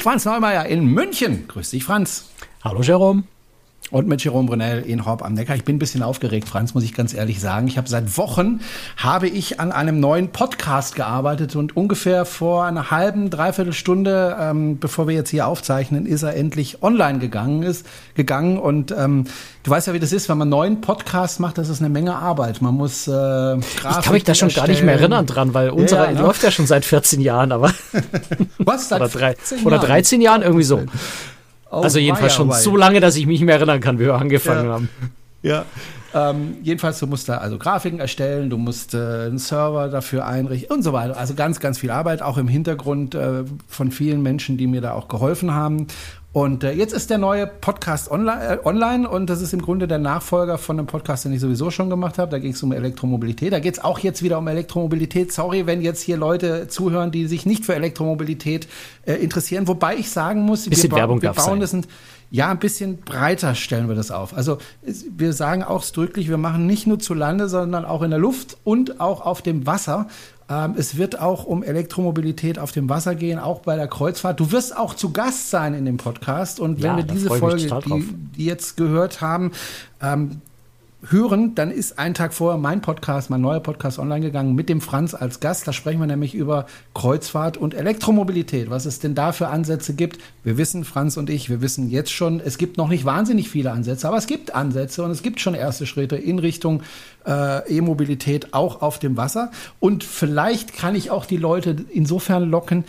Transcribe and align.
Mit 0.00 0.04
Franz 0.04 0.24
Neumeier 0.24 0.64
in 0.64 0.86
München. 0.86 1.46
Grüß 1.46 1.72
dich, 1.72 1.84
Franz. 1.84 2.30
Hallo, 2.64 2.80
Jerome. 2.80 3.24
Und 3.90 4.06
mit 4.06 4.22
Jerome 4.22 4.46
Brunel 4.46 4.82
in 4.82 5.04
Horb 5.04 5.24
am 5.24 5.34
Neckar. 5.34 5.56
Ich 5.56 5.64
bin 5.64 5.76
ein 5.76 5.78
bisschen 5.80 6.02
aufgeregt, 6.02 6.48
Franz, 6.48 6.74
muss 6.74 6.84
ich 6.84 6.94
ganz 6.94 7.12
ehrlich 7.12 7.40
sagen. 7.40 7.66
Ich 7.66 7.76
habe 7.76 7.88
seit 7.88 8.16
Wochen 8.16 8.60
habe 8.96 9.28
ich 9.28 9.58
an 9.58 9.72
einem 9.72 9.98
neuen 9.98 10.28
Podcast 10.28 10.94
gearbeitet 10.94 11.56
und 11.56 11.76
ungefähr 11.76 12.24
vor 12.24 12.66
einer 12.66 12.92
halben, 12.92 13.30
dreiviertel 13.30 13.72
Stunde, 13.72 14.36
ähm, 14.38 14.78
bevor 14.78 15.08
wir 15.08 15.16
jetzt 15.16 15.30
hier 15.30 15.48
aufzeichnen, 15.48 16.06
ist 16.06 16.22
er 16.22 16.36
endlich 16.36 16.84
online 16.84 17.18
gegangen 17.18 17.64
ist, 17.64 17.84
gegangen. 18.14 18.58
Und 18.58 18.94
ähm, 18.96 19.24
du 19.64 19.70
weißt 19.70 19.88
ja, 19.88 19.92
wie 19.92 19.98
das 19.98 20.12
ist, 20.12 20.28
wenn 20.28 20.38
man 20.38 20.46
einen 20.46 20.50
neuen 20.50 20.80
Podcast 20.80 21.40
macht, 21.40 21.58
das 21.58 21.68
ist 21.68 21.80
eine 21.80 21.88
Menge 21.88 22.14
Arbeit. 22.14 22.62
Man 22.62 22.74
muss 22.74 23.08
äh, 23.08 23.10
Grafiken 23.10 23.66
Ich 23.80 24.04
kann 24.04 24.12
mich 24.12 24.24
da 24.24 24.34
schon 24.36 24.48
erstellen. 24.48 24.66
gar 24.66 24.72
nicht 24.72 24.84
mehr 24.84 24.94
erinnern 24.94 25.26
dran, 25.26 25.52
weil 25.52 25.70
unsere 25.70 26.04
ja, 26.04 26.12
ne? 26.12 26.20
läuft 26.20 26.44
ja 26.44 26.52
schon 26.52 26.66
seit 26.66 26.84
14 26.84 27.20
Jahren, 27.20 27.50
aber 27.50 27.72
Was? 28.58 28.88
Seit 28.88 29.00
oder, 29.00 29.08
drei, 29.08 29.34
oder 29.64 29.78
13 29.78 30.20
Jahren 30.20 30.42
irgendwie 30.42 30.64
so. 30.64 30.82
Oh, 31.70 31.82
also 31.82 31.98
jedenfalls 31.98 32.34
schon 32.34 32.50
so 32.52 32.76
lange, 32.76 33.00
dass 33.00 33.16
ich 33.16 33.26
mich 33.26 33.40
nicht 33.40 33.46
mehr 33.46 33.56
erinnern 33.56 33.80
kann, 33.80 33.98
wie 33.98 34.04
wir 34.04 34.14
angefangen 34.14 34.66
ja. 34.66 34.72
haben. 34.72 34.88
Ja. 35.42 35.64
Ähm, 36.12 36.56
jedenfalls, 36.62 36.98
du 36.98 37.06
musst 37.06 37.28
da 37.28 37.38
also 37.38 37.56
Grafiken 37.56 38.00
erstellen, 38.00 38.50
du 38.50 38.58
musst 38.58 38.94
äh, 38.94 38.98
einen 38.98 39.38
Server 39.38 39.88
dafür 39.88 40.26
einrichten 40.26 40.74
und 40.74 40.82
so 40.82 40.92
weiter. 40.92 41.16
Also 41.16 41.34
ganz, 41.34 41.60
ganz 41.60 41.78
viel 41.78 41.90
Arbeit, 41.90 42.20
auch 42.20 42.36
im 42.36 42.48
Hintergrund 42.48 43.14
äh, 43.14 43.44
von 43.68 43.92
vielen 43.92 44.20
Menschen, 44.20 44.56
die 44.56 44.66
mir 44.66 44.80
da 44.80 44.92
auch 44.92 45.06
geholfen 45.06 45.54
haben. 45.54 45.86
Und 46.32 46.62
äh, 46.62 46.70
jetzt 46.70 46.92
ist 46.92 47.10
der 47.10 47.18
neue 47.18 47.48
Podcast 47.48 48.08
online, 48.08 48.44
äh, 48.44 48.58
online 48.64 49.08
und 49.08 49.28
das 49.28 49.40
ist 49.40 49.52
im 49.52 49.60
Grunde 49.60 49.88
der 49.88 49.98
Nachfolger 49.98 50.58
von 50.58 50.78
einem 50.78 50.86
Podcast, 50.86 51.24
den 51.24 51.32
ich 51.32 51.40
sowieso 51.40 51.72
schon 51.72 51.90
gemacht 51.90 52.18
habe. 52.18 52.30
Da 52.30 52.38
ging 52.38 52.52
es 52.52 52.62
um 52.62 52.70
Elektromobilität. 52.70 53.52
Da 53.52 53.58
geht 53.58 53.74
es 53.74 53.82
auch 53.82 53.98
jetzt 53.98 54.22
wieder 54.22 54.38
um 54.38 54.46
Elektromobilität. 54.46 55.32
Sorry, 55.32 55.66
wenn 55.66 55.82
jetzt 55.82 56.02
hier 56.02 56.16
Leute 56.16 56.68
zuhören, 56.68 57.10
die 57.10 57.26
sich 57.26 57.46
nicht 57.46 57.64
für 57.64 57.74
Elektromobilität 57.74 58.68
äh, 59.06 59.14
interessieren. 59.14 59.66
Wobei 59.66 59.96
ich 59.96 60.10
sagen 60.10 60.42
muss, 60.42 60.68
Bisschen 60.68 60.92
wir, 60.92 60.98
Werbung 60.98 61.20
wir 61.20 61.32
bauen 61.32 61.58
das 61.58 61.72
ein, 61.72 61.84
ja, 62.30 62.48
ein 62.48 62.60
bisschen 62.60 62.98
breiter 62.98 63.56
stellen 63.56 63.88
wir 63.88 63.96
das 63.96 64.12
auf. 64.12 64.36
Also 64.36 64.58
wir 64.84 65.32
sagen 65.32 65.64
auch 65.64 65.84
drücklich, 65.84 66.28
wir 66.28 66.38
machen 66.38 66.64
nicht 66.64 66.86
nur 66.86 67.00
zu 67.00 67.12
Lande, 67.12 67.48
sondern 67.48 67.84
auch 67.84 68.02
in 68.02 68.10
der 68.10 68.20
Luft 68.20 68.56
und 68.62 69.00
auch 69.00 69.26
auf 69.26 69.42
dem 69.42 69.66
Wasser. 69.66 70.06
Ähm, 70.50 70.74
es 70.76 70.96
wird 70.96 71.20
auch 71.20 71.44
um 71.44 71.62
Elektromobilität 71.62 72.58
auf 72.58 72.72
dem 72.72 72.88
Wasser 72.88 73.14
gehen, 73.14 73.38
auch 73.38 73.60
bei 73.60 73.76
der 73.76 73.86
Kreuzfahrt. 73.86 74.40
Du 74.40 74.50
wirst 74.50 74.76
auch 74.76 74.94
zu 74.94 75.12
Gast 75.12 75.50
sein 75.50 75.74
in 75.74 75.84
dem 75.84 75.96
Podcast. 75.96 76.58
Und 76.58 76.82
wenn 76.82 76.90
Ja, 76.90 76.96
wir 76.96 77.04
diese 77.04 77.28
Folge, 77.28 77.80
die, 77.86 78.14
die 78.36 78.44
jetzt 78.44 78.76
gehört 78.76 79.20
haben, 79.20 79.52
ähm, 80.02 80.40
hören, 81.08 81.54
dann 81.54 81.70
ist 81.70 81.98
ein 81.98 82.14
Tag 82.14 82.34
vorher 82.34 82.58
mein 82.58 82.82
Podcast, 82.82 83.30
mein 83.30 83.40
neuer 83.40 83.60
Podcast 83.60 83.98
online 83.98 84.20
gegangen 84.20 84.54
mit 84.54 84.68
dem 84.68 84.80
Franz 84.80 85.14
als 85.14 85.40
Gast. 85.40 85.66
Da 85.66 85.72
sprechen 85.72 86.00
wir 86.00 86.06
nämlich 86.06 86.34
über 86.34 86.66
Kreuzfahrt 86.94 87.56
und 87.56 87.74
Elektromobilität, 87.74 88.68
was 88.68 88.84
es 88.84 88.98
denn 88.98 89.14
da 89.14 89.32
für 89.32 89.48
Ansätze 89.48 89.94
gibt. 89.94 90.18
Wir 90.44 90.58
wissen, 90.58 90.84
Franz 90.84 91.16
und 91.16 91.30
ich, 91.30 91.48
wir 91.48 91.62
wissen 91.62 91.88
jetzt 91.88 92.12
schon, 92.12 92.40
es 92.40 92.58
gibt 92.58 92.76
noch 92.76 92.88
nicht 92.88 93.04
wahnsinnig 93.04 93.48
viele 93.48 93.72
Ansätze, 93.72 94.06
aber 94.08 94.18
es 94.18 94.26
gibt 94.26 94.54
Ansätze 94.54 95.02
und 95.02 95.10
es 95.10 95.22
gibt 95.22 95.40
schon 95.40 95.54
erste 95.54 95.86
Schritte 95.86 96.16
in 96.16 96.38
Richtung 96.38 96.82
äh, 97.26 97.76
E-Mobilität 97.76 98.52
auch 98.52 98.82
auf 98.82 98.98
dem 98.98 99.16
Wasser. 99.16 99.50
Und 99.78 100.04
vielleicht 100.04 100.74
kann 100.74 100.94
ich 100.94 101.10
auch 101.10 101.24
die 101.24 101.38
Leute 101.38 101.76
insofern 101.90 102.50
locken, 102.50 102.84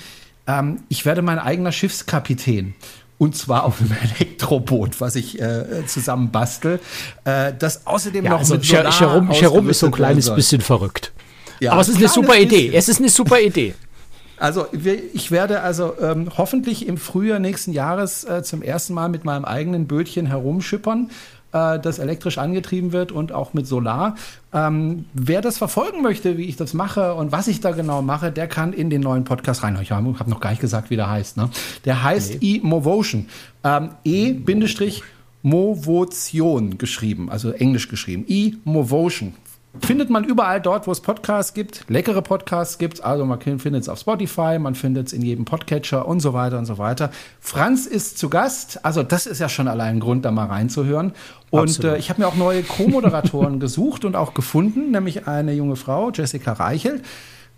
ähm, 0.47 0.79
ich 0.89 1.05
werde 1.05 1.21
mein 1.21 1.39
eigener 1.39 1.71
Schiffskapitän. 1.71 2.73
Und 3.21 3.35
zwar 3.35 3.65
auf 3.65 3.79
einem 3.79 3.91
Elektroboot, 4.17 4.99
was 4.99 5.15
ich 5.15 5.39
äh, 5.39 5.85
zusammen 5.85 6.31
bastel. 6.31 6.79
Äh, 7.23 7.53
das 7.53 7.85
außerdem 7.85 8.25
Ja, 8.25 8.31
noch 8.31 8.39
also 8.39 8.55
mit 8.55 8.65
Solar 8.65 8.99
Jerome, 8.99 9.31
Jerome 9.35 9.69
ist 9.69 9.77
so 9.77 9.85
ein 9.85 9.91
kleines 9.91 10.25
soll. 10.25 10.35
bisschen 10.37 10.59
verrückt. 10.59 11.11
Ja, 11.59 11.73
Aber 11.73 11.81
es 11.81 11.89
ist 11.89 11.97
eine 11.97 12.07
super 12.07 12.35
Idee. 12.35 12.63
bisschen. 12.63 12.73
Es 12.73 12.89
ist 12.89 12.99
eine 12.99 13.09
super 13.09 13.39
Idee. 13.39 13.75
Also 14.37 14.65
ich 15.13 15.29
werde 15.29 15.61
also 15.61 15.93
ähm, 16.01 16.31
hoffentlich 16.35 16.87
im 16.87 16.97
Frühjahr 16.97 17.37
nächsten 17.37 17.73
Jahres 17.73 18.23
äh, 18.23 18.41
zum 18.41 18.63
ersten 18.63 18.95
Mal 18.95 19.07
mit 19.07 19.23
meinem 19.23 19.45
eigenen 19.45 19.85
Bötchen 19.85 20.25
herumschippern, 20.25 21.11
äh, 21.53 21.79
das 21.79 21.99
elektrisch 21.99 22.37
angetrieben 22.37 22.91
wird 22.91 23.11
und 23.11 23.31
auch 23.31 23.53
mit 23.53 23.67
Solar. 23.67 24.15
Ähm, 24.53 25.05
wer 25.13 25.41
das 25.41 25.57
verfolgen 25.57 26.01
möchte, 26.01 26.37
wie 26.37 26.45
ich 26.45 26.55
das 26.55 26.73
mache 26.73 27.13
und 27.13 27.31
was 27.31 27.47
ich 27.47 27.61
da 27.61 27.71
genau 27.71 28.01
mache, 28.01 28.31
der 28.31 28.47
kann 28.47 28.73
in 28.73 28.89
den 28.89 29.01
neuen 29.01 29.23
Podcast 29.23 29.63
rein. 29.63 29.77
Ich 29.81 29.91
habe 29.91 30.11
noch 30.29 30.39
gar 30.39 30.49
nicht 30.51 30.61
gesagt, 30.61 30.89
wie 30.89 30.95
der 30.95 31.09
heißt. 31.09 31.37
Ne? 31.37 31.49
Der 31.85 32.03
heißt 32.03 32.37
E-Movotion. 32.41 33.27
Ähm, 33.63 33.91
E-Movotion 35.43 36.77
geschrieben, 36.77 37.29
also 37.29 37.51
englisch 37.51 37.87
geschrieben. 37.87 38.25
E-Movotion. 38.27 39.33
Findet 39.79 40.09
man 40.09 40.25
überall 40.25 40.59
dort, 40.59 40.85
wo 40.85 40.91
es 40.91 40.99
Podcasts 40.99 41.53
gibt, 41.53 41.85
leckere 41.87 42.21
Podcasts 42.21 42.77
gibt. 42.77 43.05
Also 43.05 43.25
man 43.25 43.39
findet 43.39 43.83
es 43.83 43.87
auf 43.87 43.99
Spotify, 43.99 44.59
man 44.59 44.75
findet 44.75 45.07
es 45.07 45.13
in 45.13 45.21
jedem 45.21 45.45
Podcatcher 45.45 46.05
und 46.05 46.19
so 46.19 46.33
weiter 46.33 46.57
und 46.57 46.65
so 46.65 46.77
weiter. 46.77 47.09
Franz 47.39 47.85
ist 47.85 48.17
zu 48.17 48.29
Gast. 48.29 48.83
Also 48.83 49.01
das 49.01 49.25
ist 49.25 49.39
ja 49.39 49.47
schon 49.47 49.69
allein 49.69 49.95
ein 49.95 49.99
Grund, 50.01 50.25
da 50.25 50.31
mal 50.31 50.47
reinzuhören. 50.47 51.13
Und 51.51 51.83
äh, 51.85 51.97
ich 51.97 52.09
habe 52.09 52.19
mir 52.19 52.27
auch 52.27 52.35
neue 52.35 52.63
Co-Moderatoren 52.63 53.59
gesucht 53.61 54.03
und 54.03 54.17
auch 54.17 54.33
gefunden, 54.33 54.91
nämlich 54.91 55.27
eine 55.27 55.53
junge 55.53 55.77
Frau, 55.77 56.11
Jessica 56.11 56.51
Reichelt. 56.51 57.01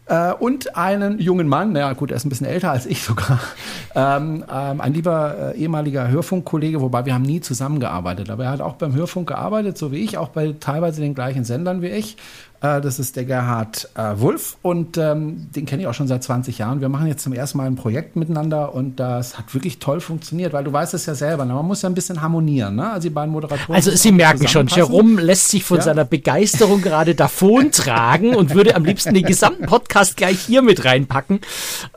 Äh, 0.06 0.34
und 0.34 0.76
einen 0.76 1.20
jungen 1.20 1.48
Mann, 1.48 1.72
naja 1.72 1.94
gut, 1.94 2.12
er 2.12 2.18
ist 2.18 2.26
ein 2.26 2.30
bisschen 2.30 2.48
älter 2.48 2.72
als 2.72 2.86
ich 2.86 3.02
sogar, 3.02 3.40
ähm, 3.96 4.44
ähm, 4.52 4.82
ein 4.82 4.94
lieber 4.94 5.54
äh, 5.56 5.58
ehemaliger 5.58 6.10
Hörfunkkollege, 6.10 6.82
wobei 6.82 7.06
wir 7.06 7.14
haben 7.14 7.24
nie 7.24 7.40
zusammengearbeitet, 7.40 8.30
aber 8.30 8.46
er 8.46 8.52
hat 8.52 8.62
auch 8.62 8.76
beim 8.76 8.94
Hörfunk 8.94 9.30
gearbeitet, 9.30 9.78
so 9.78 9.92
wie 9.92 10.04
ich, 10.04 10.18
auch 10.18 10.30
bei 10.30 10.56
teilweise 10.60 11.00
den 11.00 11.16
gleichen 11.16 11.46
Sendern 11.46 11.82
wie 11.82 11.88
ich. 11.88 12.18
Äh, 12.64 12.80
das 12.82 12.98
ist 12.98 13.16
der 13.18 13.26
Gerhard 13.26 13.90
äh, 13.96 14.14
Wulff 14.16 14.56
und 14.62 14.98
ähm, 14.98 15.48
den 15.54 15.66
kenne 15.66 15.82
ich 15.84 15.88
auch 15.88 15.94
schon 15.94 16.08
seit 16.08 16.24
20 16.24 16.58
Jahren. 16.58 16.80
Wir 16.82 16.88
machen 16.90 17.08
jetzt 17.08 17.22
zum 17.24 17.34
ersten 17.34 17.58
Mal 17.58 17.68
ein 17.68 17.76
Projekt 17.76 18.16
miteinander 18.16 18.74
und 18.74 19.00
das 19.00 19.38
hat 19.38 19.54
wirklich 19.54 19.80
toll 19.80 20.00
funktioniert, 20.00 20.54
weil 20.54 20.64
du 20.64 20.72
weißt 20.72 20.94
es 20.94 21.06
ja 21.06 21.14
selber, 21.14 21.44
ne? 21.46 21.54
man 21.54 21.66
muss 21.66 21.82
ja 21.82 21.90
ein 21.90 21.94
bisschen 21.94 22.22
harmonieren, 22.22 22.76
ne? 22.78 22.92
also 22.92 23.08
die 23.10 23.14
beiden 23.14 23.32
Moderatoren. 23.34 23.76
Also 23.76 23.92
Sie 23.92 24.12
merken 24.14 24.48
schon. 24.48 24.68
Jerome 24.68 25.22
lässt 25.22 25.50
sich 25.50 25.64
von 25.64 25.78
Ja. 25.78 25.84
seiner 25.84 26.06
Begeisterung 26.06 26.82
gerade 26.82 27.16
davontragen 27.16 28.34
und 28.36 28.56
würde 28.56 28.76
am 28.76 28.86
liebsten 28.86 29.14
den 29.14 29.26
gesamten 29.26 29.66
Podcast 29.66 30.16
gleich 30.16 30.40
hier 30.40 30.62
mit 30.62 30.86
reinpacken. 30.86 31.42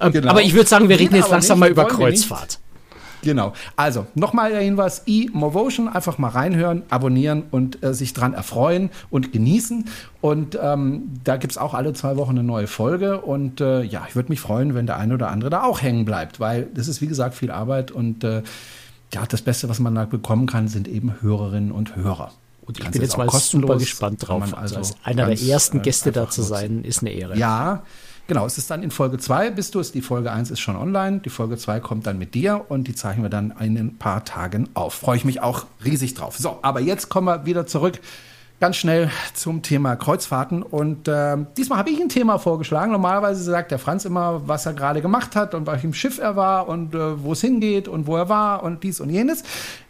Ähm, 0.01 0.13
Genau. 0.17 0.31
Aber 0.31 0.43
ich 0.43 0.55
würde 0.55 0.69
sagen, 0.69 0.89
wir 0.89 0.99
reden 0.99 1.15
jetzt 1.15 1.31
langsam 1.31 1.59
nicht, 1.61 1.69
mal 1.69 1.71
über. 1.71 1.87
Kreuzfahrt. 1.87 2.59
Genau. 3.23 3.53
Also, 3.77 4.07
nochmal 4.15 4.51
der 4.51 4.61
Hinweis, 4.61 5.03
e-Movotion, 5.07 5.89
einfach 5.89 6.19
mal 6.19 6.29
reinhören, 6.29 6.83
abonnieren 6.91 7.45
und 7.51 7.83
äh, 7.83 7.95
sich 7.95 8.13
dran 8.13 8.35
erfreuen 8.35 8.91
und 9.11 9.33
genießen. 9.33 9.87
Und 10.21 10.59
ähm, 10.61 11.21
da 11.25 11.37
gibt's 11.37 11.59
auch 11.59 11.75
alle 11.75 11.93
zwei 11.93 12.17
Wochen 12.17 12.33
eine 12.33 12.43
neue 12.43 12.67
Folge. 12.67 13.21
Und 13.21 13.61
äh, 13.61 13.83
ja, 13.83 14.07
ich 14.09 14.17
würde 14.17 14.31
mich 14.31 14.41
freuen, 14.41 14.75
wenn 14.75 14.87
der 14.87 14.97
eine 14.97 15.15
oder 15.15 15.31
andere 15.31 15.51
da 15.51 15.63
auch 15.65 15.83
hängen 15.83 16.05
bleibt, 16.05 16.41
weil 16.41 16.69
das 16.75 16.89
ist, 16.89 17.01
wie 17.01 17.07
gesagt, 17.07 17.35
viel 17.35 17.51
Arbeit 17.51 17.91
und 17.91 18.25
äh, 18.25 18.43
ja, 19.15 19.25
das 19.27 19.43
Beste, 19.43 19.69
was 19.69 19.79
man 19.79 19.95
da 19.95 20.05
bekommen 20.05 20.47
kann, 20.47 20.69
sind 20.69 20.89
eben 20.89 21.15
Hörerinnen 21.21 21.73
und 21.73 21.97
Hörer. 21.97 22.33
Und 22.63 22.79
ich 22.79 22.85
bin 22.85 22.95
es 22.95 23.01
jetzt 23.01 23.15
auch 23.15 23.19
mal 23.19 23.27
kostenlos, 23.29 23.69
super 23.69 23.79
gespannt 23.79 24.27
drauf. 24.27 24.43
Also, 24.43 24.57
also 24.57 24.77
als 24.77 24.97
einer 25.05 25.27
der 25.27 25.41
ersten 25.41 25.79
äh, 25.79 25.83
Gäste 25.83 26.11
da 26.11 26.29
zu 26.29 26.43
sein, 26.43 26.83
ist 26.83 27.03
eine 27.03 27.11
Ehre. 27.11 27.37
Ja, 27.39 27.85
genau. 28.27 28.47
Es 28.47 28.59
ist 28.59 28.71
dann 28.71 28.83
in 28.83 28.91
Folge 28.91 29.19
2 29.19 29.51
bist 29.51 29.75
du 29.75 29.81
es. 29.81 29.93
Die 29.93 30.03
Folge 30.03 30.33
1 30.33 30.51
ist 30.51 30.61
schon 30.61 30.77
online. 30.77 31.21
Die 31.21 31.31
Folge 31.31 31.57
2 31.57 31.81
kommt 31.81 32.07
dann 32.07 32.19
mit 32.19 32.35
dir 32.35 32.65
und 32.69 32.89
die 32.89 32.95
zeichnen 32.95 33.25
wir 33.25 33.31
dann 33.31 33.53
in 33.61 33.77
ein 33.77 33.97
paar 33.99 34.25
Tagen 34.25 34.69
auf. 34.75 34.95
Freue 34.95 35.17
ich 35.17 35.25
mich 35.25 35.41
auch 35.41 35.67
riesig 35.85 36.15
drauf. 36.15 36.37
So, 36.39 36.59
aber 36.63 36.81
jetzt 36.81 37.09
kommen 37.09 37.27
wir 37.27 37.47
wieder 37.47 37.67
zurück 37.67 38.01
ganz 38.61 38.77
schnell 38.77 39.11
zum 39.35 39.63
Thema 39.63 39.97
Kreuzfahrten. 39.97 40.63
Und 40.63 41.09
äh, 41.09 41.37
diesmal 41.57 41.79
habe 41.79 41.91
ich 41.91 42.01
ein 42.01 42.09
Thema 42.09 42.39
vorgeschlagen. 42.39 42.93
Normalerweise 42.93 43.43
sagt 43.43 43.71
der 43.71 43.79
Franz 43.79 44.05
immer, 44.05 44.49
was 44.49 44.67
er 44.67 44.73
gerade 44.73 45.03
gemacht 45.03 45.37
hat 45.37 45.55
und 45.55 45.65
bei 45.65 45.73
welchem 45.73 45.95
Schiff 45.95 46.19
er 46.19 46.37
war 46.37 46.69
und 46.69 46.95
äh, 46.95 47.23
wo 47.23 47.33
es 47.33 47.41
hingeht 47.41 47.89
und 47.89 48.07
wo 48.07 48.17
er 48.17 48.29
war 48.29 48.63
und 48.63 48.83
dies 48.83 49.01
und 49.01 49.11
jenes. 49.11 49.45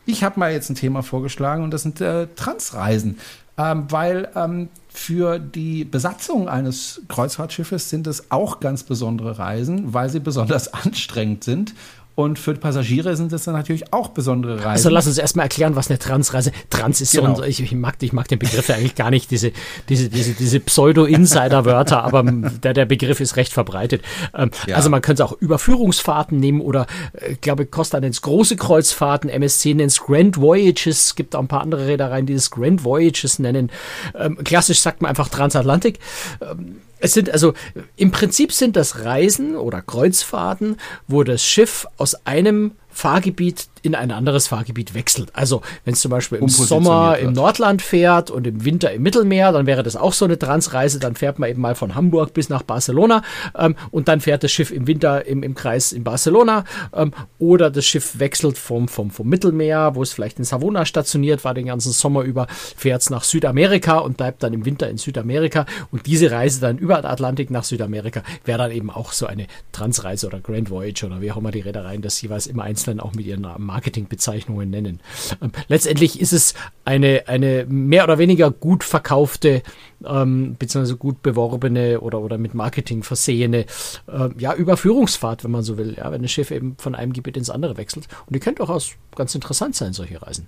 Ich 0.06 0.24
habe 0.24 0.40
mal 0.40 0.52
jetzt 0.52 0.70
ein 0.70 0.76
Thema 0.76 1.02
vorgeschlagen 1.02 1.64
und 1.64 1.72
das 1.72 1.82
sind 1.82 2.00
äh, 2.00 2.28
Transreisen. 2.36 3.18
Ähm, 3.58 3.86
weil 3.90 4.28
ähm, 4.36 4.68
für 4.88 5.38
die 5.38 5.84
Besatzung 5.84 6.48
eines 6.48 7.02
Kreuzfahrtschiffes 7.08 7.90
sind 7.90 8.06
es 8.06 8.30
auch 8.30 8.60
ganz 8.60 8.82
besondere 8.82 9.38
Reisen, 9.38 9.92
weil 9.94 10.08
sie 10.08 10.20
besonders 10.20 10.68
anstrengend 10.74 11.44
sind. 11.44 11.74
Und 12.16 12.38
für 12.38 12.54
die 12.54 12.60
Passagiere 12.60 13.14
sind 13.14 13.30
es 13.32 13.44
dann 13.44 13.54
natürlich 13.54 13.92
auch 13.92 14.08
besondere 14.08 14.56
Reisen. 14.56 14.68
Also 14.68 14.88
lass 14.88 15.06
uns 15.06 15.18
erstmal 15.18 15.44
erklären, 15.44 15.76
was 15.76 15.90
eine 15.90 15.98
Transreise. 15.98 16.50
Trans 16.70 17.00
ist 17.02 17.12
Genau. 17.12 17.34
so 17.36 17.42
ein, 17.42 17.50
ich, 17.50 17.60
ich, 17.60 17.72
mag, 17.72 17.96
ich 18.00 18.12
mag 18.14 18.26
den 18.26 18.38
Begriff 18.38 18.70
eigentlich 18.70 18.94
gar 18.94 19.10
nicht, 19.10 19.30
diese, 19.30 19.52
diese, 19.90 20.08
diese, 20.08 20.32
diese 20.32 20.58
Pseudo-Insider-Wörter, 20.60 22.02
aber 22.02 22.22
der, 22.22 22.72
der 22.72 22.86
Begriff 22.86 23.20
ist 23.20 23.36
recht 23.36 23.52
verbreitet. 23.52 24.02
Ähm, 24.34 24.50
Ja. 24.66 24.76
Also 24.76 24.88
man 24.90 25.02
könnte 25.02 25.22
es 25.22 25.28
auch 25.28 25.36
Überführungsfahrten 25.38 26.40
nehmen 26.40 26.60
oder 26.62 26.86
äh, 27.12 27.32
ich 27.32 27.40
glaube, 27.42 27.66
Costa 27.66 28.00
nennt 28.00 28.14
es 28.14 28.22
große 28.22 28.56
Kreuzfahrten, 28.56 29.28
MSC 29.30 29.74
nennt 29.74 29.90
es 29.90 30.00
Grand 30.00 30.40
Voyages, 30.40 30.86
es 31.06 31.14
gibt 31.16 31.36
auch 31.36 31.40
ein 31.40 31.48
paar 31.48 31.60
andere 31.60 31.86
Reedereien, 31.86 32.24
die 32.24 32.32
es 32.32 32.50
Grand 32.50 32.82
Voyages 32.82 33.38
nennen. 33.38 33.70
Ähm, 34.18 34.38
klassisch 34.42 34.80
sagt 34.80 35.02
man 35.02 35.10
einfach 35.10 35.28
Transatlantik. 35.28 35.98
Ähm, 36.40 36.76
es 36.98 37.12
sind 37.12 37.30
also, 37.30 37.54
im 37.96 38.10
Prinzip 38.10 38.52
sind 38.52 38.76
das 38.76 39.04
Reisen 39.04 39.56
oder 39.56 39.82
Kreuzfahrten, 39.82 40.76
wo 41.06 41.24
das 41.24 41.44
Schiff 41.44 41.86
aus 41.96 42.26
einem 42.26 42.72
Fahrgebiet 42.90 43.68
in 43.86 43.94
ein 43.94 44.10
anderes 44.10 44.48
Fahrgebiet 44.48 44.94
wechselt. 44.94 45.30
Also 45.32 45.62
wenn 45.84 45.94
es 45.94 46.00
zum 46.00 46.10
Beispiel 46.10 46.38
im 46.38 46.48
Sommer 46.48 47.16
im 47.18 47.32
Nordland 47.32 47.82
fährt 47.82 48.30
und 48.30 48.46
im 48.46 48.64
Winter 48.64 48.92
im 48.92 49.02
Mittelmeer, 49.02 49.52
dann 49.52 49.66
wäre 49.66 49.84
das 49.84 49.94
auch 49.94 50.12
so 50.12 50.24
eine 50.24 50.38
Transreise. 50.38 50.98
Dann 50.98 51.14
fährt 51.14 51.38
man 51.38 51.48
eben 51.48 51.60
mal 51.60 51.76
von 51.76 51.94
Hamburg 51.94 52.34
bis 52.34 52.48
nach 52.48 52.62
Barcelona 52.62 53.22
ähm, 53.56 53.76
und 53.92 54.08
dann 54.08 54.20
fährt 54.20 54.42
das 54.42 54.50
Schiff 54.50 54.72
im 54.72 54.88
Winter 54.88 55.24
im, 55.26 55.44
im 55.44 55.54
Kreis 55.54 55.92
in 55.92 56.02
Barcelona 56.02 56.64
ähm, 56.92 57.12
oder 57.38 57.70
das 57.70 57.86
Schiff 57.86 58.18
wechselt 58.18 58.58
vom, 58.58 58.88
vom, 58.88 59.10
vom 59.10 59.28
Mittelmeer, 59.28 59.94
wo 59.94 60.02
es 60.02 60.12
vielleicht 60.12 60.38
in 60.38 60.44
Savona 60.44 60.84
stationiert 60.84 61.44
war, 61.44 61.54
den 61.54 61.66
ganzen 61.66 61.92
Sommer 61.92 62.22
über, 62.22 62.48
fährt 62.48 63.02
es 63.02 63.10
nach 63.10 63.22
Südamerika 63.22 63.98
und 63.98 64.16
bleibt 64.16 64.42
dann 64.42 64.52
im 64.52 64.64
Winter 64.64 64.90
in 64.90 64.98
Südamerika 64.98 65.64
und 65.92 66.06
diese 66.06 66.32
Reise 66.32 66.60
dann 66.60 66.78
über 66.78 66.96
den 66.96 67.06
Atlantik 67.06 67.50
nach 67.50 67.64
Südamerika 67.64 68.22
wäre 68.44 68.58
dann 68.58 68.72
eben 68.72 68.90
auch 68.90 69.12
so 69.12 69.26
eine 69.26 69.46
Transreise 69.70 70.26
oder 70.26 70.40
Grand 70.40 70.70
Voyage 70.70 71.06
oder 71.06 71.20
wie 71.20 71.30
auch 71.30 71.36
immer 71.36 71.52
die 71.52 71.60
Reedereien 71.60 72.02
das 72.02 72.20
jeweils 72.20 72.48
im 72.48 72.58
Einzelnen 72.58 72.98
auch 72.98 73.14
mit 73.14 73.26
ihren 73.26 73.46
Marketingbezeichnungen 73.76 74.70
nennen. 74.70 75.00
Ähm, 75.42 75.52
letztendlich 75.68 76.18
ist 76.20 76.32
es 76.32 76.54
eine, 76.84 77.24
eine 77.26 77.66
mehr 77.68 78.04
oder 78.04 78.16
weniger 78.18 78.50
gut 78.50 78.84
verkaufte 78.84 79.62
ähm, 80.04 80.56
beziehungsweise 80.58 80.96
gut 80.96 81.22
beworbene 81.22 82.00
oder, 82.00 82.20
oder 82.20 82.38
mit 82.38 82.54
Marketing 82.54 83.02
versehene 83.02 83.66
äh, 84.06 84.28
ja, 84.38 84.54
Überführungsfahrt, 84.54 85.44
wenn 85.44 85.50
man 85.50 85.62
so 85.62 85.76
will, 85.76 85.94
ja, 85.98 86.10
wenn 86.10 86.22
ein 86.22 86.28
Schiff 86.28 86.50
eben 86.50 86.76
von 86.78 86.94
einem 86.94 87.12
Gebiet 87.12 87.36
ins 87.36 87.50
andere 87.50 87.76
wechselt. 87.76 88.08
Und 88.26 88.34
die 88.34 88.40
können 88.40 88.56
durchaus 88.56 88.92
ganz 89.14 89.34
interessant 89.34 89.76
sein, 89.76 89.92
solche 89.92 90.22
Reisen. 90.22 90.46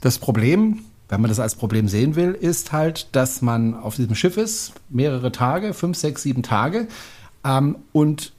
Das 0.00 0.18
Problem, 0.18 0.80
wenn 1.08 1.20
man 1.20 1.28
das 1.28 1.38
als 1.38 1.54
Problem 1.54 1.86
sehen 1.86 2.16
will, 2.16 2.32
ist 2.32 2.72
halt, 2.72 3.14
dass 3.14 3.40
man 3.40 3.74
auf 3.74 3.94
diesem 3.94 4.16
Schiff 4.16 4.36
ist, 4.36 4.72
mehrere 4.88 5.30
Tage, 5.30 5.74
fünf, 5.74 5.96
sechs, 5.96 6.22
sieben 6.22 6.42
Tage, 6.42 6.88
ähm, 7.44 7.76
und 7.92 8.32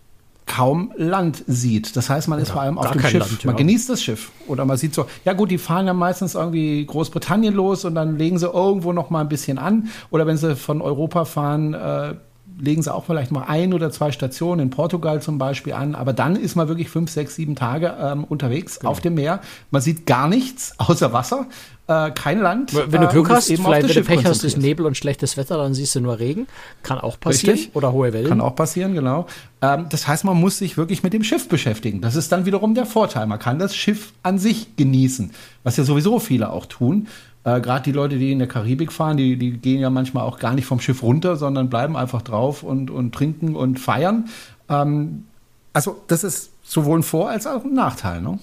kaum 0.53 0.91
Land 0.95 1.43
sieht. 1.47 1.95
Das 1.95 2.09
heißt, 2.09 2.27
man 2.27 2.37
ist 2.37 2.49
ja, 2.49 2.53
vor 2.53 2.61
allem 2.61 2.77
auf 2.77 2.91
dem 2.91 3.01
Schiff. 3.01 3.13
Land, 3.13 3.43
ja. 3.43 3.47
Man 3.47 3.55
genießt 3.55 3.89
das 3.89 4.03
Schiff. 4.03 4.31
Oder 4.47 4.65
man 4.65 4.77
sieht 4.77 4.93
so, 4.93 5.07
ja 5.25 5.33
gut, 5.33 5.49
die 5.49 5.57
fahren 5.57 5.87
ja 5.87 5.93
meistens 5.93 6.35
irgendwie 6.35 6.85
Großbritannien 6.85 7.55
los 7.55 7.85
und 7.85 7.95
dann 7.95 8.17
legen 8.17 8.37
sie 8.37 8.47
irgendwo 8.47 8.93
noch 8.93 9.09
mal 9.09 9.21
ein 9.21 9.29
bisschen 9.29 9.57
an. 9.57 9.87
Oder 10.11 10.27
wenn 10.27 10.37
sie 10.37 10.55
von 10.55 10.81
Europa 10.81 11.25
fahren, 11.25 11.73
äh, 11.73 12.13
legen 12.59 12.83
sie 12.83 12.93
auch 12.93 13.05
vielleicht 13.05 13.31
mal 13.31 13.45
ein 13.47 13.73
oder 13.73 13.89
zwei 13.89 14.11
Stationen 14.11 14.61
in 14.61 14.69
Portugal 14.69 15.21
zum 15.23 15.39
Beispiel 15.39 15.73
an. 15.73 15.95
Aber 15.95 16.13
dann 16.13 16.35
ist 16.35 16.55
man 16.55 16.67
wirklich 16.67 16.89
fünf, 16.89 17.09
sechs, 17.09 17.35
sieben 17.35 17.55
Tage 17.55 17.95
ähm, 17.99 18.23
unterwegs 18.23 18.79
genau. 18.79 18.91
auf 18.91 19.01
dem 19.01 19.15
Meer. 19.15 19.41
Man 19.71 19.81
sieht 19.81 20.05
gar 20.05 20.27
nichts 20.27 20.75
außer 20.77 21.13
Wasser 21.13 21.47
äh, 21.87 22.11
kein 22.11 22.39
Land. 22.39 22.73
Wenn 22.73 23.01
du 23.01 23.07
Glück 23.07 23.29
äh, 23.29 23.33
hast, 23.33 23.47
vielleicht 23.47 23.87
wenn 23.89 23.95
du 23.95 24.03
Pech 24.03 24.25
hast, 24.25 24.43
ist 24.43 24.57
Nebel 24.57 24.85
und 24.85 24.95
schlechtes 24.95 25.35
Wetter, 25.37 25.57
dann 25.57 25.73
siehst 25.73 25.95
du 25.95 25.99
nur 25.99 26.19
Regen. 26.19 26.47
Kann 26.81 26.99
auch 26.99 27.19
passieren. 27.19 27.55
Richtig. 27.55 27.75
Oder 27.75 27.91
hohe 27.91 28.13
Wellen. 28.13 28.27
Kann 28.27 28.41
auch 28.41 28.55
passieren, 28.55 28.93
genau. 28.93 29.27
Ähm, 29.61 29.87
das 29.89 30.07
heißt, 30.07 30.23
man 30.23 30.37
muss 30.37 30.57
sich 30.57 30.77
wirklich 30.77 31.03
mit 31.03 31.13
dem 31.13 31.23
Schiff 31.23 31.47
beschäftigen. 31.49 32.01
Das 32.01 32.15
ist 32.15 32.31
dann 32.31 32.45
wiederum 32.45 32.73
der 32.73 32.85
Vorteil. 32.85 33.27
Man 33.27 33.39
kann 33.39 33.59
das 33.59 33.75
Schiff 33.75 34.13
an 34.23 34.39
sich 34.39 34.75
genießen, 34.77 35.31
was 35.63 35.77
ja 35.77 35.83
sowieso 35.83 36.19
viele 36.19 36.51
auch 36.51 36.65
tun. 36.65 37.07
Äh, 37.43 37.59
Gerade 37.59 37.83
die 37.83 37.91
Leute, 37.91 38.17
die 38.17 38.31
in 38.31 38.39
der 38.39 38.47
Karibik 38.47 38.93
fahren, 38.93 39.17
die, 39.17 39.35
die 39.35 39.51
gehen 39.51 39.81
ja 39.81 39.89
manchmal 39.89 40.23
auch 40.23 40.39
gar 40.39 40.53
nicht 40.53 40.65
vom 40.65 40.79
Schiff 40.79 41.03
runter, 41.03 41.35
sondern 41.35 41.69
bleiben 41.69 41.97
einfach 41.97 42.21
drauf 42.21 42.63
und, 42.63 42.89
und 42.89 43.13
trinken 43.13 43.55
und 43.55 43.79
feiern. 43.79 44.29
Ähm, 44.69 45.25
also 45.73 46.01
das 46.07 46.23
ist 46.23 46.51
sowohl 46.63 46.99
ein 46.99 47.03
Vor- 47.03 47.29
als 47.29 47.45
auch 47.45 47.65
ein 47.65 47.73
Nachteil. 47.73 48.21
Ne? 48.21 48.39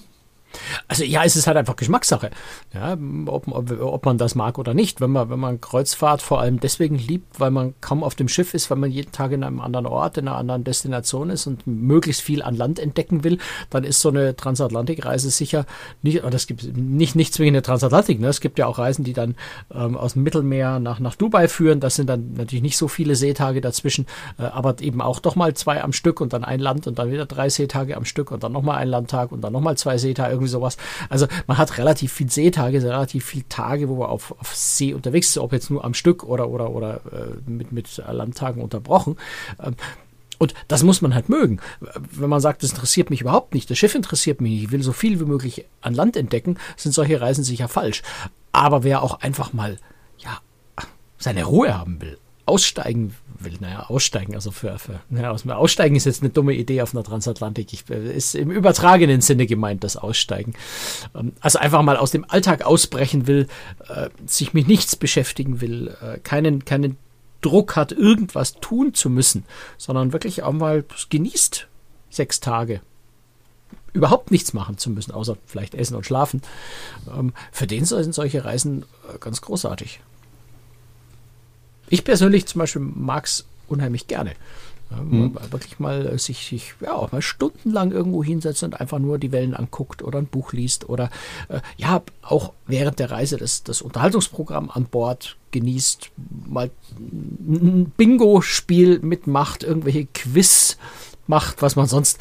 Also 0.87 1.03
ja, 1.03 1.23
es 1.23 1.35
ist 1.35 1.47
halt 1.47 1.57
einfach 1.57 1.75
Geschmackssache, 1.75 2.31
ja, 2.73 2.97
ob, 3.27 3.47
ob, 3.47 3.71
ob, 3.71 4.05
man 4.05 4.17
das 4.17 4.35
mag 4.35 4.57
oder 4.57 4.73
nicht. 4.73 5.01
Wenn 5.01 5.11
man, 5.11 5.29
wenn 5.29 5.39
man 5.39 5.61
Kreuzfahrt 5.61 6.21
vor 6.21 6.41
allem 6.41 6.59
deswegen 6.59 6.97
liebt, 6.97 7.39
weil 7.39 7.51
man 7.51 7.73
kaum 7.81 8.03
auf 8.03 8.15
dem 8.15 8.27
Schiff 8.27 8.53
ist, 8.53 8.69
weil 8.69 8.77
man 8.77 8.91
jeden 8.91 9.11
Tag 9.11 9.31
in 9.31 9.43
einem 9.43 9.61
anderen 9.61 9.85
Ort, 9.85 10.17
in 10.17 10.27
einer 10.27 10.37
anderen 10.37 10.63
Destination 10.63 11.29
ist 11.29 11.47
und 11.47 11.65
möglichst 11.67 12.21
viel 12.21 12.41
an 12.41 12.55
Land 12.55 12.79
entdecken 12.79 13.23
will, 13.23 13.37
dann 13.69 13.83
ist 13.83 14.01
so 14.01 14.09
eine 14.09 14.35
Transatlantikreise 14.35 15.29
sicher 15.29 15.65
nicht, 16.01 16.23
es 16.23 16.47
gibt 16.47 16.75
nicht, 16.75 17.15
nicht 17.15 17.33
zwingend 17.33 17.51
eine 17.51 17.61
Transatlantik, 17.61 18.19
ne? 18.19 18.27
es 18.27 18.41
gibt 18.41 18.59
ja 18.59 18.67
auch 18.67 18.77
Reisen, 18.77 19.03
die 19.03 19.13
dann 19.13 19.35
ähm, 19.73 19.97
aus 19.97 20.13
dem 20.13 20.23
Mittelmeer 20.23 20.79
nach, 20.79 20.99
nach 20.99 21.15
Dubai 21.15 21.47
führen. 21.47 21.79
Das 21.79 21.95
sind 21.95 22.07
dann 22.07 22.33
natürlich 22.33 22.63
nicht 22.63 22.77
so 22.77 22.87
viele 22.87 23.15
Seetage 23.15 23.61
dazwischen, 23.61 24.05
äh, 24.39 24.43
aber 24.43 24.79
eben 24.81 25.01
auch 25.01 25.19
doch 25.19 25.35
mal 25.35 25.53
zwei 25.53 25.83
am 25.83 25.93
Stück 25.93 26.21
und 26.21 26.33
dann 26.33 26.43
ein 26.43 26.59
Land 26.59 26.87
und 26.87 26.99
dann 26.99 27.11
wieder 27.11 27.25
drei 27.25 27.49
Seetage 27.49 27.95
am 27.95 28.05
Stück 28.05 28.31
und 28.31 28.43
dann 28.43 28.51
nochmal 28.51 28.77
ein 28.77 28.87
Landtag 28.87 29.31
und 29.31 29.41
dann 29.41 29.53
nochmal 29.53 29.77
zwei 29.77 29.97
Seetage 29.97 30.37
irgendwie 30.41 30.51
sowas. 30.51 30.77
Also 31.09 31.27
man 31.47 31.57
hat 31.57 31.77
relativ 31.77 32.11
viel 32.11 32.29
Seetage, 32.29 32.81
relativ 32.81 33.25
viel 33.25 33.43
Tage, 33.47 33.87
wo 33.87 33.95
man 33.95 34.09
auf, 34.09 34.31
auf 34.39 34.55
See 34.55 34.93
unterwegs 34.93 35.29
ist, 35.29 35.37
ob 35.37 35.53
jetzt 35.53 35.69
nur 35.69 35.85
am 35.85 35.93
Stück 35.93 36.23
oder, 36.23 36.49
oder, 36.49 36.71
oder 36.71 37.01
äh, 37.11 37.49
mit, 37.49 37.71
mit 37.71 38.01
Landtagen 38.09 38.61
unterbrochen. 38.61 39.17
Ähm, 39.61 39.75
und 40.37 40.55
das 40.67 40.81
muss 40.81 41.03
man 41.03 41.13
halt 41.13 41.29
mögen. 41.29 41.59
Wenn 41.79 42.29
man 42.29 42.41
sagt, 42.41 42.63
das 42.63 42.71
interessiert 42.71 43.11
mich 43.11 43.21
überhaupt 43.21 43.53
nicht, 43.53 43.69
das 43.69 43.77
Schiff 43.77 43.93
interessiert 43.93 44.41
mich, 44.41 44.63
ich 44.63 44.71
will 44.71 44.81
so 44.81 44.91
viel 44.91 45.19
wie 45.19 45.25
möglich 45.25 45.65
an 45.81 45.93
Land 45.93 46.17
entdecken, 46.17 46.57
sind 46.77 46.93
solche 46.93 47.21
Reisen 47.21 47.43
sicher 47.43 47.67
falsch. 47.67 48.01
Aber 48.51 48.83
wer 48.83 49.03
auch 49.03 49.19
einfach 49.21 49.53
mal, 49.53 49.77
ja, 50.17 50.39
seine 51.19 51.43
Ruhe 51.43 51.77
haben 51.77 52.01
will, 52.01 52.17
aussteigen 52.47 53.15
will, 53.43 53.57
naja, 53.59 53.85
aussteigen, 53.87 54.35
also 54.35 54.51
für, 54.51 54.77
für 54.79 55.01
naja, 55.09 55.31
aussteigen 55.31 55.95
ist 55.95 56.05
jetzt 56.05 56.21
eine 56.21 56.29
dumme 56.29 56.53
Idee 56.53 56.81
auf 56.81 56.93
einer 56.93 57.03
Transatlantik. 57.03 57.73
Ich, 57.73 57.89
äh, 57.89 58.15
ist 58.15 58.35
im 58.35 58.51
übertragenen 58.51 59.21
Sinne 59.21 59.45
gemeint, 59.45 59.83
das 59.83 59.97
Aussteigen. 59.97 60.53
Ähm, 61.15 61.33
also 61.39 61.59
einfach 61.59 61.81
mal 61.81 61.97
aus 61.97 62.11
dem 62.11 62.25
Alltag 62.29 62.63
ausbrechen 62.63 63.27
will, 63.27 63.47
äh, 63.87 64.09
sich 64.25 64.53
mit 64.53 64.67
nichts 64.67 64.95
beschäftigen 64.95 65.61
will, 65.61 65.95
äh, 66.01 66.19
keinen, 66.19 66.65
keinen 66.65 66.97
Druck 67.41 67.75
hat, 67.75 67.91
irgendwas 67.91 68.53
tun 68.53 68.93
zu 68.93 69.09
müssen, 69.09 69.45
sondern 69.77 70.13
wirklich 70.13 70.43
auch 70.43 70.53
mal 70.53 70.83
genießt 71.09 71.67
sechs 72.09 72.39
Tage 72.39 72.81
überhaupt 73.93 74.31
nichts 74.31 74.53
machen 74.53 74.77
zu 74.77 74.89
müssen, 74.89 75.11
außer 75.11 75.37
vielleicht 75.45 75.75
essen 75.75 75.95
und 75.95 76.05
schlafen. 76.05 76.41
Ähm, 77.13 77.33
für 77.51 77.67
den 77.67 77.85
sind 77.85 78.13
solche 78.13 78.45
Reisen 78.45 78.85
ganz 79.19 79.41
großartig. 79.41 80.01
Ich 81.91 82.03
persönlich 82.05 82.45
zum 82.47 82.59
Beispiel 82.59 82.81
mag 82.81 83.25
es 83.25 83.45
unheimlich 83.67 84.07
gerne. 84.07 84.31
Mhm. 84.89 85.35
Wirklich 85.51 85.79
mal 85.79 86.05
äh, 86.05 86.17
sich, 86.17 86.47
sich 86.47 86.73
ja, 86.81 86.93
auch 86.93 87.11
mal 87.11 87.21
stundenlang 87.21 87.91
irgendwo 87.91 88.23
hinsetzt 88.23 88.63
und 88.63 88.79
einfach 88.79 88.99
nur 88.99 89.17
die 89.19 89.31
Wellen 89.31 89.53
anguckt 89.53 90.03
oder 90.03 90.19
ein 90.19 90.25
Buch 90.25 90.53
liest 90.53 90.89
oder 90.89 91.09
äh, 91.49 91.59
ja, 91.77 92.01
auch 92.21 92.53
während 92.65 92.99
der 92.99 93.11
Reise 93.11 93.37
das, 93.37 93.63
das 93.63 93.81
Unterhaltungsprogramm 93.81 94.69
an 94.69 94.85
Bord 94.85 95.37
genießt, 95.51 96.11
mal 96.47 96.71
ein 96.99 97.91
Bingo-Spiel 97.95 98.99
mitmacht, 98.99 99.63
irgendwelche 99.63 100.05
Quiz 100.05 100.77
macht, 101.27 101.61
was 101.61 101.75
man 101.75 101.87
sonst 101.87 102.19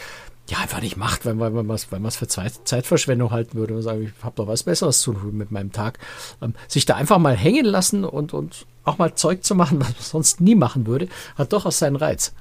ja 0.51 0.59
einfach 0.59 0.81
nicht 0.81 0.97
macht, 0.97 1.25
wenn 1.25 1.39
man 1.39 1.71
es 1.71 1.91
wenn 1.91 2.11
für 2.11 2.29
Zeit, 2.29 2.53
Zeitverschwendung 2.65 3.31
halten 3.31 3.57
würde 3.57 3.75
und 3.75 3.83
sagen, 3.83 4.03
ich 4.03 4.25
habe 4.25 4.37
doch 4.37 4.47
was 4.47 4.65
Besseres 4.65 5.01
zu 5.01 5.13
tun 5.13 5.37
mit 5.37 5.51
meinem 5.51 5.73
Tag. 5.73 5.99
Ähm, 6.43 6.55
sich 6.69 6.87
da 6.87 6.97
einfach 6.97 7.19
mal 7.19 7.37
hängen 7.37 7.65
lassen 7.65 8.05
und, 8.05 8.35
und 8.35 8.67
auch 8.85 8.99
mal 8.99 9.15
Zeug 9.15 9.45
zu 9.45 9.55
machen, 9.55 9.81
was 9.81 9.89
man 9.89 9.97
sonst 10.01 10.41
nie 10.41 10.55
machen 10.55 10.87
würde, 10.87 11.09
hat 11.37 11.53
durchaus 11.53 11.79
seinen 11.79 11.97
Reiz. 11.97 12.33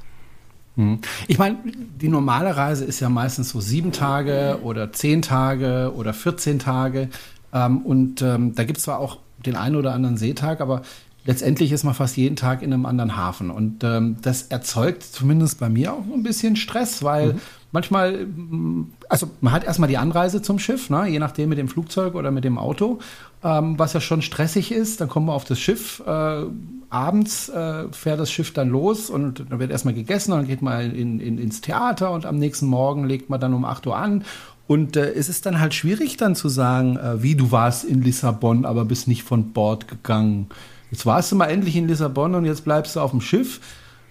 Hm. 0.75 1.00
Ich 1.28 1.38
meine, 1.38 1.58
die 2.01 2.08
normale 2.08 2.56
Reise 2.56 2.86
ist 2.86 3.00
ja 3.00 3.10
meistens 3.10 3.50
so 3.50 3.60
sieben 3.60 3.92
Tage 3.92 4.60
oder 4.63 4.92
zehn 4.92 5.22
Tage 5.22 5.94
oder 5.96 6.13
14 6.13 6.60
Tage. 6.60 7.10
Ähm, 7.54 7.80
und 7.80 8.22
ähm, 8.22 8.56
da 8.56 8.63
gibt 8.63 8.78
es 8.78 8.86
zwar 8.86 9.00
auch 9.00 9.18
den 9.46 9.56
einen 9.56 9.75
oder 9.75 9.94
anderen 9.94 10.18
Seetag, 10.18 10.62
aber 10.62 10.82
letztendlich 11.25 11.72
ist 11.72 11.84
man 11.84 11.94
fast 11.94 12.18
jeden 12.18 12.36
Tag 12.36 12.62
in 12.62 12.74
einem 12.74 12.86
anderen 12.86 13.16
Hafen. 13.16 13.50
Und 13.51 13.84
ähm, 13.84 14.18
das 14.22 14.44
erzeugt 14.44 15.04
zumindest 15.04 15.60
bei 15.60 15.70
mir 15.70 15.94
auch 15.94 16.04
ein 16.13 16.24
bisschen 16.24 16.56
Stress, 16.56 17.04
weil 17.04 17.34
mhm. 17.34 17.42
Manchmal, 17.72 18.28
also 19.08 19.30
man 19.42 19.54
hat 19.54 19.64
erstmal 19.64 19.90
die 19.90 19.98
Anreise 19.98 20.42
zum 20.42 20.60
Schiff, 20.60 20.90
ne, 20.90 21.08
je 21.08 21.20
nachdem 21.20 21.50
mit 21.50 21.58
dem 21.58 21.68
Flugzeug 21.68 22.16
oder 22.16 22.32
mit 22.32 22.44
dem 22.44 22.58
Auto 22.58 23.00
ähm, 23.44 23.80
was 23.80 23.94
ja 23.94 24.02
schon 24.02 24.22
stressig 24.22 24.72
ist. 24.72 25.02
Dann 25.02 25.10
kommen 25.10 25.28
wir 25.28 25.34
auf 25.34 25.46
das 25.46 25.60
Schiff. 25.60 26.02
Äh, 26.06 26.44
abends 26.90 27.50
äh, 27.50 27.86
fährt 27.92 28.20
das 28.20 28.32
Schiff 28.32 28.54
dann 28.54 28.70
los 28.70 29.10
und 29.10 29.46
dann 29.50 29.60
wird 29.60 29.72
erstmal 29.72 29.94
gegessen, 29.94 30.32
dann 30.32 30.48
geht 30.48 30.62
man 30.62 30.94
in, 30.94 31.20
in, 31.20 31.38
ins 31.38 31.62
Theater 31.62 32.12
und 32.12 32.26
am 32.26 32.38
nächsten 32.38 32.66
Morgen 32.66 33.06
legt 33.06 33.30
man 33.30 33.40
dann 33.40 33.54
um 33.54 33.66
8 33.66 33.88
Uhr 33.88 33.96
an. 33.96 34.24
Und 34.68 34.98
äh, 34.98 35.14
es 35.14 35.30
ist 35.30 35.46
dann 35.46 35.60
halt 35.60 35.74
schwierig 35.74 36.18
dann 36.18 36.36
zu 36.36 36.50
sagen, 36.50 36.98
äh, 36.98 37.24
wie 37.24 37.36
du 37.36 37.52
warst 37.52 37.86
in 37.86 38.02
Lissabon, 38.02 38.66
aber 38.66 38.86
bist 38.86 39.08
nicht 39.08 39.24
von 39.24 39.52
Bord 39.52 39.88
gegangen. 39.88 40.48
Jetzt 40.92 41.06
warst 41.06 41.32
du 41.32 41.36
mal 41.36 41.48
endlich 41.48 41.76
in 41.76 41.88
Lissabon 41.88 42.36
und 42.36 42.46
jetzt 42.46 42.66
bleibst 42.66 42.96
du 42.96 43.00
auf 43.00 43.12
dem 43.12 43.22
Schiff. 43.22 43.62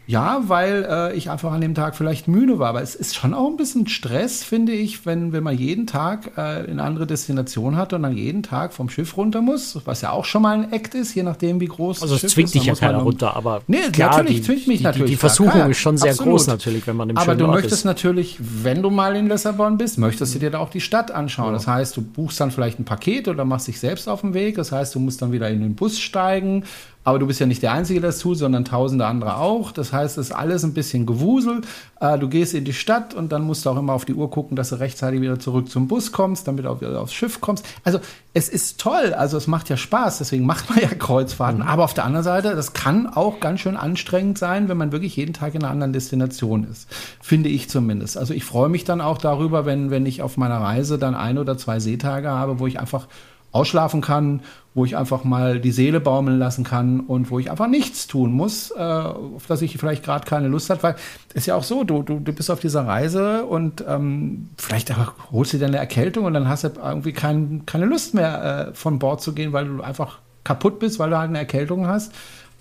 Ja, 0.09 0.45
weil 0.47 0.87
äh, 0.89 1.15
ich 1.19 1.29
einfach 1.29 1.53
an 1.53 1.61
dem 1.61 1.75
Tag 1.75 1.95
vielleicht 1.95 2.29
müde 2.29 2.59
war. 2.59 2.71
Aber 2.71 2.81
es 2.81 2.95
ist 2.95 3.15
schon 3.15 3.35
auch 3.35 3.47
ein 3.47 3.59
bisschen 3.59 3.87
Stress, 3.89 4.43
finde 4.43 4.73
ich, 4.73 5.05
wenn, 5.05 5.35
wenn 5.35 5.43
man 5.43 5.55
jeden 5.55 5.87
Tag 5.87 6.31
äh, 6.39 6.41
eine 6.41 6.83
andere 6.83 7.07
Destination 7.07 7.77
hat 7.77 7.93
und 7.93 8.05
dann 8.05 8.17
jeden 8.17 8.43
Tag 8.43 8.73
vom 8.73 8.89
Schiff 8.89 9.19
runter 9.19 9.43
muss, 9.43 9.79
was 9.85 10.01
ja 10.01 10.13
auch 10.13 10.25
schon 10.25 10.41
mal 10.41 10.55
ein 10.57 10.73
Act 10.73 10.95
ist, 10.95 11.15
je 11.15 11.25
nachdem, 11.25 11.61
wie 11.61 11.67
groß 11.67 12.01
also 12.01 12.15
das 12.15 12.23
Schiff 12.23 12.33
zwingt 12.33 12.55
dich 12.55 12.65
ja 12.65 12.75
keiner 12.75 13.01
runter, 13.01 13.37
aber 13.37 13.61
nee, 13.67 13.83
klar, 13.93 14.17
natürlich 14.17 14.45
zwingt 14.45 14.67
mich 14.67 14.79
die, 14.79 14.85
natürlich. 14.85 15.09
Die, 15.09 15.13
die 15.13 15.19
Versuchung 15.19 15.53
klar, 15.53 15.69
ist 15.69 15.79
schon 15.79 15.99
sehr 15.99 16.13
absolut. 16.13 16.33
groß 16.33 16.47
natürlich, 16.47 16.87
wenn 16.87 16.97
man 16.97 17.11
im 17.11 17.19
Aber 17.19 17.35
du 17.35 17.45
Ort 17.45 17.57
möchtest 17.57 17.81
ist. 17.81 17.85
natürlich, 17.85 18.39
wenn 18.41 18.81
du 18.81 18.89
mal 18.89 19.15
in 19.15 19.29
Lissabon 19.29 19.77
bist, 19.77 19.99
möchtest 19.99 20.35
du 20.35 20.39
dir 20.39 20.51
da 20.51 20.61
auch 20.61 20.71
die 20.71 20.81
Stadt 20.81 21.11
anschauen. 21.11 21.49
Ja. 21.49 21.53
Das 21.53 21.67
heißt, 21.67 21.95
du 21.95 22.01
buchst 22.01 22.41
dann 22.41 22.51
vielleicht 22.51 22.79
ein 22.79 22.87
Paket 22.87 23.29
oder 23.29 23.45
machst 23.45 23.69
dich 23.69 23.79
selbst 23.79 24.09
auf 24.09 24.23
den 24.23 24.33
Weg. 24.33 24.55
Das 24.55 24.73
heißt, 24.73 24.95
du 24.95 25.01
musst 25.01 25.21
dann 25.21 25.33
wieder 25.33 25.51
in 25.51 25.61
den 25.61 25.75
Bus 25.75 25.99
steigen 25.99 26.65
Aber 27.09 27.19
du 27.19 27.27
bist 27.27 27.41
ja 27.41 27.47
nicht 27.47 27.63
der 27.63 27.73
Einzige, 27.73 28.03
der 28.03 28.11
das 28.11 28.19
tut, 28.19 28.37
sondern 28.37 28.67
tausende 28.67 29.07
andere 29.07 29.39
auch. 29.39 29.73
Das 29.73 29.95
heißt, 29.95 30.19
es 30.19 30.27
ist 30.27 30.33
alles 30.33 30.63
ein 30.63 30.75
bisschen 30.75 31.07
Gewusel. 31.07 31.63
Äh, 32.01 32.19
du 32.19 32.29
gehst 32.29 32.53
in 32.53 32.67
die 32.67 32.75
Stadt 32.75 33.15
und 33.15 33.33
dann 33.33 33.45
musst 33.45 33.65
du 33.65 33.71
auch 33.71 33.79
immer 33.79 33.95
auf 33.95 34.05
die 34.05 34.13
Uhr 34.13 34.31
gucken, 34.31 34.57
dass 34.57 34.69
du 34.69 34.75
rechtzeitig 34.75 35.23
wieder 35.23 35.41
zurück 35.41 35.71
zum 35.71 35.89
Bus 35.89 36.13
kommst, 36.13 36.47
damit 36.47 36.67
du 36.67 36.69
auch 36.69 36.83
wieder 36.83 37.01
aufs 37.01 37.15
Schiff 37.15 37.41
kommst. 37.41 37.65
Also 37.83 37.99
es 38.35 38.51
ist 38.51 38.79
toll, 38.79 39.15
also 39.15 39.39
es 39.39 39.47
macht 39.47 39.71
ja 39.71 39.79
Spaß, 39.79 40.19
deswegen 40.19 40.45
macht 40.45 40.69
man 40.69 40.81
ja 40.81 40.89
Kreuzfahrten. 40.89 41.63
Mhm. 41.63 41.67
Aber 41.67 41.85
auf 41.85 41.95
der 41.95 42.05
anderen 42.05 42.25
Seite, 42.25 42.55
das 42.55 42.75
kann 42.75 43.07
auch 43.07 43.41
ganz 43.41 43.61
schön 43.61 43.79
anstrengend 43.79 44.37
sein, 44.37 44.69
wenn 44.69 44.77
man 44.77 44.93
wirklich 44.93 45.17
jeden 45.17 45.33
Tag 45.33 45.55
in 45.55 45.63
einer 45.63 45.73
anderen 45.73 45.95
Destination 45.95 46.65
ist. 46.65 46.89
Finde 47.23 47.49
ich 47.49 47.71
zumindest. 47.71 48.19
Also 48.19 48.35
ich 48.35 48.45
freue 48.45 48.69
mich 48.69 48.85
dann 48.85 49.01
auch 49.01 49.17
darüber, 49.17 49.65
wenn, 49.65 49.91
wenn 49.91 50.05
ich 50.05 50.21
auf 50.21 50.37
meiner 50.37 50.61
Reise 50.61 50.99
dann 50.99 51.15
ein 51.15 51.39
oder 51.39 51.57
zwei 51.57 51.81
Seetage 51.81 52.29
habe, 52.29 52.59
wo 52.59 52.67
ich 52.67 52.79
einfach 52.79 53.07
ausschlafen 53.51 54.03
kann, 54.03 54.43
wo 54.79 54.85
ich 54.85 54.97
einfach 54.97 55.25
mal 55.25 55.59
die 55.59 55.73
Seele 55.73 55.99
baumeln 55.99 56.39
lassen 56.39 56.63
kann 56.63 57.01
und 57.01 57.33
wo 57.33 57.41
ich 57.41 57.51
einfach 57.51 57.67
nichts 57.67 58.07
tun 58.07 58.31
muss, 58.31 58.71
äh, 58.71 58.79
auf 58.79 59.47
das 59.49 59.61
ich 59.61 59.77
vielleicht 59.77 60.05
gerade 60.05 60.25
keine 60.25 60.47
Lust 60.47 60.71
habe, 60.71 60.81
weil 60.85 60.95
es 61.31 61.39
ist 61.43 61.47
ja 61.47 61.57
auch 61.57 61.65
so, 61.65 61.83
du, 61.83 62.05
du, 62.05 62.21
du 62.21 62.33
bist 62.33 62.49
auf 62.49 62.61
dieser 62.61 62.87
Reise 62.87 63.45
und 63.45 63.85
ähm, 63.89 64.51
vielleicht 64.57 64.95
holst 65.33 65.53
du 65.53 65.59
dir 65.59 65.67
eine 65.67 65.79
Erkältung 65.79 66.27
und 66.27 66.35
dann 66.35 66.49
hast 66.49 66.63
du 66.63 66.71
irgendwie 66.81 67.13
kein, 67.13 67.67
keine 67.67 67.87
Lust 67.87 68.15
mehr 68.15 68.69
äh, 68.69 68.75
von 68.75 69.01
Bord 69.01 69.21
zu 69.21 69.33
gehen, 69.33 69.53
weil 69.53 69.67
du 69.67 69.83
einfach 69.83 70.21
kaputt 70.45 70.79
bist, 70.79 71.01
weil 71.01 71.11
du 71.11 71.19
halt 71.19 71.31
eine 71.31 71.39
Erkältung 71.39 71.89
hast. 71.89 72.13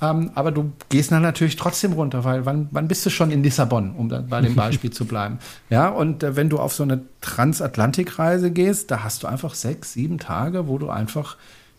Ähm, 0.01 0.31
aber 0.33 0.51
du 0.51 0.71
gehst 0.89 1.12
dann 1.12 1.21
natürlich 1.21 1.55
trotzdem 1.55 1.93
runter, 1.93 2.24
weil 2.24 2.47
wann, 2.47 2.67
wann 2.71 2.88
bist 2.88 3.05
du 3.05 3.12
schon 3.12 3.29
in 3.29 3.43
Lissabon, 3.43 3.93
um 3.95 4.09
dann 4.09 4.27
bei 4.27 4.41
dem 4.41 4.55
Beispiel 4.55 4.89
zu 4.89 5.05
bleiben? 5.05 5.38
Ja, 5.69 5.89
und 5.89 6.24
äh, 6.24 6.36
wenn 6.36 6.50
du 6.50 6.57
auf 6.57 6.74
so 6.74 6.81
eine 6.81 7.01
Transatlantikreise 7.21 8.50
gehst, 8.50 8.89
da 8.89 9.03
hast 9.03 9.21
du 9.21 9.27
einfach 9.27 9.53
sechs, 9.53 9.93
sieben 9.93 10.17
Tage, 10.17 10.67
wo 10.67 10.79
du 10.79 10.89
einfach 10.89 11.38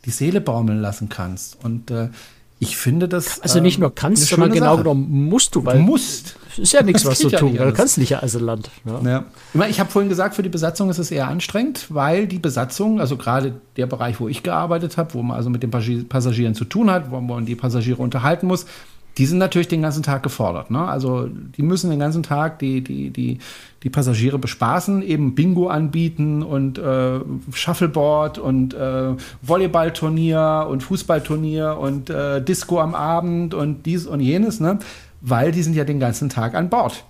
die 0.09 0.13
Seele 0.13 0.41
baumeln 0.41 0.81
lassen 0.81 1.11
kannst. 1.11 1.63
Und 1.63 1.91
äh, 1.91 2.09
ich 2.61 2.79
finde 2.79 3.09
das. 3.09 3.41
Also 3.41 3.61
nicht 3.61 3.79
nur 3.79 3.91
ähm, 3.91 3.95
kannst, 3.95 4.27
sondern 4.27 4.51
genau 4.51 4.73
Sache. 4.73 4.79
genommen 4.79 5.29
musst 5.29 5.55
du, 5.55 5.65
weil. 5.65 5.77
Du 5.77 5.83
musst. 5.83 6.37
Ist 6.57 6.73
ja 6.73 6.83
nichts, 6.83 7.05
was 7.07 7.19
du 7.19 7.29
ja 7.29 7.39
tun 7.39 7.55
kannst. 7.55 7.73
Du 7.73 7.77
kannst 7.77 7.99
nicht 7.99 8.11
ja 8.11 8.21
also 8.21 8.39
Land. 8.39 8.71
Ja. 8.85 9.25
ja. 9.55 9.67
Ich 9.69 9.79
habe 9.79 9.91
vorhin 9.91 10.09
gesagt, 10.09 10.35
für 10.35 10.43
die 10.43 10.49
Besatzung 10.49 10.89
ist 10.89 10.99
es 10.99 11.11
eher 11.11 11.29
anstrengend, 11.29 11.87
weil 11.91 12.27
die 12.27 12.39
Besatzung, 12.39 13.01
also 13.01 13.19
gerade 13.19 13.61
der 13.77 13.87
Bereich, 13.87 14.19
wo 14.19 14.29
ich 14.29 14.43
gearbeitet 14.43 14.97
habe, 14.97 15.13
wo 15.15 15.23
man 15.23 15.37
also 15.37 15.51
mit 15.51 15.63
den 15.63 15.71
Passagieren 15.71 16.55
zu 16.55 16.65
tun 16.65 16.91
hat, 16.91 17.11
wo 17.11 17.21
man 17.21 17.45
die 17.45 17.55
Passagiere 17.55 18.03
unterhalten 18.03 18.47
muss, 18.47 18.65
die 19.19 19.27
sind 19.27 19.39
natürlich 19.39 19.69
den 19.69 19.83
ganzen 19.83 20.05
Tag 20.05 20.23
gefordert. 20.23 20.71
Ne? 20.71 20.81
Also 20.81 21.29
die 21.29 21.63
müssen 21.63 21.91
den 21.91 21.99
ganzen 21.99 22.23
Tag 22.23 22.61
die, 22.61 22.83
die, 22.83 23.11
die, 23.11 23.39
die 23.83 23.91
Passagiere 23.91 24.39
bespaßen, 24.39 25.03
eben 25.03 25.35
Bingo 25.35 25.69
anbieten 25.69 26.45
und 26.45 26.79
äh, 26.79 27.19
Shuffleboard 27.53 28.39
und 28.39 28.75
äh, 28.75 29.15
Volleyballturnier 29.43 30.67
und 30.71 30.85
Fußballturnier 30.85 31.79
und 31.79 32.11
äh, 32.11 32.41
Disco 32.43 32.81
am 32.81 32.95
Abend 32.95 33.55
und 33.55 33.87
dies 33.87 34.07
und 34.07 34.21
jenes, 34.21 34.61
ne? 34.61 34.79
weil 35.21 35.51
die 35.51 35.63
sind 35.63 35.75
ja 35.75 35.85
den 35.85 35.99
ganzen 35.99 36.29
Tag 36.29 36.55
an 36.55 36.71
Bord. 36.71 37.05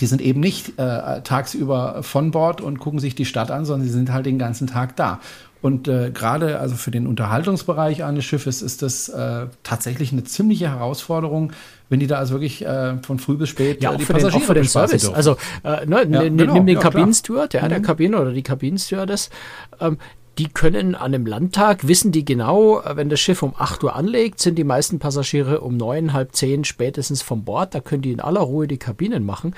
Die 0.00 0.06
sind 0.06 0.22
eben 0.22 0.40
nicht 0.40 0.78
äh, 0.78 1.20
tagsüber 1.20 2.02
von 2.02 2.30
Bord 2.30 2.62
und 2.62 2.78
gucken 2.78 2.98
sich 2.98 3.14
die 3.14 3.26
Stadt 3.26 3.50
an, 3.50 3.66
sondern 3.66 3.86
sie 3.86 3.92
sind 3.92 4.10
halt 4.10 4.24
den 4.24 4.38
ganzen 4.38 4.66
Tag 4.66 4.96
da. 4.96 5.20
Und 5.62 5.86
äh, 5.86 6.10
gerade 6.10 6.58
also 6.58 6.74
für 6.74 6.90
den 6.90 7.06
Unterhaltungsbereich 7.06 8.02
eines 8.02 8.24
Schiffes 8.24 8.62
ist 8.62 8.82
das 8.82 9.08
äh, 9.08 9.46
tatsächlich 9.62 10.10
eine 10.12 10.24
ziemliche 10.24 10.68
Herausforderung, 10.68 11.52
wenn 11.88 12.00
die 12.00 12.08
da 12.08 12.18
also 12.18 12.34
wirklich 12.34 12.66
äh, 12.66 12.96
von 13.02 13.20
früh 13.20 13.36
bis 13.36 13.48
spät 13.48 13.80
ja, 13.80 13.92
äh, 13.92 13.96
die 13.96 14.02
auch 14.02 14.06
für 14.06 14.12
den, 14.14 14.26
auch 14.26 14.42
für 14.42 14.54
den 14.54 14.64
Service. 14.64 15.02
Dürfen. 15.02 15.14
Also 15.14 15.36
äh, 15.62 15.86
ne, 15.86 16.04
ja, 16.10 16.22
nimm 16.24 16.36
genau, 16.36 16.54
den 16.54 16.68
ja, 16.68 16.80
Kabinensteward, 16.80 17.54
ja, 17.54 17.62
mhm. 17.62 17.68
der 17.68 17.80
Kabine 17.80 18.20
oder 18.20 18.32
die 18.32 18.42
Kabinenstewardess, 18.42 19.30
ähm, 19.80 19.98
die 20.38 20.48
können 20.48 20.96
an 20.96 21.14
einem 21.14 21.26
Landtag, 21.26 21.86
wissen 21.86 22.10
die 22.10 22.24
genau, 22.24 22.82
wenn 22.94 23.08
das 23.08 23.20
Schiff 23.20 23.42
um 23.42 23.54
8 23.56 23.84
Uhr 23.84 23.94
anlegt, 23.94 24.40
sind 24.40 24.56
die 24.56 24.64
meisten 24.64 24.98
Passagiere 24.98 25.60
um 25.60 25.76
neun, 25.76 26.12
halb 26.12 26.34
zehn 26.34 26.64
spätestens 26.64 27.22
vom 27.22 27.44
Bord. 27.44 27.74
Da 27.74 27.80
können 27.80 28.02
die 28.02 28.12
in 28.12 28.20
aller 28.20 28.40
Ruhe 28.40 28.66
die 28.66 28.78
Kabinen 28.78 29.26
machen. 29.26 29.54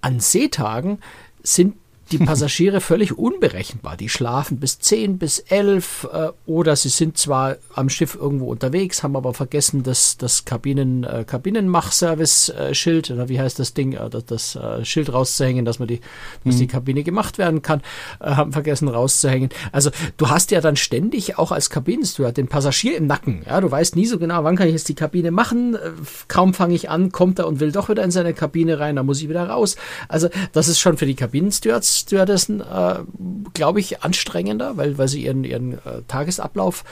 An 0.00 0.18
Seetagen 0.18 0.98
sind 1.42 1.76
die 2.12 2.18
Passagiere 2.18 2.80
völlig 2.80 3.16
unberechenbar. 3.16 3.96
Die 3.96 4.08
schlafen 4.08 4.58
bis 4.58 4.78
10, 4.78 5.18
bis 5.18 5.38
11 5.38 6.08
äh, 6.12 6.28
oder 6.46 6.74
sie 6.76 6.88
sind 6.88 7.18
zwar 7.18 7.56
am 7.74 7.88
Schiff 7.88 8.14
irgendwo 8.14 8.46
unterwegs, 8.46 9.02
haben 9.02 9.16
aber 9.16 9.32
vergessen, 9.34 9.82
das, 9.82 10.16
das 10.16 10.44
Kabinen, 10.44 11.04
äh, 11.04 11.24
Kabinenmachservice-Schild, 11.26 13.10
oder 13.10 13.28
wie 13.28 13.40
heißt 13.40 13.58
das 13.58 13.74
Ding, 13.74 13.92
äh, 13.92 14.10
das, 14.10 14.24
das 14.24 14.56
äh, 14.56 14.84
Schild 14.84 15.12
rauszuhängen, 15.12 15.64
dass 15.64 15.78
man 15.78 15.88
die, 15.88 16.00
dass 16.44 16.56
mhm. 16.56 16.58
die 16.58 16.66
Kabine 16.66 17.02
gemacht 17.04 17.38
werden 17.38 17.62
kann, 17.62 17.80
äh, 18.20 18.30
haben 18.30 18.52
vergessen 18.52 18.88
rauszuhängen. 18.88 19.50
Also 19.70 19.90
du 20.16 20.28
hast 20.28 20.50
ja 20.50 20.60
dann 20.60 20.76
ständig 20.76 21.38
auch 21.38 21.52
als 21.52 21.70
Kabinensteward 21.70 22.36
den 22.36 22.48
Passagier 22.48 22.96
im 22.96 23.06
Nacken. 23.06 23.42
Ja, 23.46 23.60
du 23.60 23.70
weißt 23.70 23.94
nie 23.94 24.06
so 24.06 24.18
genau, 24.18 24.42
wann 24.44 24.56
kann 24.56 24.66
ich 24.66 24.74
jetzt 24.74 24.88
die 24.88 24.94
Kabine 24.94 25.30
machen. 25.30 25.76
Äh, 25.76 25.92
kaum 26.28 26.54
fange 26.54 26.74
ich 26.74 26.90
an, 26.90 27.12
kommt 27.12 27.38
er 27.38 27.46
und 27.46 27.60
will 27.60 27.72
doch 27.72 27.88
wieder 27.88 28.02
in 28.02 28.10
seine 28.10 28.34
Kabine 28.34 28.80
rein, 28.80 28.96
dann 28.96 29.06
muss 29.06 29.22
ich 29.22 29.28
wieder 29.28 29.48
raus. 29.48 29.76
Also 30.08 30.28
das 30.52 30.68
ist 30.68 30.80
schon 30.80 30.96
für 30.96 31.06
die 31.06 31.14
Kabinenstewards 31.14 31.99
Stewardessen, 32.00 32.60
äh, 32.60 33.00
glaube 33.54 33.80
ich, 33.80 34.02
anstrengender, 34.02 34.76
weil, 34.76 34.98
weil 34.98 35.08
sie 35.08 35.24
ihren, 35.24 35.44
ihren 35.44 35.74
äh, 35.74 36.02
Tagesablauf 36.08 36.84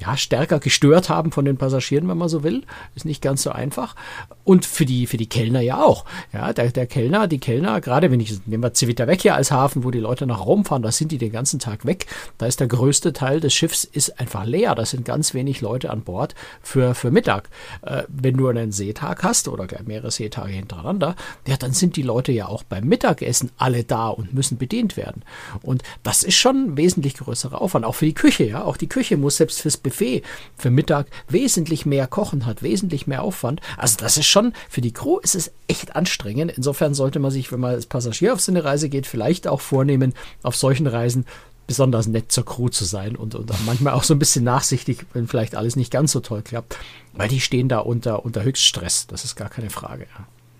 ja, 0.00 0.16
stärker 0.16 0.58
gestört 0.58 1.08
haben 1.08 1.32
von 1.32 1.44
den 1.44 1.56
Passagieren, 1.56 2.08
wenn 2.08 2.18
man 2.18 2.28
so 2.28 2.42
will. 2.42 2.62
Ist 2.94 3.04
nicht 3.04 3.22
ganz 3.22 3.42
so 3.42 3.50
einfach. 3.50 3.94
Und 4.42 4.66
für 4.66 4.84
die, 4.84 5.06
für 5.06 5.16
die 5.16 5.28
Kellner 5.28 5.60
ja 5.60 5.82
auch. 5.82 6.04
Ja, 6.32 6.52
der, 6.52 6.70
der 6.70 6.86
Kellner, 6.86 7.26
die 7.28 7.38
Kellner, 7.38 7.80
gerade 7.80 8.10
wenn 8.10 8.20
ich, 8.20 8.46
nehmen 8.46 8.62
wir 8.62 8.74
Civitavecchia 8.74 9.34
als 9.34 9.50
Hafen, 9.50 9.84
wo 9.84 9.90
die 9.90 10.00
Leute 10.00 10.26
nach 10.26 10.44
Rom 10.44 10.64
fahren, 10.64 10.82
da 10.82 10.92
sind 10.92 11.12
die 11.12 11.18
den 11.18 11.32
ganzen 11.32 11.60
Tag 11.60 11.86
weg. 11.86 12.06
Da 12.38 12.46
ist 12.46 12.60
der 12.60 12.66
größte 12.66 13.12
Teil 13.12 13.40
des 13.40 13.54
Schiffs 13.54 13.84
ist 13.84 14.20
einfach 14.20 14.44
leer. 14.44 14.74
Da 14.74 14.84
sind 14.84 15.04
ganz 15.04 15.32
wenig 15.32 15.60
Leute 15.60 15.90
an 15.90 16.02
Bord 16.02 16.34
für, 16.60 16.94
für 16.94 17.10
Mittag. 17.10 17.48
Äh, 17.82 18.02
wenn 18.08 18.36
du 18.36 18.48
einen 18.48 18.72
Seetag 18.72 19.22
hast 19.22 19.48
oder 19.48 19.66
mehrere 19.86 20.10
Seetage 20.10 20.52
hintereinander, 20.52 21.14
ja, 21.46 21.56
dann 21.56 21.72
sind 21.72 21.96
die 21.96 22.02
Leute 22.02 22.32
ja 22.32 22.48
auch 22.48 22.64
beim 22.64 22.84
Mittagessen 22.84 23.50
alle 23.56 23.84
da 23.84 24.08
und 24.08 24.34
müssen 24.34 24.58
bedient 24.58 24.96
werden. 24.96 25.22
Und 25.62 25.82
das 26.02 26.22
ist 26.22 26.34
schon 26.34 26.56
ein 26.56 26.76
wesentlich 26.76 27.14
größerer 27.14 27.60
Aufwand. 27.60 27.84
Auch 27.84 27.94
für 27.94 28.06
die 28.06 28.14
Küche, 28.14 28.44
ja. 28.44 28.64
Auch 28.64 28.76
die 28.76 28.88
Küche 28.88 29.16
muss 29.16 29.36
selbst 29.36 29.60
fürs 29.60 29.76
Buffet 29.84 30.22
für 30.56 30.70
Mittag 30.70 31.06
wesentlich 31.28 31.86
mehr 31.86 32.08
kochen, 32.08 32.46
hat 32.46 32.64
wesentlich 32.64 33.06
mehr 33.06 33.22
Aufwand. 33.22 33.60
Also 33.76 33.96
das 33.98 34.16
ist 34.16 34.26
schon, 34.26 34.52
für 34.68 34.80
die 34.80 34.92
Crew 34.92 35.18
ist 35.18 35.36
es 35.36 35.52
echt 35.68 35.94
anstrengend. 35.94 36.52
Insofern 36.56 36.94
sollte 36.94 37.20
man 37.20 37.30
sich, 37.30 37.52
wenn 37.52 37.60
man 37.60 37.74
als 37.74 37.86
Passagier 37.86 38.32
auf 38.32 38.40
so 38.40 38.50
eine 38.50 38.64
Reise 38.64 38.88
geht, 38.88 39.06
vielleicht 39.06 39.46
auch 39.46 39.60
vornehmen, 39.60 40.14
auf 40.42 40.56
solchen 40.56 40.88
Reisen 40.88 41.24
besonders 41.66 42.06
nett 42.06 42.32
zur 42.32 42.44
Crew 42.44 42.68
zu 42.68 42.84
sein 42.84 43.16
und, 43.16 43.34
und 43.34 43.50
manchmal 43.64 43.94
auch 43.94 44.02
so 44.02 44.14
ein 44.14 44.18
bisschen 44.18 44.44
nachsichtig, 44.44 45.06
wenn 45.12 45.28
vielleicht 45.28 45.54
alles 45.54 45.76
nicht 45.76 45.90
ganz 45.90 46.12
so 46.12 46.20
toll 46.20 46.42
klappt, 46.42 46.76
weil 47.12 47.28
die 47.28 47.40
stehen 47.40 47.68
da 47.68 47.78
unter, 47.78 48.24
unter 48.24 48.42
Höchststress. 48.42 49.06
Das 49.06 49.24
ist 49.24 49.36
gar 49.36 49.48
keine 49.48 49.70
Frage. 49.70 50.06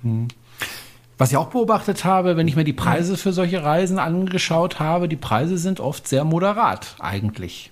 Hm. 0.02 0.28
Was 1.16 1.31
ich 1.31 1.37
auch 1.37 1.49
beobachtet 1.49 2.04
habe, 2.04 2.37
wenn 2.37 2.49
ich 2.49 2.57
mir 2.57 2.64
die 2.64 2.73
Preise 2.73 3.16
für 3.16 3.33
solche 3.33 3.62
Reisen 3.62 3.99
angeschaut 3.99 4.81
habe, 4.81 5.09
die 5.09 5.16
Preise 5.16 5.59
sind 5.59 5.78
oft 5.78 6.09
sehr 6.09 6.25
moderat 6.25 6.97
eigentlich. 6.99 7.71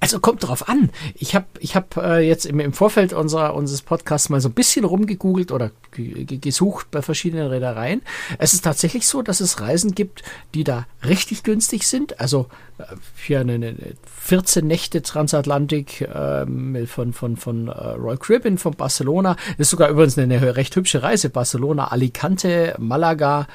Also 0.00 0.20
kommt 0.20 0.46
drauf 0.46 0.68
an. 0.68 0.90
Ich 1.14 1.34
habe 1.34 1.46
ich 1.60 1.76
hab, 1.76 1.96
äh, 1.96 2.20
jetzt 2.20 2.46
im, 2.46 2.60
im 2.60 2.72
Vorfeld 2.72 3.12
unserer, 3.12 3.54
unseres 3.54 3.82
Podcasts 3.82 4.28
mal 4.28 4.40
so 4.40 4.48
ein 4.48 4.54
bisschen 4.54 4.84
rumgegoogelt 4.84 5.52
oder 5.52 5.70
gesucht 5.92 6.90
bei 6.90 7.02
verschiedenen 7.02 7.48
Reedereien. 7.48 8.02
Es 8.38 8.52
ist 8.54 8.62
tatsächlich 8.62 9.06
so, 9.06 9.22
dass 9.22 9.40
es 9.40 9.60
Reisen 9.60 9.94
gibt, 9.94 10.22
die 10.54 10.64
da 10.64 10.86
richtig 11.04 11.42
günstig 11.42 11.86
sind. 11.86 12.20
Also 12.20 12.48
äh, 12.78 12.84
hier 13.16 13.40
eine, 13.40 13.54
eine 13.54 13.76
14 14.20 14.66
Nächte 14.66 15.02
Transatlantik 15.02 16.02
äh, 16.02 16.46
von, 16.86 17.12
von, 17.12 17.36
von 17.36 17.68
äh, 17.68 17.72
Royal 17.72 18.18
Caribbean 18.18 18.58
von 18.58 18.74
Barcelona. 18.74 19.36
Ist 19.58 19.70
sogar 19.70 19.88
übrigens 19.88 20.18
eine 20.18 20.56
recht 20.56 20.74
hübsche 20.76 21.02
Reise. 21.02 21.30
Barcelona, 21.30 21.88
Alicante, 21.88 22.74
Malaga, 22.78 23.46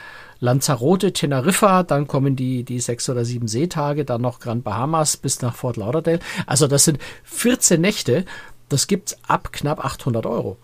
Lanzarote, 0.41 1.13
Teneriffa, 1.13 1.83
dann 1.83 2.07
kommen 2.07 2.35
die, 2.35 2.63
die 2.63 2.79
sechs 2.79 3.07
oder 3.09 3.23
sieben 3.23 3.47
Seetage, 3.47 4.03
dann 4.03 4.21
noch 4.21 4.39
Grand 4.39 4.63
Bahamas 4.63 5.15
bis 5.15 5.41
nach 5.41 5.55
Fort 5.55 5.77
Lauderdale. 5.77 6.19
Also 6.47 6.67
das 6.67 6.83
sind 6.83 6.97
14 7.23 7.79
Nächte. 7.79 8.25
Das 8.67 8.87
gibt's 8.87 9.17
ab 9.27 9.53
knapp 9.53 9.85
800 9.85 10.25
Euro. 10.25 10.57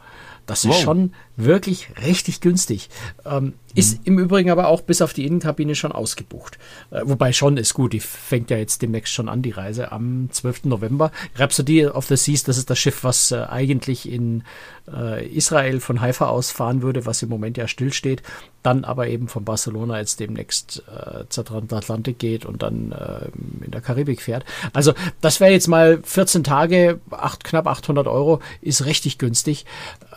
Das 0.48 0.64
ist 0.64 0.72
wow. 0.72 0.82
schon 0.82 1.14
wirklich 1.38 1.89
richtig 2.03 2.41
günstig. 2.41 2.89
Ähm, 3.25 3.53
ist 3.75 4.00
im 4.06 4.17
Übrigen 4.17 4.50
aber 4.50 4.70
auch 4.70 4.82
bis 4.82 5.03
auf 5.03 5.13
die 5.13 5.25
Innenkabine 5.25 5.75
schon 5.75 5.91
ausgebucht. 5.91 6.58
Äh, 6.89 7.01
wobei 7.03 7.32
schon 7.32 7.58
ist 7.58 7.75
gut, 7.75 7.94
die 7.94 8.00
fängt 8.00 8.50
ja 8.50 8.58
jetzt 8.58 8.82
demnächst 8.82 9.13
schon 9.13 9.29
an, 9.29 9.44
die 9.44 9.51
Reise 9.51 9.91
am 9.91 10.29
12. 10.32 10.65
November. 10.65 11.12
Rhapsody 11.36 11.86
of 11.86 12.08
the 12.08 12.17
Seas, 12.17 12.44
das 12.44 12.58
ist 12.58 12.72
das 12.72 12.79
Schiff, 12.79 13.03
was 13.03 13.32
äh, 13.32 13.46
eigentlich 13.48 14.12
in 14.12 14.44
äh, 14.91 15.27
Israel 15.27 15.79
von 15.79 16.01
Haifa 16.01 16.25
aus 16.25 16.50
fahren 16.50 16.82
würde, 16.82 17.06
was 17.06 17.22
im 17.22 17.29
Moment 17.29 17.58
ja 17.58 17.67
stillsteht. 17.67 18.24
Dann 18.63 18.84
aber 18.84 19.08
eben 19.08 19.27
von 19.27 19.46
Barcelona 19.46 20.00
jetzt 20.00 20.20
demnächst 20.20 20.84
äh, 20.88 21.25
zur 21.29 21.46
Transatlantik 21.46 22.17
geht 22.17 22.46
und 22.46 22.63
dann 22.63 22.91
äh, 22.91 23.27
in 23.63 23.72
der 23.72 23.82
Karibik 23.82 24.24
fährt. 24.24 24.44
Also 24.74 24.94
das 25.22 25.39
wäre 25.39 25.51
jetzt 25.51 25.67
mal 25.67 26.00
14 26.03 26.44
Tage, 26.44 27.00
acht, 27.12 27.44
knapp 27.44 27.67
800 27.67 28.08
Euro, 28.08 28.39
ist 28.62 28.86
richtig 28.86 29.20
günstig. 29.20 29.65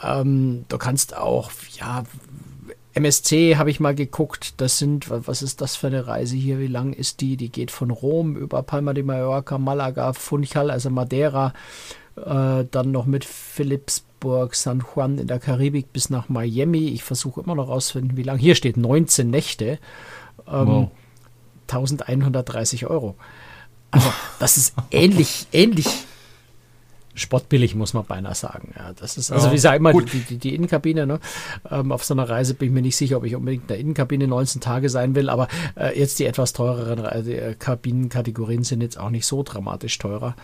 Ähm, 0.03 0.65
du 0.69 0.79
kannst 0.79 1.10
auch, 1.17 1.51
ja, 1.79 2.05
MSC 2.93 3.57
habe 3.57 3.71
ich 3.71 3.81
mal 3.81 3.95
geguckt, 3.95 4.55
das 4.61 4.79
sind, 4.79 5.11
was 5.11 5.43
ist 5.43 5.61
das 5.61 5.77
für 5.77 5.87
eine 5.87 6.07
Reise 6.07 6.37
hier, 6.37 6.59
wie 6.59 6.67
lang 6.67 6.93
ist 6.93 7.21
die? 7.21 7.37
Die 7.37 7.51
geht 7.51 7.71
von 7.71 7.91
Rom 7.91 8.37
über 8.37 8.63
Palma 8.63 8.93
de 8.93 9.05
Mallorca, 9.05 9.59
Malaga, 9.59 10.13
Funchal, 10.13 10.71
also 10.71 10.91
Madeira, 10.91 11.53
Äh, 12.17 12.67
dann 12.71 12.91
noch 12.91 13.07
mit 13.07 13.25
Philipsburg, 13.25 14.55
San 14.55 14.83
Juan 14.83 15.19
in 15.19 15.27
der 15.27 15.39
Karibik 15.39 15.93
bis 15.93 16.11
nach 16.11 16.29
Miami. 16.29 16.89
Ich 16.89 17.05
versuche 17.05 17.41
immer 17.41 17.55
noch 17.55 17.69
rauszufinden, 17.69 18.17
wie 18.17 18.25
lange. 18.25 18.41
Hier 18.41 18.57
steht 18.57 18.77
19 18.77 19.31
Nächte. 19.31 19.79
Ähm, 20.47 20.67
wow. 20.67 20.91
1130 21.69 22.87
Euro. 22.87 23.15
Also, 23.93 24.13
das 24.39 24.57
ist 24.57 24.75
ähnlich, 24.91 25.47
ähnlich 25.53 25.87
spottbillig, 27.15 27.75
muss 27.75 27.95
man 27.95 28.05
beinahe 28.05 28.35
sagen. 28.35 28.73
Ja, 28.77 28.93
das 28.93 29.17
ist, 29.17 29.33
also 29.33 29.47
ja, 29.47 29.53
wie 29.53 29.57
gesagt, 29.57 29.77
immer 29.77 29.93
die, 29.93 30.21
die, 30.21 30.39
die, 30.39 30.55
Innenkabine, 30.55 31.07
ne? 31.07 31.21
Ähm, 31.71 31.93
auf 31.93 32.05
so 32.05 32.15
einer 32.15 32.29
Reise 32.29 32.55
bin 32.55 32.69
ich 32.69 32.75
mir 32.75 32.83
nicht 32.83 32.97
sicher, 32.97 33.17
ob 33.17 33.25
ich 33.25 33.35
unbedingt 33.35 33.63
in 33.63 33.69
der 33.69 33.79
Innenkabine 33.79 34.29
19 34.29 34.61
Tage 34.61 34.89
sein 34.89 35.15
will, 35.15 35.29
aber 35.29 35.49
äh, 35.77 35.99
jetzt 35.99 36.19
die 36.19 36.27
etwas 36.27 36.53
teureren 36.53 37.05
äh, 37.05 37.55
Kabinenkategorien 37.59 38.65
sind 38.65 38.83
jetzt 38.83 38.99
auch 38.99 39.11
nicht 39.11 39.27
so 39.27 39.43
dramatisch 39.43 39.99
teurer. 39.99 40.37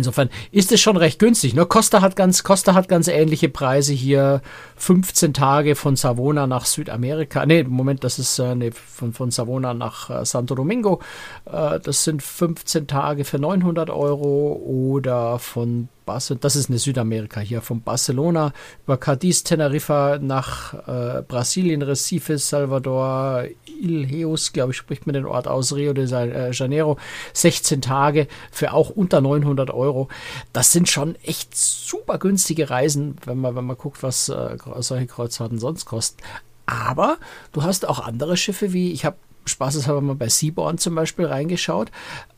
Insofern 0.00 0.30
ist 0.50 0.72
es 0.72 0.80
schon 0.80 0.96
recht 0.96 1.18
günstig. 1.18 1.52
Ne? 1.54 1.66
Costa 1.66 2.00
hat 2.00 2.16
ganz, 2.16 2.42
Costa 2.42 2.72
hat 2.74 2.88
ganz 2.88 3.06
ähnliche 3.06 3.50
Preise 3.50 3.92
hier. 3.92 4.40
15 4.76 5.34
Tage 5.34 5.76
von 5.76 5.94
Savona 5.94 6.46
nach 6.46 6.64
Südamerika. 6.64 7.44
Nee, 7.44 7.64
Moment, 7.64 8.02
das 8.02 8.18
ist 8.18 8.38
äh, 8.38 8.54
nee, 8.54 8.70
von, 8.70 9.12
von 9.12 9.30
Savona 9.30 9.74
nach 9.74 10.08
äh, 10.08 10.24
Santo 10.24 10.54
Domingo. 10.54 11.00
Äh, 11.44 11.80
das 11.80 12.04
sind 12.04 12.22
15 12.22 12.86
Tage 12.86 13.24
für 13.24 13.38
900 13.38 13.90
Euro 13.90 14.54
oder 14.54 15.38
von 15.38 15.88
Barcelona, 16.10 16.40
das 16.40 16.56
ist 16.56 16.68
eine 16.68 16.78
Südamerika 16.78 17.40
hier, 17.40 17.62
von 17.62 17.82
Barcelona 17.82 18.52
über 18.84 18.96
Cadiz, 18.96 19.44
Teneriffa 19.44 20.18
nach 20.18 20.74
äh, 20.74 21.22
Brasilien, 21.22 21.82
Recife, 21.82 22.36
Salvador, 22.36 23.44
Ilheus, 23.80 24.52
glaube 24.52 24.72
ich, 24.72 24.78
spricht 24.78 25.06
man 25.06 25.14
den 25.14 25.24
Ort 25.24 25.46
aus, 25.46 25.72
Rio 25.72 25.92
de 25.92 26.10
äh, 26.12 26.50
Janeiro, 26.50 26.98
16 27.32 27.80
Tage 27.80 28.26
für 28.50 28.72
auch 28.72 28.90
unter 28.90 29.20
900 29.20 29.70
Euro. 29.70 30.08
Das 30.52 30.72
sind 30.72 30.88
schon 30.88 31.14
echt 31.22 31.56
super 31.56 32.18
günstige 32.18 32.70
Reisen, 32.70 33.16
wenn 33.24 33.38
man, 33.38 33.54
wenn 33.54 33.64
man 33.64 33.78
guckt, 33.78 34.02
was 34.02 34.28
äh, 34.28 34.56
solche 34.78 35.06
Kreuzfahrten 35.06 35.58
sonst 35.58 35.84
kosten. 35.84 36.18
Aber 36.66 37.18
du 37.52 37.62
hast 37.62 37.88
auch 37.88 38.00
andere 38.00 38.36
Schiffe 38.36 38.72
wie, 38.72 38.92
ich 38.92 39.04
habe 39.04 39.16
spaßeshalber 39.50 40.00
mal 40.00 40.14
bei 40.14 40.28
Seaborn 40.28 40.78
zum 40.78 40.94
Beispiel 40.94 41.26
reingeschaut. 41.26 41.90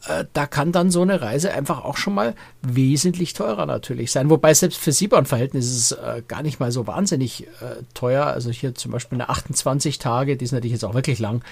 Äh, 0.06 0.24
da 0.32 0.46
kann 0.46 0.72
dann 0.72 0.90
so 0.90 1.02
eine 1.02 1.20
Reise 1.20 1.52
einfach 1.52 1.84
auch 1.84 1.96
schon 1.96 2.14
mal 2.14 2.34
wesentlich 2.62 3.34
teurer 3.34 3.66
natürlich 3.66 4.10
sein. 4.10 4.30
Wobei 4.30 4.54
selbst 4.54 4.78
für 4.78 4.90
Seaborn-Verhältnisse 4.90 5.68
ist 5.68 5.92
es 5.92 5.92
äh, 5.92 6.22
gar 6.26 6.42
nicht 6.42 6.58
mal 6.58 6.72
so 6.72 6.86
wahnsinnig 6.86 7.46
äh, 7.60 7.82
teuer. 7.94 8.26
Also 8.26 8.50
hier 8.50 8.74
zum 8.74 8.90
Beispiel 8.90 9.16
eine 9.16 9.28
28 9.28 9.98
Tage, 9.98 10.36
die 10.36 10.44
ist 10.44 10.52
natürlich 10.52 10.72
jetzt 10.72 10.84
auch 10.84 10.94
wirklich 10.94 11.18
lang, 11.18 11.42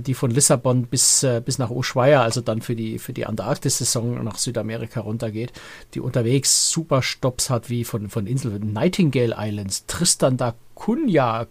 die 0.00 0.14
von 0.14 0.30
Lissabon 0.30 0.86
bis, 0.86 1.26
bis 1.44 1.58
nach 1.58 1.70
Ushuaia, 1.70 2.22
also 2.22 2.40
dann 2.40 2.62
für 2.62 2.74
die, 2.74 2.98
für 2.98 3.12
die 3.12 3.26
Antarktis-Saison 3.26 4.22
nach 4.24 4.38
Südamerika 4.38 5.00
runtergeht, 5.00 5.52
die 5.94 6.00
unterwegs 6.00 6.70
super 6.70 7.02
Stops 7.02 7.50
hat, 7.50 7.70
wie 7.70 7.84
von, 7.84 8.08
von 8.08 8.26
Inseln 8.26 8.72
Nightingale 8.72 9.36
Islands, 9.38 9.84
Tristan 9.86 10.36
da 10.36 10.54
Cunha, 10.74 11.46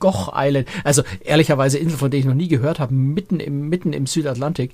Goch 0.00 0.32
Island, 0.34 0.66
also 0.82 1.02
ehrlicherweise 1.20 1.78
Insel, 1.78 1.98
von 1.98 2.10
der 2.10 2.20
ich 2.20 2.26
noch 2.26 2.34
nie 2.34 2.48
gehört 2.48 2.80
habe, 2.80 2.92
mitten 2.92 3.38
im, 3.38 3.68
mitten 3.68 3.92
im 3.92 4.06
Südatlantik. 4.06 4.72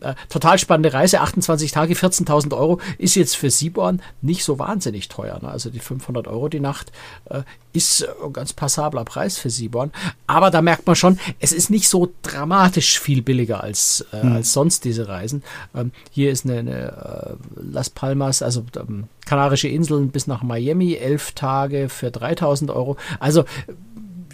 Äh, 0.00 0.14
total 0.28 0.58
spannende 0.58 0.92
Reise, 0.92 1.20
28 1.20 1.70
Tage, 1.70 1.94
14.000 1.94 2.56
Euro, 2.56 2.80
ist 2.98 3.14
jetzt 3.14 3.36
für 3.36 3.50
Seaborn 3.50 4.02
nicht 4.20 4.44
so 4.44 4.58
wahnsinnig 4.58 5.08
teuer. 5.08 5.38
Ne? 5.40 5.48
Also 5.48 5.70
die 5.70 5.78
500 5.78 6.26
Euro 6.26 6.48
die 6.48 6.60
Nacht 6.60 6.90
äh, 7.26 7.42
ist 7.72 8.06
ein 8.22 8.32
ganz 8.32 8.52
passabler 8.52 9.04
Preis 9.04 9.38
für 9.38 9.50
Seaborn. 9.50 9.92
Aber 10.26 10.50
da 10.50 10.60
merkt 10.62 10.86
man 10.86 10.96
schon, 10.96 11.18
es 11.38 11.52
ist 11.52 11.70
nicht 11.70 11.88
so 11.88 12.12
dramatisch 12.22 12.98
viel 12.98 13.22
billiger 13.22 13.62
als, 13.62 14.04
äh, 14.12 14.22
hm. 14.22 14.32
als 14.32 14.52
sonst 14.52 14.84
diese 14.84 15.08
Reisen. 15.08 15.42
Ähm, 15.74 15.92
hier 16.10 16.32
ist 16.32 16.44
eine, 16.44 16.58
eine 16.58 16.72
äh, 16.72 17.34
Las 17.56 17.90
Palmas, 17.90 18.42
also 18.42 18.64
ähm, 18.76 19.04
Kanarische 19.24 19.68
Inseln 19.68 20.10
bis 20.10 20.26
nach 20.26 20.42
Miami, 20.42 20.94
elf 20.94 21.32
Tage 21.32 21.88
für 21.88 22.10
3000 22.10 22.70
Euro. 22.70 22.96
Also 23.20 23.44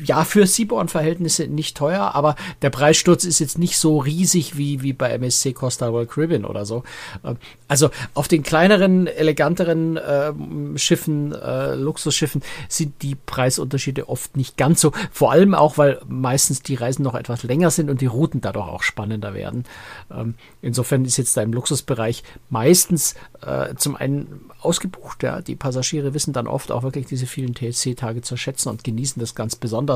ja, 0.02 0.24
für 0.24 0.46
Seaborn-Verhältnisse 0.46 1.46
nicht 1.46 1.76
teuer, 1.76 2.14
aber 2.14 2.36
der 2.62 2.70
Preissturz 2.70 3.24
ist 3.24 3.38
jetzt 3.38 3.58
nicht 3.58 3.78
so 3.78 3.98
riesig 3.98 4.56
wie, 4.56 4.82
wie 4.82 4.92
bei 4.92 5.10
MSC 5.10 5.52
Costa 5.52 5.88
Royal 5.88 6.06
Caribbean 6.06 6.44
oder 6.44 6.64
so. 6.64 6.84
Ähm, 7.24 7.36
also 7.68 7.90
auf 8.14 8.28
den 8.28 8.42
kleineren, 8.42 9.06
eleganteren 9.06 9.96
äh, 9.96 10.32
Schiffen, 10.76 11.32
äh, 11.32 11.74
Luxusschiffen 11.74 12.42
sind 12.68 13.02
die 13.02 13.14
Preisunterschiede 13.14 14.08
oft 14.08 14.36
nicht 14.36 14.56
ganz 14.56 14.80
so. 14.80 14.92
Vor 15.10 15.32
allem 15.32 15.54
auch, 15.54 15.78
weil 15.78 16.00
meistens 16.08 16.62
die 16.62 16.74
Reisen 16.74 17.02
noch 17.02 17.14
etwas 17.14 17.42
länger 17.42 17.70
sind 17.70 17.90
und 17.90 18.00
die 18.00 18.06
Routen 18.06 18.40
dadurch 18.40 18.68
auch 18.68 18.82
spannender 18.82 19.34
werden. 19.34 19.64
Ähm, 20.10 20.34
insofern 20.62 21.04
ist 21.04 21.16
jetzt 21.16 21.36
da 21.36 21.42
im 21.42 21.52
Luxusbereich 21.52 22.22
meistens 22.50 23.14
äh, 23.42 23.74
zum 23.76 23.96
einen 23.96 24.48
ausgebucht. 24.60 25.22
Ja. 25.22 25.40
Die 25.40 25.56
Passagiere 25.56 26.14
wissen 26.14 26.32
dann 26.32 26.46
oft 26.46 26.72
auch 26.72 26.82
wirklich 26.82 27.06
diese 27.06 27.26
vielen 27.26 27.54
THC-Tage 27.54 28.22
zu 28.22 28.36
schätzen 28.36 28.68
und 28.68 28.84
genießen 28.84 29.20
das 29.20 29.34
ganz 29.34 29.56
besonders. 29.56 29.87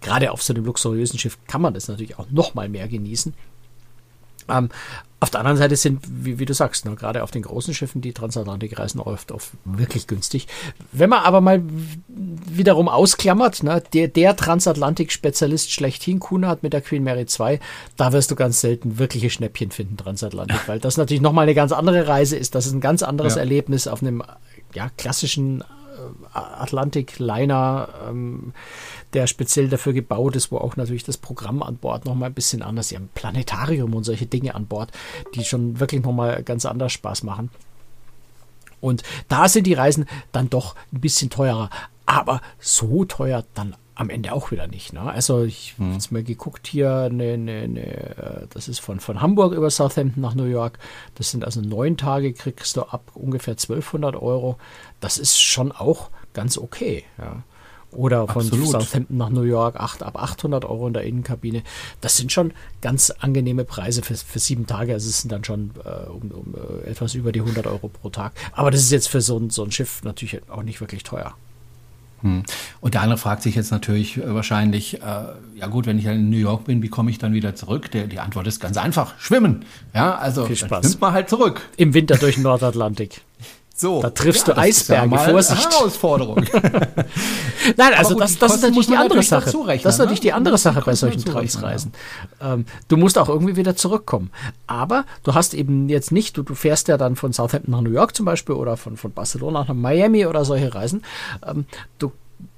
Gerade 0.00 0.32
auf 0.32 0.42
so 0.42 0.52
einem 0.52 0.64
luxuriösen 0.64 1.18
Schiff 1.18 1.38
kann 1.46 1.62
man 1.62 1.74
das 1.74 1.88
natürlich 1.88 2.18
auch 2.18 2.26
noch 2.30 2.54
mal 2.54 2.68
mehr 2.68 2.88
genießen. 2.88 3.34
Ähm, 4.48 4.68
auf 5.18 5.30
der 5.30 5.40
anderen 5.40 5.56
Seite 5.56 5.76
sind, 5.76 6.00
wie, 6.06 6.38
wie 6.38 6.44
du 6.44 6.52
sagst, 6.52 6.84
ne, 6.84 6.94
gerade 6.94 7.22
auf 7.22 7.30
den 7.30 7.42
großen 7.42 7.72
Schiffen 7.72 8.02
die 8.02 8.12
Transatlantikreisen 8.12 9.00
oft, 9.00 9.32
oft 9.32 9.52
wirklich 9.64 10.06
günstig. 10.06 10.46
Wenn 10.92 11.08
man 11.08 11.24
aber 11.24 11.40
mal 11.40 11.62
wiederum 12.06 12.88
ausklammert, 12.88 13.62
ne, 13.62 13.82
der, 13.94 14.08
der 14.08 14.36
Transatlantik-Spezialist 14.36 15.72
schlechthin, 15.72 16.20
Kunert 16.20 16.62
mit 16.62 16.74
der 16.74 16.82
Queen 16.82 17.02
Mary 17.02 17.24
2, 17.24 17.60
da 17.96 18.12
wirst 18.12 18.30
du 18.30 18.36
ganz 18.36 18.60
selten 18.60 18.98
wirkliche 18.98 19.30
Schnäppchen 19.30 19.70
finden, 19.70 19.96
Transatlantik, 19.96 20.68
weil 20.68 20.80
das 20.80 20.98
natürlich 20.98 21.22
nochmal 21.22 21.44
eine 21.44 21.54
ganz 21.54 21.72
andere 21.72 22.06
Reise 22.06 22.36
ist. 22.36 22.54
Das 22.54 22.66
ist 22.66 22.72
ein 22.72 22.82
ganz 22.82 23.02
anderes 23.02 23.36
ja. 23.36 23.40
Erlebnis 23.40 23.88
auf 23.88 24.02
einem 24.02 24.22
ja, 24.74 24.90
klassischen 24.98 25.62
äh, 25.62 25.64
Atlantik-Liner. 26.34 27.88
Ähm, 28.10 28.52
der 29.12 29.26
speziell 29.26 29.68
dafür 29.68 29.92
gebaut 29.92 30.36
ist, 30.36 30.50
wo 30.50 30.58
auch 30.58 30.76
natürlich 30.76 31.04
das 31.04 31.16
Programm 31.16 31.62
an 31.62 31.76
Bord 31.76 32.04
nochmal 32.04 32.30
ein 32.30 32.34
bisschen 32.34 32.62
anders, 32.62 32.88
sie 32.88 32.96
haben 32.96 33.08
Planetarium 33.14 33.94
und 33.94 34.04
solche 34.04 34.26
Dinge 34.26 34.54
an 34.54 34.66
Bord, 34.66 34.92
die 35.34 35.44
schon 35.44 35.80
wirklich 35.80 36.02
nochmal 36.02 36.42
ganz 36.42 36.66
anders 36.66 36.92
Spaß 36.92 37.22
machen. 37.22 37.50
Und 38.80 39.02
da 39.28 39.48
sind 39.48 39.66
die 39.66 39.74
Reisen 39.74 40.06
dann 40.32 40.50
doch 40.50 40.74
ein 40.92 41.00
bisschen 41.00 41.30
teurer, 41.30 41.70
aber 42.04 42.40
so 42.58 43.04
teuer 43.04 43.44
dann 43.54 43.74
am 43.96 44.10
Ende 44.10 44.32
auch 44.32 44.50
wieder 44.50 44.66
nicht. 44.66 44.92
Ne? 44.92 45.00
Also 45.00 45.44
ich 45.44 45.74
habe 45.78 45.94
jetzt 45.94 46.12
mal 46.12 46.22
geguckt 46.22 46.66
hier, 46.66 47.08
ne, 47.10 47.38
ne, 47.38 47.66
ne, 47.66 48.46
das 48.52 48.68
ist 48.68 48.78
von, 48.78 49.00
von 49.00 49.22
Hamburg 49.22 49.54
über 49.54 49.70
Southampton 49.70 50.20
nach 50.20 50.34
New 50.34 50.44
York. 50.44 50.78
Das 51.14 51.30
sind 51.30 51.44
also 51.44 51.62
neun 51.62 51.96
Tage, 51.96 52.34
kriegst 52.34 52.76
du 52.76 52.82
ab 52.82 53.12
ungefähr 53.14 53.52
1200 53.52 54.14
Euro. 54.14 54.58
Das 55.00 55.16
ist 55.16 55.40
schon 55.40 55.72
auch 55.72 56.10
ganz 56.34 56.58
okay. 56.58 57.04
Ja. 57.16 57.42
Oder 57.92 58.26
von 58.26 58.42
Absolut. 58.42 58.68
Southampton 58.68 59.16
nach 59.16 59.30
New 59.30 59.42
York 59.42 59.76
8 59.76 60.02
ab 60.02 60.20
800 60.20 60.64
Euro 60.64 60.86
in 60.86 60.92
der 60.92 61.04
Innenkabine. 61.04 61.62
Das 62.00 62.16
sind 62.16 62.30
schon 62.30 62.52
ganz 62.82 63.10
angenehme 63.10 63.64
Preise 63.64 64.02
für, 64.02 64.14
für 64.14 64.38
sieben 64.38 64.66
Tage. 64.66 64.92
Also 64.92 65.08
es 65.08 65.22
sind 65.22 65.32
dann 65.32 65.44
schon 65.44 65.70
äh, 65.84 66.08
um, 66.08 66.30
um 66.30 66.54
äh, 66.54 66.90
etwas 66.90 67.14
über 67.14 67.32
die 67.32 67.40
100 67.40 67.66
Euro 67.66 67.88
pro 67.88 68.10
Tag. 68.10 68.32
Aber 68.52 68.70
das 68.70 68.82
ist 68.82 68.90
jetzt 68.90 69.08
für 69.08 69.20
so 69.20 69.38
ein, 69.38 69.50
so 69.50 69.64
ein 69.64 69.70
Schiff 69.70 70.02
natürlich 70.04 70.40
auch 70.50 70.62
nicht 70.62 70.80
wirklich 70.80 71.04
teuer. 71.04 71.34
Hm. 72.22 72.42
Und 72.80 72.94
der 72.94 73.02
andere 73.02 73.18
fragt 73.18 73.42
sich 73.42 73.54
jetzt 73.54 73.70
natürlich 73.70 74.16
äh, 74.16 74.34
wahrscheinlich, 74.34 75.00
äh, 75.02 75.24
ja 75.54 75.66
gut, 75.68 75.86
wenn 75.86 75.98
ich 75.98 76.04
dann 76.04 76.14
in 76.14 76.30
New 76.30 76.38
York 76.38 76.64
bin, 76.64 76.82
wie 76.82 76.88
komme 76.88 77.10
ich 77.10 77.18
dann 77.18 77.32
wieder 77.34 77.54
zurück? 77.54 77.90
Der, 77.90 78.06
die 78.06 78.20
Antwort 78.20 78.46
ist 78.46 78.60
ganz 78.60 78.76
einfach, 78.76 79.18
schwimmen. 79.18 79.64
Ja, 79.94 80.16
also 80.16 80.46
Viel 80.46 80.56
Spaß. 80.56 80.84
schwimmt 80.84 81.00
man 81.00 81.12
halt 81.12 81.28
zurück. 81.28 81.60
Im 81.76 81.94
Winter 81.94 82.16
durch 82.16 82.34
den 82.34 82.44
Nordatlantik. 82.44 83.20
So, 83.78 84.00
da 84.00 84.08
triffst 84.08 84.48
ja, 84.48 84.54
du 84.54 84.60
Eisberge, 84.60 85.14
ja 85.14 85.18
Vorsicht. 85.18 85.70
Herausforderung. 85.70 86.36
Nein, 87.76 87.92
also 87.94 88.14
gut, 88.14 88.22
das, 88.22 88.38
das 88.38 88.54
ist 88.54 88.62
natürlich 88.62 88.86
die 88.86 88.96
andere 88.96 89.22
Sache. 89.22 89.52
das 89.82 89.94
ist 89.94 89.98
natürlich 89.98 90.20
die 90.20 90.32
andere 90.32 90.54
ne? 90.54 90.58
Sache 90.58 90.80
bei 90.80 90.94
solchen 90.94 91.22
Kreuzreisen. 91.22 91.92
Ja. 92.40 92.54
Ähm, 92.54 92.64
du 92.88 92.96
musst 92.96 93.18
auch 93.18 93.28
irgendwie 93.28 93.56
wieder 93.56 93.76
zurückkommen. 93.76 94.30
Aber 94.66 95.04
du 95.24 95.34
hast 95.34 95.52
eben 95.52 95.90
jetzt 95.90 96.10
nicht, 96.10 96.38
du, 96.38 96.42
du 96.42 96.54
fährst 96.54 96.88
ja 96.88 96.96
dann 96.96 97.16
von 97.16 97.34
Southampton 97.34 97.72
nach 97.72 97.82
New 97.82 97.90
York 97.90 98.16
zum 98.16 98.24
Beispiel 98.24 98.54
oder 98.54 98.78
von, 98.78 98.96
von 98.96 99.12
Barcelona 99.12 99.66
nach 99.68 99.74
Miami 99.74 100.24
oder 100.24 100.46
solche 100.46 100.74
Reisen. 100.74 101.02
Ähm, 101.46 101.66
du 101.98 102.12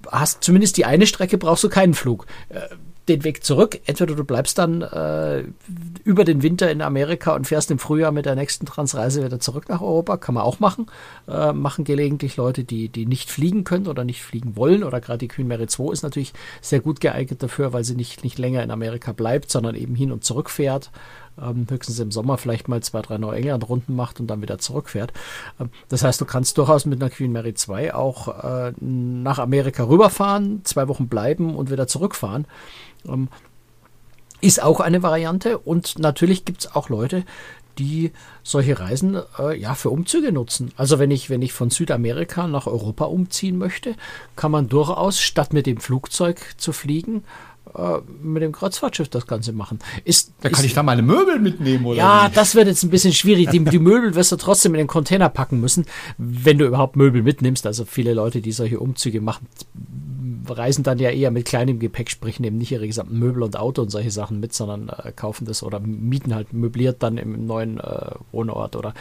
hast 0.07 0.45
zumindest 0.45 0.77
die 0.77 0.85
eine 0.85 1.09
Strecke 1.09 1.37
brauchst 1.37 1.65
du 1.65 1.69
keinen 1.69 1.95
Flug. 1.95 2.27
Äh, 2.49 2.61
den 3.09 3.25
Weg 3.25 3.45
zurück. 3.45 3.81
Entweder 3.87 4.15
du 4.15 4.25
bleibst 4.25 4.59
dann 4.59 4.83
äh, 4.83 5.45
über 6.05 6.25
den 6.25 6.43
Winter 6.43 6.71
in 6.71 6.83
Amerika 6.83 7.35
und 7.35 7.47
fährst 7.47 7.71
im 7.71 7.79
Frühjahr 7.79 8.13
mit 8.13 8.27
der 8.27 8.35
nächsten 8.35 8.67
Transreise 8.67 9.25
wieder 9.25 9.41
zurück 9.41 9.69
nach 9.69 9.81
Europa. 9.81 10.17
Kann 10.17 10.35
man 10.35 10.45
auch 10.45 10.61
machen. 10.61 10.87
Äh, 11.27 11.53
machen 11.53 11.85
gelegentlich 11.85 12.37
Leute, 12.37 12.65
die, 12.65 12.89
die 12.89 13.07
nicht 13.07 13.31
fliegen 13.31 13.65
können 13.65 13.87
oder 13.87 14.05
nicht 14.05 14.23
fliegen 14.23 14.57
wollen. 14.57 14.85
Oder 14.85 15.01
gerade 15.01 15.19
die 15.19 15.29
Queen 15.29 15.49
Mary 15.49 15.67
2 15.67 15.93
ist 15.93 16.03
natürlich 16.03 16.33
sehr 16.61 16.81
gut 16.81 17.01
geeignet 17.01 17.43
dafür, 17.43 17.73
weil 17.73 17.85
sie 17.85 17.95
nicht, 17.95 18.25
nicht 18.25 18.39
länger 18.39 18.63
in 18.63 18.71
Amerika 18.71 19.13
bleibt, 19.13 19.51
sondern 19.51 19.75
eben 19.75 19.95
hin 19.95 20.13
und 20.13 20.25
zurück 20.25 20.51
fährt 20.51 20.91
ähm, 21.43 21.67
höchstens 21.69 21.99
im 21.99 22.11
Sommer 22.11 22.39
vielleicht 22.39 22.69
mal 22.69 22.83
zwei, 22.83 23.03
drei 23.03 23.19
Neuengland-Runden 23.19 23.95
macht 23.95 24.21
und 24.21 24.27
dann 24.27 24.43
wieder 24.43 24.59
zurückfährt. 24.59 25.13
Ähm, 25.61 25.71
das 25.89 26.03
heißt, 26.03 26.21
du 26.21 26.25
kannst 26.25 26.59
durchaus 26.59 26.85
mit 26.85 27.01
einer 27.01 27.11
Queen 27.11 27.33
Mary 27.33 27.55
2 27.55 27.95
auch 27.95 28.45
äh, 28.45 28.73
nach 28.81 29.39
Amerika 29.39 29.85
rüberfahren, 29.85 30.63
zwei 30.65 30.89
Wochen 30.89 31.09
bleiben 31.09 31.55
und 31.55 31.71
wieder 31.71 31.87
zurückfahren. 31.87 32.47
Ähm, 33.07 33.29
ist 34.41 34.63
auch 34.63 34.81
eine 34.81 35.03
Variante 35.03 35.59
und 35.59 35.99
natürlich 35.99 36.45
gibt 36.45 36.61
es 36.61 36.75
auch 36.75 36.89
Leute, 36.89 37.25
die 37.79 38.13
solche 38.43 38.79
Reisen 38.79 39.21
äh, 39.39 39.59
ja 39.59 39.75
für 39.75 39.91
Umzüge 39.91 40.33
nutzen. 40.33 40.73
Also 40.77 40.99
wenn 40.99 41.11
ich 41.11 41.31
wenn 41.31 41.43
ich 41.43 41.53
von 41.53 41.71
Südamerika 41.71 42.47
nach 42.47 42.67
Europa 42.67 43.05
umziehen 43.05 43.59
möchte, 43.59 43.95
kann 44.37 44.51
man 44.51 44.69
durchaus 44.69 45.21
statt 45.21 45.53
mit 45.53 45.67
dem 45.67 45.79
Flugzeug 45.79 46.41
zu 46.57 46.73
fliegen 46.73 47.25
äh, 47.75 47.99
mit 48.23 48.43
dem 48.43 48.53
Kreuzfahrtschiff 48.53 49.09
das 49.09 49.27
Ganze 49.27 49.53
machen. 49.53 49.79
Ist, 50.05 50.33
da 50.41 50.49
kann 50.49 50.61
ist, 50.61 50.67
ich 50.67 50.75
da 50.75 50.83
meine 50.83 51.03
Möbel 51.03 51.39
mitnehmen, 51.39 51.87
oder? 51.87 51.99
Ja, 51.99 52.29
wie? 52.31 52.35
das 52.35 52.55
wird 52.55 52.69
jetzt 52.69 52.83
ein 52.83 52.91
bisschen 52.91 53.13
schwierig. 53.13 53.51
Die, 53.51 53.65
die, 53.65 53.79
Möbel 53.79 54.15
wirst 54.15 54.33
du 54.33 54.37
trotzdem 54.37 54.75
in 54.75 54.79
den 54.79 54.87
Container 54.87 55.29
packen 55.29 55.61
müssen, 55.61 55.87
wenn 56.19 56.59
du 56.59 56.67
überhaupt 56.67 56.97
Möbel 56.97 57.23
mitnimmst. 57.23 57.67
Also 57.67 57.85
viele 57.85 58.15
Leute, 58.15 58.41
die 58.41 58.53
solche 58.53 58.81
Umzüge 58.81 59.21
machen, 59.21 59.47
reisen 60.57 60.85
dann 60.85 60.99
ja 60.99 61.11
eher 61.11 61.31
mit 61.31 61.45
kleinem 61.45 61.79
Gepäck, 61.79 62.11
sprich 62.11 62.41
nehmen 62.41 62.59
nicht 62.59 62.73
ihre 62.73 62.87
gesamten 62.87 63.19
Möbel 63.19 63.43
und 63.43 63.59
Auto 63.59 63.83
und 63.83 63.91
solche 63.91 64.11
Sachen 64.11 64.41
mit, 64.41 64.53
sondern 64.53 64.89
äh, 64.89 65.13
kaufen 65.13 65.45
das 65.45 65.63
oder 65.63 65.81
mieten 65.81 66.35
halt 66.35 66.53
möbliert 66.53 67.03
dann 67.03 67.19
im 67.19 67.47
neuen 67.47 67.79
äh, 67.81 68.13
Wohnort 68.33 68.77
oder 68.77 68.95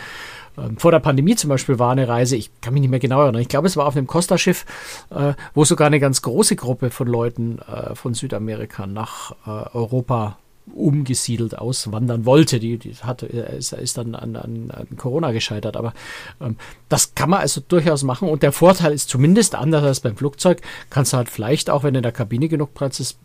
ähm, 0.57 0.77
vor 0.77 0.91
der 0.91 0.99
Pandemie 0.99 1.35
zum 1.35 1.49
Beispiel 1.49 1.79
war 1.79 1.91
eine 1.91 2.07
Reise, 2.07 2.35
ich 2.35 2.49
kann 2.61 2.73
mich 2.73 2.81
nicht 2.81 2.89
mehr 2.89 2.99
genau 2.99 3.21
erinnern, 3.21 3.41
ich 3.41 3.49
glaube, 3.49 3.67
es 3.67 3.77
war 3.77 3.85
auf 3.85 3.95
einem 3.95 4.07
Costa-Schiff, 4.07 4.65
äh, 5.09 5.33
wo 5.53 5.63
sogar 5.65 5.87
eine 5.87 5.99
ganz 5.99 6.21
große 6.21 6.55
Gruppe 6.55 6.89
von 6.89 7.07
Leuten 7.07 7.59
äh, 7.59 7.95
von 7.95 8.13
Südamerika 8.13 8.87
nach 8.87 9.31
äh, 9.45 9.75
Europa 9.75 10.37
umgesiedelt 10.73 11.57
auswandern 11.57 12.25
wollte. 12.25 12.59
Die, 12.59 12.77
die 12.77 12.93
hat, 12.95 13.23
äh, 13.23 13.57
ist, 13.57 13.73
ist 13.73 13.97
dann 13.97 14.15
an, 14.15 14.35
an, 14.35 14.71
an, 14.71 14.87
Corona 14.97 15.31
gescheitert. 15.31 15.77
Aber 15.77 15.93
ähm, 16.39 16.57
das 16.89 17.15
kann 17.15 17.29
man 17.29 17.41
also 17.41 17.61
durchaus 17.67 18.03
machen. 18.03 18.29
Und 18.29 18.43
der 18.43 18.51
Vorteil 18.51 18.93
ist 18.93 19.09
zumindest 19.09 19.55
anders 19.55 19.83
als 19.83 19.99
beim 19.99 20.15
Flugzeug. 20.15 20.61
Kannst 20.89 21.13
du 21.13 21.17
halt 21.17 21.29
vielleicht 21.29 21.69
auch, 21.69 21.83
wenn 21.83 21.95
in 21.95 22.03
der 22.03 22.11
Kabine 22.11 22.47
genug 22.47 22.73
Platz 22.73 22.99
ist, 22.99 23.17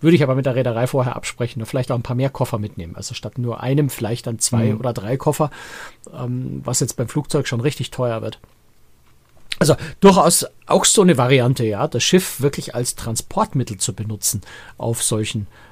würde 0.00 0.16
ich 0.16 0.22
aber 0.22 0.34
mit 0.34 0.46
der 0.46 0.54
Reederei 0.54 0.86
vorher 0.86 1.14
absprechen 1.14 1.60
und 1.60 1.66
vielleicht 1.66 1.92
auch 1.92 1.96
ein 1.96 2.02
paar 2.02 2.16
mehr 2.16 2.30
Koffer 2.30 2.58
mitnehmen. 2.58 2.96
Also 2.96 3.14
statt 3.14 3.36
nur 3.38 3.60
einem 3.60 3.90
vielleicht 3.90 4.26
dann 4.26 4.38
zwei 4.38 4.72
mhm. 4.72 4.80
oder 4.80 4.92
drei 4.92 5.16
Koffer, 5.16 5.50
ähm, 6.12 6.62
was 6.64 6.80
jetzt 6.80 6.96
beim 6.96 7.08
Flugzeug 7.08 7.46
schon 7.46 7.60
richtig 7.60 7.90
teuer 7.90 8.22
wird. 8.22 8.40
Also 9.58 9.76
durchaus 10.00 10.46
auch 10.64 10.86
so 10.86 11.02
eine 11.02 11.18
Variante, 11.18 11.66
ja, 11.66 11.86
das 11.86 12.02
Schiff 12.02 12.40
wirklich 12.40 12.74
als 12.74 12.94
Transportmittel 12.94 13.76
zu 13.76 13.92
benutzen 13.92 14.40
auf 14.78 15.02
solchen 15.02 15.42
äh, 15.42 15.69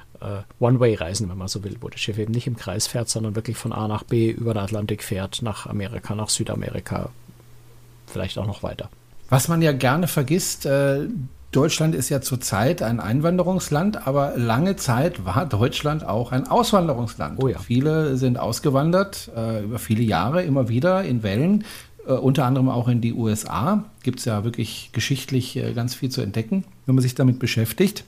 One-Way-Reisen, 0.59 1.29
wenn 1.29 1.37
man 1.37 1.47
so 1.47 1.63
will, 1.63 1.77
wo 1.81 1.89
das 1.89 1.99
Schiff 1.99 2.17
eben 2.17 2.33
nicht 2.33 2.47
im 2.47 2.57
Kreis 2.57 2.87
fährt, 2.87 3.09
sondern 3.09 3.35
wirklich 3.35 3.57
von 3.57 3.71
A 3.71 3.87
nach 3.87 4.03
B 4.03 4.29
über 4.29 4.53
den 4.53 4.63
Atlantik 4.63 5.03
fährt, 5.03 5.41
nach 5.41 5.65
Amerika, 5.67 6.15
nach 6.15 6.29
Südamerika, 6.29 7.09
vielleicht 8.07 8.37
auch 8.37 8.47
noch 8.47 8.63
weiter. 8.63 8.89
Was 9.29 9.47
man 9.47 9.61
ja 9.61 9.71
gerne 9.71 10.07
vergisst, 10.07 10.65
äh, 10.65 11.07
Deutschland 11.51 11.95
ist 11.95 12.09
ja 12.09 12.21
zurzeit 12.21 12.83
ein 12.83 12.99
Einwanderungsland, 12.99 14.05
aber 14.07 14.37
lange 14.37 14.75
Zeit 14.75 15.25
war 15.25 15.47
Deutschland 15.47 16.05
auch 16.05 16.31
ein 16.31 16.47
Auswanderungsland. 16.47 17.41
Oh 17.41 17.47
ja. 17.47 17.57
Viele 17.57 18.17
sind 18.17 18.37
ausgewandert, 18.37 19.31
äh, 19.35 19.63
über 19.63 19.79
viele 19.79 20.03
Jahre, 20.03 20.43
immer 20.43 20.69
wieder 20.69 21.03
in 21.03 21.23
Wellen, 21.23 21.63
äh, 22.07 22.13
unter 22.13 22.45
anderem 22.45 22.69
auch 22.69 22.87
in 22.87 23.01
die 23.01 23.13
USA. 23.13 23.83
Gibt 24.03 24.19
es 24.19 24.25
ja 24.25 24.43
wirklich 24.43 24.91
geschichtlich 24.93 25.55
äh, 25.55 25.73
ganz 25.73 25.95
viel 25.95 26.09
zu 26.09 26.21
entdecken, 26.21 26.65
wenn 26.85 26.93
man 26.93 27.01
sich 27.01 27.15
damit 27.15 27.39
beschäftigt. 27.39 28.03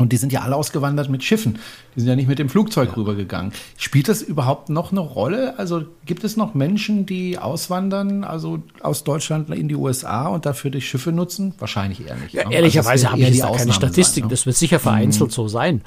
Und 0.00 0.12
die 0.12 0.16
sind 0.16 0.32
ja 0.32 0.40
alle 0.40 0.56
ausgewandert 0.56 1.10
mit 1.10 1.22
Schiffen. 1.22 1.58
Die 1.94 2.00
sind 2.00 2.08
ja 2.08 2.16
nicht 2.16 2.28
mit 2.28 2.38
dem 2.38 2.48
Flugzeug 2.48 2.88
ja. 2.88 2.94
rübergegangen. 2.94 3.52
Spielt 3.76 4.08
das 4.08 4.22
überhaupt 4.22 4.70
noch 4.70 4.92
eine 4.92 5.00
Rolle? 5.00 5.58
Also 5.58 5.84
gibt 6.06 6.24
es 6.24 6.38
noch 6.38 6.54
Menschen, 6.54 7.04
die 7.04 7.38
auswandern, 7.38 8.24
also 8.24 8.62
aus 8.80 9.04
Deutschland 9.04 9.50
in 9.50 9.68
die 9.68 9.74
USA 9.74 10.28
und 10.28 10.46
dafür 10.46 10.70
die 10.70 10.80
Schiffe 10.80 11.12
nutzen? 11.12 11.54
Wahrscheinlich 11.58 12.06
eher 12.06 12.16
nicht. 12.16 12.32
Ja, 12.32 12.48
ne? 12.48 12.54
ehrlicherweise 12.54 13.10
also 13.10 13.22
habe 13.22 13.30
ich 13.30 13.38
da 13.38 13.50
keine 13.52 13.72
Statistik. 13.74 14.22
Sein, 14.22 14.28
ne? 14.28 14.30
Das 14.30 14.46
wird 14.46 14.56
sicher 14.56 14.78
vereinzelt 14.78 15.30
mhm. 15.30 15.34
so 15.34 15.48
sein. 15.48 15.82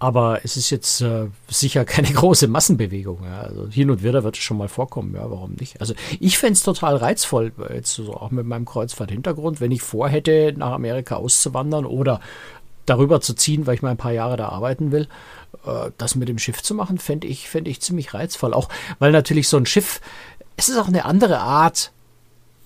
Aber 0.00 0.44
es 0.44 0.58
ist 0.58 0.68
jetzt 0.68 1.00
äh, 1.00 1.28
sicher 1.48 1.86
keine 1.86 2.08
große 2.12 2.46
Massenbewegung. 2.46 3.20
Ja. 3.24 3.40
Also 3.40 3.68
hin 3.68 3.90
und 3.90 4.02
wieder 4.02 4.22
wird 4.22 4.36
es 4.36 4.42
schon 4.42 4.58
mal 4.58 4.68
vorkommen, 4.68 5.14
ja, 5.14 5.30
warum 5.30 5.52
nicht? 5.52 5.80
Also 5.80 5.94
ich 6.20 6.36
fände 6.36 6.54
es 6.54 6.62
total 6.62 6.96
reizvoll, 6.96 7.52
jetzt 7.72 7.94
so 7.94 8.12
auch 8.12 8.30
mit 8.30 8.44
meinem 8.44 8.66
Kreuzfahrt-Hintergrund, 8.66 9.62
wenn 9.62 9.70
ich 9.70 9.80
vorhätte, 9.80 10.52
nach 10.56 10.72
Amerika 10.72 11.16
auszuwandern 11.16 11.86
oder 11.86 12.20
darüber 12.86 13.20
zu 13.20 13.34
ziehen, 13.34 13.66
weil 13.66 13.74
ich 13.74 13.82
mal 13.82 13.90
ein 13.90 13.96
paar 13.96 14.12
Jahre 14.12 14.36
da 14.36 14.48
arbeiten 14.48 14.92
will, 14.92 15.08
äh, 15.66 15.90
das 15.98 16.14
mit 16.14 16.28
dem 16.28 16.38
Schiff 16.38 16.62
zu 16.62 16.74
machen, 16.74 16.98
fände 16.98 17.26
ich, 17.26 17.48
fänd 17.48 17.68
ich 17.68 17.80
ziemlich 17.80 18.14
reizvoll. 18.14 18.54
Auch 18.54 18.68
weil 18.98 19.12
natürlich 19.12 19.48
so 19.48 19.56
ein 19.56 19.66
Schiff, 19.66 20.00
es 20.56 20.68
ist 20.68 20.78
auch 20.78 20.88
eine 20.88 21.04
andere 21.04 21.40
Art 21.40 21.92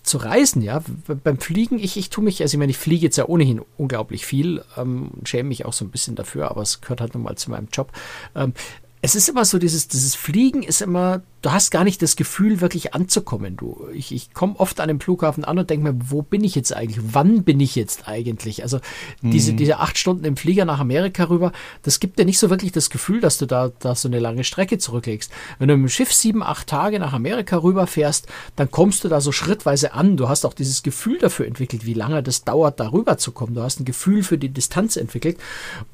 zu 0.03 0.19
reisen, 0.19 0.63
ja. 0.63 0.83
Beim 1.23 1.39
Fliegen, 1.39 1.79
ich, 1.79 1.97
ich 1.97 2.11
tue 2.11 2.25
mich, 2.25 2.41
also 2.41 2.55
ich 2.55 2.59
meine, 2.59 2.71
ich 2.71 2.79
fliege 2.79 3.05
jetzt 3.05 3.17
ja 3.17 3.27
ohnehin 3.27 3.61
unglaublich 3.77 4.25
viel, 4.27 4.65
ähm, 4.77 5.11
schäme 5.25 5.51
mich 5.51 5.67
auch 5.67 5.73
so 5.73 5.85
ein 5.85 5.91
bisschen 5.91 6.17
dafür, 6.17 6.51
aber 6.51 6.63
es 6.63 6.81
gehört 6.81 7.01
halt 7.01 7.15
nochmal 7.15 7.37
zu 7.37 7.51
meinem 7.51 7.69
Job. 7.73 7.93
Ähm, 8.35 8.55
es 9.01 9.15
ist 9.15 9.29
immer 9.29 9.45
so, 9.45 9.59
dieses, 9.59 9.87
dieses 9.87 10.15
Fliegen 10.17 10.63
ist 10.63 10.83
immer, 10.83 11.23
du 11.43 11.53
hast 11.53 11.71
gar 11.71 11.85
nicht 11.85 12.03
das 12.03 12.17
Gefühl, 12.17 12.61
wirklich 12.61 12.95
anzukommen. 12.95 13.57
Du, 13.57 13.87
ich, 13.93 14.11
ich 14.13 14.35
komme 14.35 14.59
oft 14.59 14.81
an 14.81 14.89
dem 14.89 15.01
Flughafen 15.01 15.45
an 15.45 15.59
und 15.59 15.71
denke 15.71 15.93
mir, 15.93 16.11
wo 16.11 16.23
bin 16.23 16.43
ich 16.43 16.57
jetzt 16.57 16.75
eigentlich? 16.75 16.99
Wann 17.13 17.45
bin 17.45 17.61
ich 17.61 17.77
jetzt 17.77 18.09
eigentlich? 18.09 18.65
Also 18.65 18.81
diese, 19.23 19.53
mhm. 19.53 19.57
diese 19.57 19.79
acht 19.79 19.99
Stunden 19.99 20.25
im 20.25 20.37
Flieger 20.37 20.65
nach 20.65 20.81
Amerika 20.81 21.25
rüber, 21.25 21.53
das 21.83 22.01
gibt 22.01 22.19
dir 22.19 22.25
nicht 22.25 22.41
so 22.41 22.51
wirklich 22.51 22.73
das 22.73 22.91
Gefühl, 22.91 23.21
dass 23.21 23.39
du 23.39 23.47
da, 23.47 23.71
da 23.79 23.95
so 23.95 24.09
eine 24.09 24.19
lange 24.19 24.43
Strecke 24.43 24.79
zurücklegst. 24.79 25.31
Wenn 25.61 25.69
du 25.69 25.77
mit 25.77 25.87
dem 25.87 25.91
Schiff 25.91 26.13
sieben, 26.13 26.43
acht 26.43 26.67
Tage 26.67 26.99
nach 26.99 27.13
Amerika 27.13 27.57
rüberfährst, 27.57 28.27
dann 28.57 28.71
kommst 28.71 29.05
du 29.05 29.09
da 29.09 29.21
so 29.21 29.31
schrittweise 29.31 29.93
an. 29.93 30.17
Du 30.17 30.29
hast 30.29 30.45
auch 30.45 30.55
dieses 30.55 30.83
Gefühl 30.83 31.19
dafür 31.19 31.47
entwickelt, 31.47 31.87
wie 31.87 31.95
lange 31.95 32.23
das 32.23 32.43
dauert, 32.43 32.81
da 32.81 32.91
rüber 32.91 33.17
zu 33.17 33.31
kommen. 33.31 33.55
Du 33.55 33.63
hast 33.63 33.79
ein 33.79 33.85
Gefühl 33.85 34.25
für 34.25 34.39
die 34.39 34.49
Distanz 34.49 34.97
entwickelt 34.97 35.39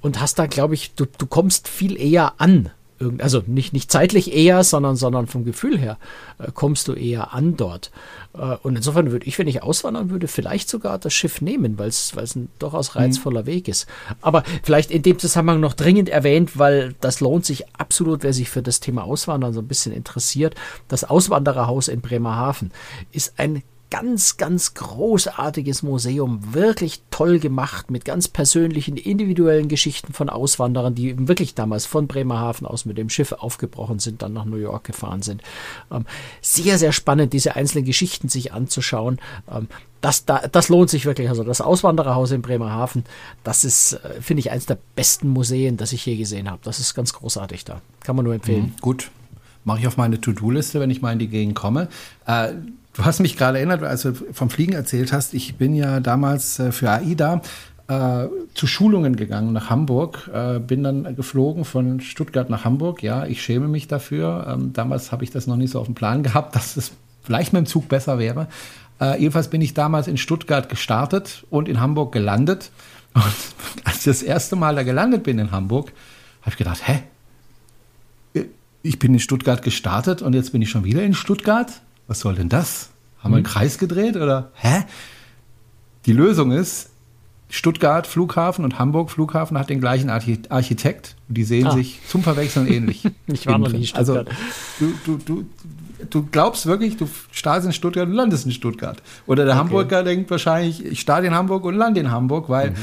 und 0.00 0.22
hast 0.22 0.38
da, 0.38 0.46
glaube 0.46 0.72
ich, 0.72 0.94
du, 0.94 1.04
du 1.04 1.26
kommst 1.26 1.68
viel 1.68 2.00
eher 2.00 2.40
an 2.40 2.70
also 3.18 3.42
nicht, 3.46 3.72
nicht 3.72 3.90
zeitlich 3.90 4.32
eher, 4.34 4.62
sondern, 4.64 4.96
sondern 4.96 5.26
vom 5.26 5.44
Gefühl 5.44 5.78
her 5.78 5.98
äh, 6.38 6.50
kommst 6.52 6.88
du 6.88 6.92
eher 6.92 7.34
an 7.34 7.56
dort. 7.56 7.90
Äh, 8.34 8.56
und 8.62 8.76
insofern 8.76 9.10
würde 9.10 9.26
ich, 9.26 9.38
wenn 9.38 9.48
ich 9.48 9.62
auswandern 9.62 10.10
würde, 10.10 10.28
vielleicht 10.28 10.68
sogar 10.68 10.98
das 10.98 11.12
Schiff 11.12 11.40
nehmen, 11.40 11.78
weil 11.78 11.88
es 11.88 12.12
ein 12.16 12.48
durchaus 12.58 12.94
mhm. 12.94 13.00
reizvoller 13.00 13.42
mhm. 13.42 13.46
Weg 13.46 13.68
ist. 13.68 13.86
Aber 14.20 14.44
vielleicht 14.62 14.90
in 14.90 15.02
dem 15.02 15.18
Zusammenhang 15.18 15.60
noch 15.60 15.74
dringend 15.74 16.08
erwähnt, 16.08 16.58
weil 16.58 16.94
das 17.00 17.20
lohnt 17.20 17.44
sich 17.44 17.64
absolut, 17.76 18.22
wer 18.22 18.32
sich 18.32 18.50
für 18.50 18.62
das 18.62 18.80
Thema 18.80 19.04
Auswandern 19.04 19.52
so 19.52 19.60
ein 19.60 19.68
bisschen 19.68 19.92
interessiert. 19.92 20.54
Das 20.88 21.04
Auswandererhaus 21.04 21.88
in 21.88 22.00
Bremerhaven 22.00 22.70
ist 23.12 23.34
ein 23.38 23.62
ganz, 23.94 24.38
ganz 24.38 24.74
großartiges 24.74 25.84
Museum, 25.84 26.52
wirklich 26.52 27.00
toll 27.12 27.38
gemacht 27.38 27.92
mit 27.92 28.04
ganz 28.04 28.26
persönlichen, 28.26 28.96
individuellen 28.96 29.68
Geschichten 29.68 30.12
von 30.12 30.28
Auswanderern, 30.28 30.96
die 30.96 31.28
wirklich 31.28 31.54
damals 31.54 31.86
von 31.86 32.08
Bremerhaven 32.08 32.66
aus 32.66 32.86
mit 32.86 32.98
dem 32.98 33.08
Schiff 33.08 33.30
aufgebrochen 33.30 34.00
sind, 34.00 34.22
dann 34.22 34.32
nach 34.32 34.46
New 34.46 34.56
York 34.56 34.82
gefahren 34.82 35.22
sind. 35.22 35.42
Ähm, 35.92 36.06
sehr, 36.40 36.76
sehr 36.76 36.90
spannend, 36.90 37.32
diese 37.32 37.54
einzelnen 37.54 37.84
Geschichten 37.84 38.28
sich 38.28 38.52
anzuschauen. 38.52 39.20
Ähm, 39.48 39.68
das, 40.00 40.24
da, 40.24 40.48
das 40.48 40.68
lohnt 40.68 40.90
sich 40.90 41.06
wirklich. 41.06 41.28
Also 41.28 41.44
das 41.44 41.60
Auswandererhaus 41.60 42.32
in 42.32 42.42
Bremerhaven, 42.42 43.04
das 43.44 43.64
ist, 43.64 43.92
äh, 43.92 44.20
finde 44.20 44.40
ich, 44.40 44.50
eines 44.50 44.66
der 44.66 44.78
besten 44.96 45.28
Museen, 45.28 45.76
das 45.76 45.92
ich 45.92 46.04
je 46.04 46.16
gesehen 46.16 46.50
habe. 46.50 46.58
Das 46.64 46.80
ist 46.80 46.94
ganz 46.94 47.12
großartig 47.12 47.64
da. 47.64 47.80
Kann 48.00 48.16
man 48.16 48.24
nur 48.24 48.34
empfehlen. 48.34 48.74
Mhm, 48.74 48.80
gut. 48.80 49.12
Mache 49.62 49.78
ich 49.78 49.86
auf 49.86 49.96
meine 49.96 50.20
To-Do-Liste, 50.20 50.80
wenn 50.80 50.90
ich 50.90 51.00
mal 51.00 51.12
in 51.12 51.20
die 51.20 51.28
Gegend 51.28 51.54
komme. 51.54 51.88
Äh, 52.26 52.54
Du 52.94 53.04
hast 53.04 53.18
mich 53.18 53.36
gerade 53.36 53.58
erinnert, 53.58 53.82
als 53.82 54.02
du 54.02 54.14
vom 54.14 54.50
Fliegen 54.50 54.72
erzählt 54.72 55.12
hast. 55.12 55.34
Ich 55.34 55.56
bin 55.56 55.74
ja 55.74 55.98
damals 55.98 56.60
äh, 56.60 56.70
für 56.70 56.90
AIDA 56.90 57.42
äh, 57.88 58.26
zu 58.54 58.68
Schulungen 58.68 59.16
gegangen 59.16 59.52
nach 59.52 59.68
Hamburg, 59.68 60.30
äh, 60.32 60.60
bin 60.60 60.84
dann 60.84 61.16
geflogen 61.16 61.64
von 61.64 62.00
Stuttgart 62.00 62.48
nach 62.50 62.64
Hamburg. 62.64 63.02
Ja, 63.02 63.26
ich 63.26 63.42
schäme 63.42 63.66
mich 63.66 63.88
dafür. 63.88 64.46
Ähm, 64.48 64.72
damals 64.72 65.10
habe 65.10 65.24
ich 65.24 65.32
das 65.32 65.48
noch 65.48 65.56
nicht 65.56 65.72
so 65.72 65.80
auf 65.80 65.86
dem 65.86 65.96
Plan 65.96 66.22
gehabt, 66.22 66.54
dass 66.54 66.76
es 66.76 66.92
vielleicht 67.24 67.52
mit 67.52 67.64
dem 67.64 67.66
Zug 67.66 67.88
besser 67.88 68.18
wäre. 68.18 68.48
Jedenfalls 69.18 69.48
bin 69.48 69.60
ich 69.60 69.74
damals 69.74 70.06
in 70.06 70.16
Stuttgart 70.16 70.68
gestartet 70.68 71.44
und 71.50 71.68
in 71.68 71.80
Hamburg 71.80 72.12
gelandet. 72.12 72.70
Und 73.14 73.24
als 73.82 73.98
ich 73.98 74.04
das 74.04 74.22
erste 74.22 74.56
Mal 74.56 74.76
da 74.76 74.82
gelandet 74.84 75.24
bin 75.24 75.38
in 75.38 75.50
Hamburg, 75.50 75.92
habe 76.42 76.50
ich 76.50 76.56
gedacht, 76.56 76.86
hä? 76.86 77.02
Ich 78.82 78.98
bin 79.00 79.14
in 79.14 79.20
Stuttgart 79.20 79.62
gestartet 79.62 80.22
und 80.22 80.34
jetzt 80.34 80.52
bin 80.52 80.62
ich 80.62 80.70
schon 80.70 80.84
wieder 80.84 81.02
in 81.02 81.14
Stuttgart 81.14 81.72
was 82.06 82.20
soll 82.20 82.34
denn 82.34 82.48
das? 82.48 82.90
Haben 83.18 83.32
wir 83.32 83.36
einen 83.38 83.46
hm. 83.46 83.52
Kreis 83.52 83.78
gedreht 83.78 84.16
oder? 84.16 84.50
Hä? 84.54 84.84
Die 86.06 86.12
Lösung 86.12 86.52
ist, 86.52 86.90
Stuttgart 87.48 88.06
Flughafen 88.06 88.64
und 88.64 88.78
Hamburg 88.78 89.10
Flughafen 89.10 89.58
hat 89.58 89.70
den 89.70 89.80
gleichen 89.80 90.10
Architekt 90.10 91.16
und 91.28 91.38
die 91.38 91.44
sehen 91.44 91.68
ah. 91.68 91.72
sich 91.72 92.00
zum 92.08 92.22
Verwechseln 92.22 92.66
ähnlich. 92.66 93.04
ich 93.26 93.46
war 93.46 93.58
noch 93.58 93.72
nie 93.72 93.86
in 93.86 93.94
Also 93.94 94.24
du, 94.78 94.92
du, 95.04 95.18
du, 95.18 95.44
du 96.10 96.26
glaubst 96.26 96.66
wirklich, 96.66 96.96
du 96.96 97.08
startest 97.30 97.66
in 97.66 97.72
Stuttgart 97.72 98.08
und 98.08 98.14
landest 98.14 98.44
in 98.44 98.52
Stuttgart. 98.52 99.02
Oder 99.26 99.44
der 99.44 99.54
okay. 99.54 99.60
Hamburger 99.60 100.02
denkt 100.02 100.30
wahrscheinlich, 100.30 100.84
ich 100.84 101.00
starte 101.00 101.26
in 101.26 101.34
Hamburg 101.34 101.64
und 101.64 101.76
lande 101.76 102.00
in 102.00 102.10
Hamburg, 102.10 102.48
weil 102.48 102.70
mhm. 102.70 102.76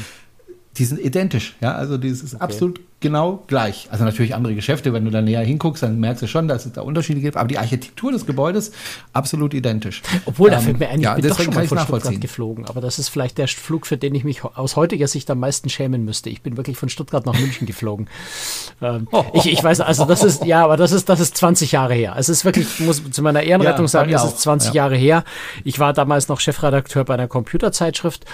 Die 0.78 0.84
sind 0.84 1.00
identisch, 1.00 1.54
ja, 1.60 1.74
also 1.74 1.98
das 1.98 2.22
ist 2.22 2.34
okay. 2.34 2.44
absolut 2.44 2.80
genau 3.02 3.44
gleich. 3.46 3.88
Also 3.90 4.04
natürlich 4.04 4.34
andere 4.34 4.54
Geschäfte, 4.54 4.92
wenn 4.92 5.04
du 5.04 5.10
da 5.10 5.20
näher 5.20 5.42
hinguckst, 5.42 5.82
dann 5.82 6.00
merkst 6.00 6.22
du 6.22 6.26
schon, 6.26 6.48
dass 6.48 6.64
es 6.64 6.72
da 6.72 6.80
Unterschiede 6.80 7.20
gibt, 7.20 7.36
aber 7.36 7.48
die 7.48 7.58
Architektur 7.58 8.12
des 8.12 8.24
Gebäudes 8.24 8.72
absolut 9.12 9.52
identisch. 9.52 10.02
Obwohl, 10.24 10.50
da 10.50 10.58
ähm, 10.58 10.62
fällt 10.62 10.78
mir 10.78 10.88
ein, 10.88 11.00
ja, 11.00 11.16
ich 11.16 11.22
bin 11.22 11.30
doch 11.30 11.40
schon 11.40 11.54
mal 11.54 11.66
von 11.66 11.78
Stuttgart 11.78 12.20
geflogen, 12.20 12.64
aber 12.66 12.80
das 12.80 12.98
ist 12.98 13.08
vielleicht 13.10 13.36
der 13.38 13.48
Flug, 13.48 13.86
für 13.86 13.96
den 13.96 14.14
ich 14.14 14.24
mich 14.24 14.44
aus 14.44 14.76
heutiger 14.76 15.08
Sicht 15.08 15.30
am 15.30 15.40
meisten 15.40 15.68
schämen 15.68 16.04
müsste. 16.04 16.30
Ich 16.30 16.40
bin 16.40 16.56
wirklich 16.56 16.78
von 16.78 16.88
Stuttgart 16.88 17.26
nach 17.26 17.38
München 17.38 17.66
geflogen. 17.66 18.08
Ähm, 18.80 19.06
oh, 19.12 19.24
ich, 19.34 19.46
ich 19.46 19.62
weiß, 19.62 19.80
also 19.80 20.04
das 20.04 20.24
ist, 20.24 20.44
ja, 20.44 20.64
aber 20.64 20.76
das 20.76 20.90
ist, 20.90 21.08
das 21.08 21.20
ist 21.20 21.36
20 21.36 21.72
Jahre 21.72 21.94
her. 21.94 22.14
Es 22.18 22.28
ist 22.28 22.44
wirklich, 22.44 22.80
muss 22.80 23.02
zu 23.10 23.22
meiner 23.22 23.42
Ehrenrettung 23.42 23.84
ja, 23.84 23.88
sagen, 23.88 24.10
das 24.10 24.24
ist 24.24 24.40
20 24.40 24.70
ja. 24.70 24.82
Jahre 24.82 24.96
her. 24.96 25.24
Ich 25.62 25.78
war 25.78 25.92
damals 25.92 26.28
noch 26.28 26.40
Chefredakteur 26.40 27.04
bei 27.04 27.14
einer 27.14 27.28
Computerzeitschrift 27.28 28.24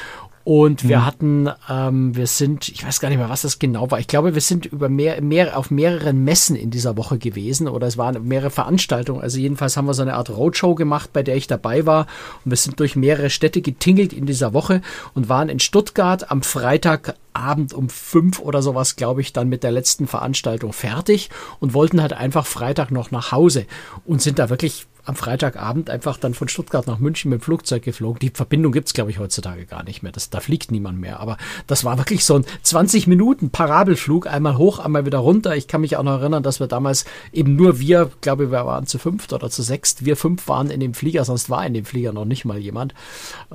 und 0.49 0.89
wir 0.89 1.01
mhm. 1.01 1.05
hatten, 1.05 1.51
ähm, 1.69 2.17
wir 2.17 2.27
sind, 2.27 2.71
ich 2.71 2.83
weiß 2.83 3.01
gar 3.01 3.11
nicht 3.11 3.19
mehr, 3.19 3.29
was 3.29 3.43
das 3.43 3.59
genau 3.59 3.91
war. 3.91 4.01
Ich 4.01 4.07
glaube, 4.07 4.33
wir 4.33 4.41
sind 4.41 4.65
über 4.65 4.89
mehr, 4.89 5.21
mehr 5.21 5.59
auf 5.59 5.71
mehreren 5.71 6.25
Messen 6.25 6.57
in 6.57 6.71
dieser 6.71 6.97
Woche 6.97 7.19
gewesen 7.19 7.69
oder 7.69 7.87
es 7.87 7.99
waren 7.99 8.27
mehrere 8.27 8.49
Veranstaltungen. 8.49 9.21
Also 9.21 9.39
jedenfalls 9.39 9.77
haben 9.77 9.85
wir 9.85 9.93
so 9.93 10.01
eine 10.01 10.15
Art 10.15 10.31
Roadshow 10.31 10.75
gemacht, 10.75 11.13
bei 11.13 11.23
der 11.23 11.37
ich 11.37 11.49
dabei 11.49 11.85
war. 11.85 12.07
Und 12.47 12.53
wir 12.53 12.57
sind 12.57 12.81
durch 12.81 12.97
mehrere 12.97 13.29
Städte 13.29 13.61
getingelt 13.61 14.15
in 14.15 14.25
dieser 14.25 14.55
Woche 14.55 14.81
und 15.13 15.29
waren 15.29 15.51
in 15.51 15.61
Stuttgart 15.61 16.31
am 16.31 16.41
Freitagabend 16.41 17.75
um 17.75 17.91
fünf 17.91 18.41
oder 18.41 18.63
sowas, 18.63 18.97
glaube 18.97 19.21
ich, 19.21 19.35
dann 19.35 19.51
mit 19.51 19.63
der 19.63 19.73
letzten 19.73 20.07
Veranstaltung 20.07 20.73
fertig 20.73 21.29
und 21.61 21.75
wollten 21.75 22.01
halt 22.01 22.15
einfach 22.15 22.47
Freitag 22.47 22.91
noch 22.91 23.11
nach 23.11 23.33
Hause 23.33 23.67
und 24.07 24.23
sind 24.23 24.39
da 24.39 24.49
wirklich 24.49 24.87
am 25.09 25.17
Freitagabend 25.17 25.89
einfach 25.89 26.19
dann 26.19 26.35
von 26.35 26.49
Stuttgart 26.49 26.87
nach 26.87 26.99
München 26.99 27.31
mit 27.31 27.41
dem 27.41 27.43
Flugzeug 27.43 27.83
geflogen. 27.83 28.19
Die 28.19 28.31
Verbindung 28.31 28.73
gibt 28.73 28.89
es, 28.89 28.93
glaube 28.93 29.11
ich, 29.11 29.19
heutzutage 29.19 29.65
gar 29.65 29.83
nicht 29.83 30.03
mehr. 30.03 30.13
Das, 30.13 30.29
da 30.29 30.41
fliegt 30.41 30.71
niemand 30.71 31.01
mehr. 31.01 31.21
Aber 31.21 31.39
das 31.67 31.83
war 31.85 31.97
wirklich 31.97 32.27
so 32.27 32.37
ein 32.37 32.45
20 32.63 33.07
Minuten 33.07 33.49
Parabelflug, 33.49 34.27
einmal 34.27 34.59
hoch, 34.59 34.79
einmal 34.79 35.07
wieder 35.07 35.19
runter. 35.19 35.57
Ich 35.57 35.67
kann 35.67 35.81
mich 35.81 35.97
auch 35.97 36.03
noch 36.03 36.21
erinnern, 36.21 36.43
dass 36.43 36.61
wir 36.61 36.67
damals 36.67 37.07
eben 37.33 37.57
nur 37.57 37.81
wir, 37.81 38.11
glaube 38.21 38.45
ich, 38.45 38.51
wir 38.51 38.67
waren 38.67 38.87
zu 38.87 38.99
fünft 38.99 39.33
oder 39.33 39.49
zu 39.49 39.63
sechst, 39.63 40.05
wir 40.05 40.17
fünf 40.17 40.47
waren 40.47 40.69
in 40.69 40.81
dem 40.81 40.93
Flieger, 40.93 41.25
sonst 41.25 41.49
war 41.49 41.65
in 41.65 41.73
dem 41.73 41.87
Flieger 41.87 42.13
noch 42.13 42.27
nicht 42.27 42.45
mal 42.45 42.59
jemand. 42.59 42.93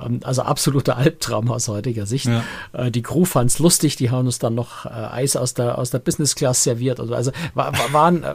Ähm, 0.00 0.20
also 0.24 0.42
absoluter 0.42 0.96
Albtraum 0.96 1.52
aus 1.52 1.68
heutiger 1.68 2.06
Sicht. 2.06 2.26
Ja. 2.26 2.42
Äh, 2.72 2.90
die 2.90 3.02
Crew 3.02 3.24
fand 3.24 3.52
es 3.52 3.60
lustig, 3.60 3.94
die 3.94 4.10
haben 4.10 4.26
uns 4.26 4.40
dann 4.40 4.56
noch 4.56 4.86
äh, 4.86 4.88
Eis 4.88 5.36
aus 5.36 5.54
der, 5.54 5.78
aus 5.78 5.90
der 5.90 6.00
Business 6.00 6.34
Class 6.34 6.64
serviert. 6.64 6.98
Also, 6.98 7.14
also 7.14 7.30
war, 7.54 7.72
war, 7.78 7.92
war 7.92 8.06
ein, 8.10 8.24
äh, 8.24 8.34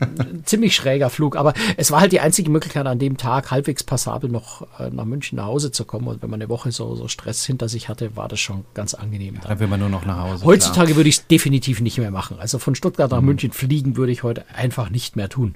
ein 0.00 0.42
ziemlich 0.46 0.74
schräger 0.74 1.10
Flug, 1.10 1.36
aber 1.36 1.52
es 1.76 1.90
war 1.90 2.00
halt 2.00 2.12
die 2.12 2.20
einzige 2.20 2.53
Möglichkeit, 2.54 2.86
an 2.86 2.98
dem 2.98 3.16
Tag 3.16 3.50
halbwegs 3.50 3.82
passabel 3.82 4.30
noch 4.30 4.66
äh, 4.78 4.90
nach 4.90 5.04
München 5.04 5.36
nach 5.36 5.46
Hause 5.46 5.70
zu 5.70 5.84
kommen. 5.84 6.08
Und 6.08 6.22
wenn 6.22 6.30
man 6.30 6.40
eine 6.40 6.48
Woche 6.48 6.72
so, 6.72 6.94
so 6.94 7.08
Stress 7.08 7.44
hinter 7.44 7.68
sich 7.68 7.88
hatte, 7.88 8.16
war 8.16 8.28
das 8.28 8.40
schon 8.40 8.64
ganz 8.74 8.94
angenehm. 8.94 9.38
Dann 9.42 9.60
will 9.60 9.66
man 9.66 9.80
nur 9.80 9.88
noch 9.88 10.06
nach 10.06 10.18
Hause. 10.18 10.44
Heutzutage 10.44 10.86
klar. 10.86 10.96
würde 10.96 11.08
ich 11.08 11.18
es 11.18 11.26
definitiv 11.26 11.80
nicht 11.80 11.98
mehr 11.98 12.10
machen. 12.10 12.38
Also 12.38 12.58
von 12.58 12.74
Stuttgart 12.74 13.10
nach 13.10 13.20
mhm. 13.20 13.26
München 13.26 13.52
fliegen 13.52 13.96
würde 13.96 14.12
ich 14.12 14.22
heute 14.22 14.44
einfach 14.54 14.90
nicht 14.90 15.16
mehr 15.16 15.28
tun. 15.28 15.54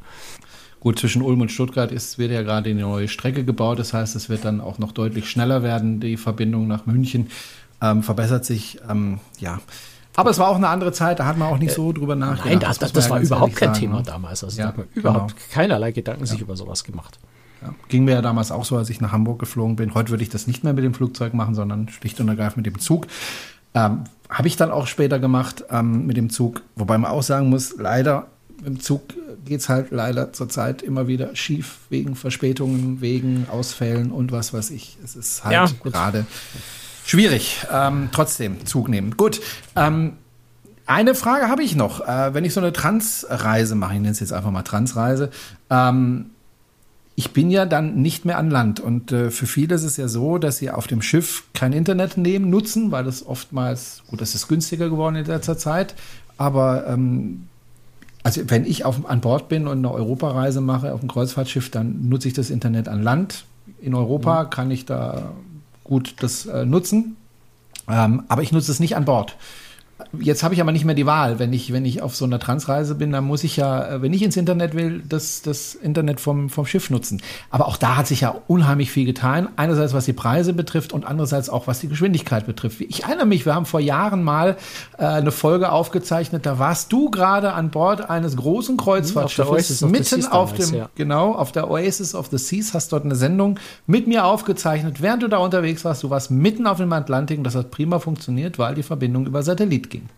Gut, 0.81 0.99
zwischen 0.99 1.23
Ulm 1.23 1.41
und 1.41 1.51
Stuttgart 1.51 1.91
ist, 1.91 2.19
wird 2.19 2.31
ja 2.31 2.43
gerade 2.43 2.71
eine 2.71 2.83
neue 2.83 3.09
Strecke 3.09 3.45
gebaut. 3.45 3.79
Das 3.79 3.95
heißt, 3.95 4.15
es 4.15 4.29
wird 4.29 4.45
dann 4.45 4.61
auch 4.61 4.79
noch 4.79 4.93
deutlich 4.93 5.29
schneller 5.29 5.63
werden. 5.63 6.01
Die 6.01 6.17
Verbindung 6.17 6.69
nach 6.69 6.87
München 6.87 7.31
ähm, 7.83 8.03
verbessert 8.03 8.45
sich. 8.45 8.79
Ähm, 8.89 9.19
ja. 9.41 9.61
Aber 10.19 10.31
es 10.31 10.39
war 10.41 10.49
auch 10.49 10.57
eine 10.57 10.67
andere 10.67 10.91
Zeit, 10.91 11.21
da 11.21 11.27
hat 11.27 11.39
man 11.39 11.47
auch 11.47 11.59
nicht 11.59 11.73
so 11.73 11.93
drüber 11.93 12.17
nachgedacht. 12.17 12.51
Nein, 12.51 12.59
das, 12.59 12.81
das, 12.81 12.93
das 12.93 13.09
war 13.09 13.21
überhaupt 13.21 13.55
kein 13.55 13.69
sagen. 13.69 13.79
Thema 13.79 14.03
damals. 14.03 14.43
Also 14.43 14.59
ja, 14.59 14.65
da 14.65 14.69
hat 14.71 14.79
man 14.79 14.87
überhaupt 14.93 15.37
genau. 15.37 15.49
keinerlei 15.53 15.93
Gedanken 15.93 16.27
sich 16.27 16.41
über 16.41 16.57
sowas 16.57 16.83
gemacht. 16.83 17.21
Ja. 17.63 17.73
Ging 17.87 18.05
mir 18.05 18.15
ja 18.15 18.21
damals 18.21 18.51
auch 18.51 18.65
so, 18.65 18.77
als 18.77 18.91
ich 18.91 19.01
nach 19.01 19.13
Hamburg 19.13 19.39
geflogen 19.39 19.77
bin. 19.77 19.95
Heute 19.95 20.11
würde 20.11 20.25
ich 20.25 20.29
das 20.29 20.49
nicht 20.49 20.65
mehr 20.65 20.73
mit 20.73 20.83
dem 20.83 20.93
Flugzeug 20.93 21.35
machen, 21.35 21.55
sondern 21.55 21.89
schlicht 21.89 22.19
und 22.19 22.27
ergreifend 22.27 22.57
mit 22.57 22.67
dem 22.67 22.81
Zug. 22.81 23.07
Ähm, 23.75 24.03
Habe 24.29 24.49
ich 24.49 24.57
dann 24.57 24.73
auch 24.73 24.89
später 24.89 25.21
gemacht 25.21 25.63
ähm, 25.71 26.05
mit 26.07 26.17
dem 26.17 26.31
Zug. 26.31 26.63
Wobei 26.75 26.99
man 26.99 27.13
auch 27.13 27.23
sagen 27.23 27.49
muss, 27.49 27.77
leider 27.79 28.27
im 28.65 28.81
Zug 28.81 29.03
geht 29.45 29.61
es 29.61 29.69
halt 29.69 29.93
leider 29.93 30.33
zurzeit 30.33 30.83
immer 30.83 31.07
wieder 31.07 31.37
schief 31.37 31.79
wegen 31.91 32.17
Verspätungen, 32.17 33.01
wegen 33.01 33.47
Ausfällen 33.49 34.11
und 34.11 34.33
was 34.33 34.53
weiß 34.53 34.71
ich. 34.71 34.99
Es 35.05 35.15
ist 35.15 35.45
halt 35.45 35.53
ja, 35.53 35.69
gerade 35.85 36.27
Schwierig. 37.09 37.67
Ähm, 37.73 38.11
trotzdem 38.13 38.67
Zug 38.67 38.91
nehmen. 38.91 39.17
Gut. 39.17 39.41
Ähm, 39.75 40.19
eine 40.85 41.15
Frage 41.15 41.49
habe 41.49 41.63
ich 41.63 41.75
noch. 41.75 42.07
Äh, 42.07 42.35
wenn 42.35 42.45
ich 42.45 42.53
so 42.53 42.61
eine 42.61 42.71
Transreise 42.71 43.77
mache, 43.77 43.95
ich 43.95 44.01
nenne 44.01 44.13
es 44.13 44.21
jetzt 44.21 44.35
einfach 44.35 44.51
mal 44.51 44.61
Transreise, 44.63 45.31
ähm, 45.71 46.27
ich 47.15 47.33
bin 47.33 47.51
ja 47.51 47.65
dann 47.65 48.03
nicht 48.03 48.27
mehr 48.27 48.37
an 48.37 48.51
Land. 48.51 48.79
Und 48.79 49.11
äh, 49.11 49.31
für 49.31 49.47
viele 49.47 49.75
ist 49.75 49.85
es 49.85 49.97
ja 49.97 50.07
so, 50.07 50.37
dass 50.37 50.59
sie 50.59 50.71
auf 50.71 50.87
dem 50.87 51.01
Schiff 51.01 51.45
kein 51.55 51.73
Internet 51.73 52.19
nehmen, 52.19 52.51
nutzen, 52.51 52.93
weil 52.93 53.05
das 53.05 53.25
oftmals, 53.27 54.03
gut, 54.11 54.21
das 54.21 54.35
ist 54.35 54.47
günstiger 54.47 54.91
geworden 54.91 55.17
in 55.17 55.25
letzter 55.25 55.57
Zeit. 55.57 55.95
Aber 56.37 56.87
ähm, 56.89 57.49
also 58.23 58.43
wenn 58.49 58.67
ich 58.67 58.85
auf, 58.85 59.09
an 59.09 59.23
Bord 59.23 59.49
bin 59.49 59.67
und 59.67 59.79
eine 59.79 59.91
Europareise 59.91 60.61
mache 60.61 60.93
auf 60.93 61.01
dem 61.01 61.09
Kreuzfahrtschiff, 61.09 61.71
dann 61.71 62.11
nutze 62.11 62.29
ich 62.29 62.35
das 62.35 62.51
Internet 62.51 62.87
an 62.87 63.03
Land. 63.03 63.47
In 63.81 63.95
Europa 63.95 64.45
mhm. 64.45 64.51
kann 64.51 64.71
ich 64.71 64.85
da 64.85 65.33
gut 65.89 66.15
das 66.21 66.47
äh, 66.47 66.65
nutzen. 66.65 67.17
Ähm, 67.89 68.23
aber 68.29 68.43
ich 68.43 68.53
nutze 68.53 68.71
es 68.71 68.81
nicht 68.81 68.97
an 68.97 69.05
Bord. 69.05 69.37
Jetzt 70.21 70.45
habe 70.45 70.55
ich 70.55 70.61
aber 70.61 70.71
nicht 70.71 70.85
mehr 70.85 70.95
die 70.95 71.07
Wahl. 71.07 71.39
Wenn 71.41 71.53
ich, 71.53 71.73
wenn 71.73 71.85
ich 71.85 72.03
auf 72.03 72.15
so 72.15 72.25
einer 72.25 72.39
Transreise 72.39 72.95
bin, 72.95 73.11
dann 73.11 73.25
muss 73.25 73.43
ich 73.43 73.57
ja, 73.57 73.95
äh, 73.95 74.03
wenn 74.03 74.13
ich 74.13 74.23
ins 74.23 74.37
Internet 74.37 74.75
will, 74.75 75.03
das, 75.07 75.43
das 75.43 75.75
Internet 75.75 76.21
vom, 76.21 76.51
vom 76.51 76.67
Schiff 76.67 76.89
nutzen. 76.89 77.21
Aber 77.51 77.67
auch 77.67 77.77
da 77.77 77.97
hat 77.97 78.07
sich 78.07 78.21
ja 78.21 78.35
unheimlich 78.47 78.93
viel 78.93 79.05
getan. 79.05 79.49
Einerseits, 79.57 79.95
was 79.95 80.05
die 80.05 80.13
Preise 80.13 80.53
betrifft 80.53 80.93
und 80.93 81.05
andererseits 81.05 81.51
auch, 81.51 81.67
was 81.67 81.81
die 81.81 81.89
Geschwindigkeit 81.89 82.47
betrifft. 82.47 82.81
Ich 82.81 83.05
erinnere 83.05 83.27
mich, 83.27 83.45
wir 83.45 83.57
haben 83.57 83.67
vor 83.67 83.81
Jahren 83.81 84.23
mal 84.23 84.57
äh, 84.99 85.05
eine 85.05 85.33
Folge 85.33 85.73
aufgezeichnet. 85.73 86.47
Da 86.47 86.61
warst 86.61 86.93
du 86.93 87.11
gerade 87.11 87.53
an 87.53 87.71
Bord 87.71 88.09
eines 88.09 88.37
großen 88.37 88.77
Kreuzfahrtschiffes 88.77 89.81
mitten 89.83 90.25
auf 90.27 90.53
dem, 90.53 90.75
ja. 90.75 90.89
genau, 90.95 91.35
auf 91.35 91.51
der 91.51 91.69
Oasis 91.71 92.15
of 92.15 92.29
the 92.29 92.39
Seas, 92.39 92.73
hast 92.73 92.93
dort 92.93 93.05
eine 93.05 93.17
Sendung 93.17 93.59
mit 93.89 94.07
mir 94.07 94.27
aufgezeichnet, 94.27 95.03
während 95.03 95.25
du 95.25 95.29
da 95.29 95.39
unterwegs 95.39 95.85
warst. 95.85 96.05
Du 96.05 96.11
warst 96.11 96.31
mitten 96.31 96.69
auf 96.69 96.77
dem 96.77 96.93
Atlantik 96.93 97.39
und 97.39 97.45
das 97.45 97.57
hat 97.57 97.73
prima 97.73 97.99
funktioniert, 97.99 98.61
weil 98.61 98.77
die 98.77 98.85
Verbindung 98.85 99.27
über 99.27 99.43
Satellit 99.43 99.88
ging. 99.89 100.09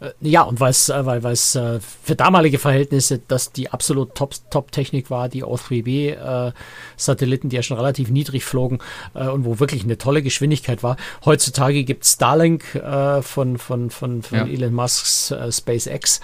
Äh, 0.00 0.10
ja, 0.20 0.42
und 0.42 0.60
weil's, 0.60 0.88
äh, 0.88 1.06
weil 1.06 1.24
es 1.26 1.54
äh, 1.54 1.80
für 1.80 2.14
damalige 2.14 2.58
Verhältnisse 2.58 3.20
dass 3.28 3.52
die 3.52 3.70
absolut 3.70 4.14
Top-Technik 4.14 5.06
Top 5.06 5.10
war, 5.10 5.28
die 5.28 5.44
O3B-Satelliten, 5.44 7.48
die 7.48 7.56
ja 7.56 7.62
schon 7.62 7.76
relativ 7.76 8.10
niedrig 8.10 8.44
flogen 8.44 8.78
und 9.14 9.44
wo 9.44 9.60
wirklich 9.60 9.84
eine 9.84 9.98
tolle 9.98 10.22
Geschwindigkeit 10.22 10.82
war. 10.82 10.96
Heutzutage 11.24 11.84
gibt 11.84 12.06
Starlink 12.06 12.64
von, 13.20 13.58
von, 13.58 13.90
von, 13.90 14.22
von 14.22 14.38
ja. 14.38 14.46
Elon 14.46 14.74
Musks 14.74 15.34
SpaceX, 15.50 16.20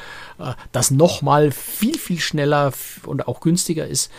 das 0.73 0.91
nochmal 0.91 1.51
viel, 1.51 1.99
viel 1.99 2.21
schneller 2.21 2.73
und 3.07 3.29
auch 3.29 3.41
günstiger 3.41 3.87
ist 3.87 4.11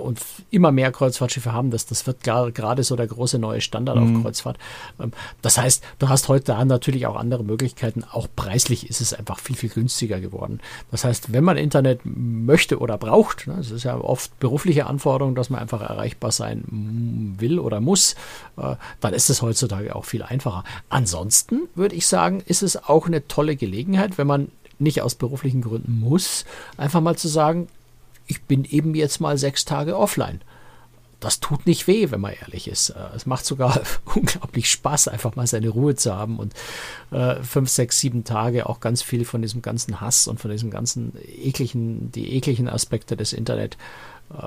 und 0.00 0.20
immer 0.50 0.72
mehr 0.72 0.92
Kreuzfahrtschiffe 0.92 1.52
haben. 1.52 1.70
Das, 1.70 1.86
das 1.86 2.06
wird 2.06 2.22
gerade 2.22 2.82
so 2.82 2.96
der 2.96 3.06
große 3.06 3.38
neue 3.38 3.60
Standard 3.60 3.96
mhm. 3.96 4.16
auf 4.16 4.22
Kreuzfahrt. 4.22 4.58
Ähm, 5.00 5.12
das 5.40 5.58
heißt, 5.58 5.82
du 5.98 6.08
hast 6.08 6.28
heute 6.28 6.52
natürlich 6.64 7.06
auch 7.06 7.16
andere 7.16 7.44
Möglichkeiten, 7.44 8.04
auch 8.10 8.28
preislich 8.34 8.91
ist 8.92 9.00
es 9.00 9.14
einfach 9.14 9.38
viel, 9.38 9.56
viel 9.56 9.70
günstiger 9.70 10.20
geworden. 10.20 10.60
Das 10.90 11.04
heißt, 11.04 11.32
wenn 11.32 11.44
man 11.44 11.56
Internet 11.56 12.00
möchte 12.04 12.78
oder 12.78 12.98
braucht, 12.98 13.46
ne, 13.46 13.54
es 13.58 13.70
ist 13.70 13.84
ja 13.84 13.98
oft 13.98 14.38
berufliche 14.38 14.86
Anforderung, 14.86 15.34
dass 15.34 15.50
man 15.50 15.60
einfach 15.60 15.80
erreichbar 15.80 16.30
sein 16.30 17.34
will 17.38 17.58
oder 17.58 17.80
muss, 17.80 18.14
äh, 18.58 18.76
dann 19.00 19.14
ist 19.14 19.30
es 19.30 19.40
heutzutage 19.40 19.96
auch 19.96 20.04
viel 20.04 20.22
einfacher. 20.22 20.64
Ansonsten 20.90 21.62
würde 21.74 21.96
ich 21.96 22.06
sagen, 22.06 22.42
ist 22.44 22.62
es 22.62 22.76
auch 22.76 23.06
eine 23.06 23.26
tolle 23.26 23.56
Gelegenheit, 23.56 24.18
wenn 24.18 24.26
man 24.26 24.50
nicht 24.78 25.00
aus 25.00 25.14
beruflichen 25.14 25.62
Gründen 25.62 26.00
muss, 26.00 26.44
einfach 26.76 27.00
mal 27.00 27.16
zu 27.16 27.28
sagen, 27.28 27.68
ich 28.26 28.42
bin 28.42 28.64
eben 28.64 28.94
jetzt 28.94 29.20
mal 29.20 29.38
sechs 29.38 29.64
Tage 29.64 29.96
offline 29.96 30.40
das 31.24 31.40
tut 31.40 31.66
nicht 31.66 31.86
weh, 31.86 32.10
wenn 32.10 32.20
man 32.20 32.32
ehrlich 32.32 32.68
ist. 32.68 32.90
Äh, 32.90 32.98
es 33.14 33.26
macht 33.26 33.46
sogar 33.46 33.80
unglaublich 34.14 34.70
Spaß, 34.70 35.08
einfach 35.08 35.36
mal 35.36 35.46
seine 35.46 35.68
Ruhe 35.68 35.94
zu 35.94 36.14
haben 36.14 36.38
und 36.38 36.54
äh, 37.10 37.36
fünf, 37.42 37.70
sechs, 37.70 38.00
sieben 38.00 38.24
Tage 38.24 38.68
auch 38.68 38.80
ganz 38.80 39.02
viel 39.02 39.24
von 39.24 39.42
diesem 39.42 39.62
ganzen 39.62 40.00
Hass 40.00 40.28
und 40.28 40.40
von 40.40 40.50
diesem 40.50 40.70
ganzen 40.70 41.12
ekligen, 41.24 42.10
die 42.12 42.34
ekligen 42.36 42.68
Aspekte 42.68 43.16
des 43.16 43.32
Internet 43.32 43.76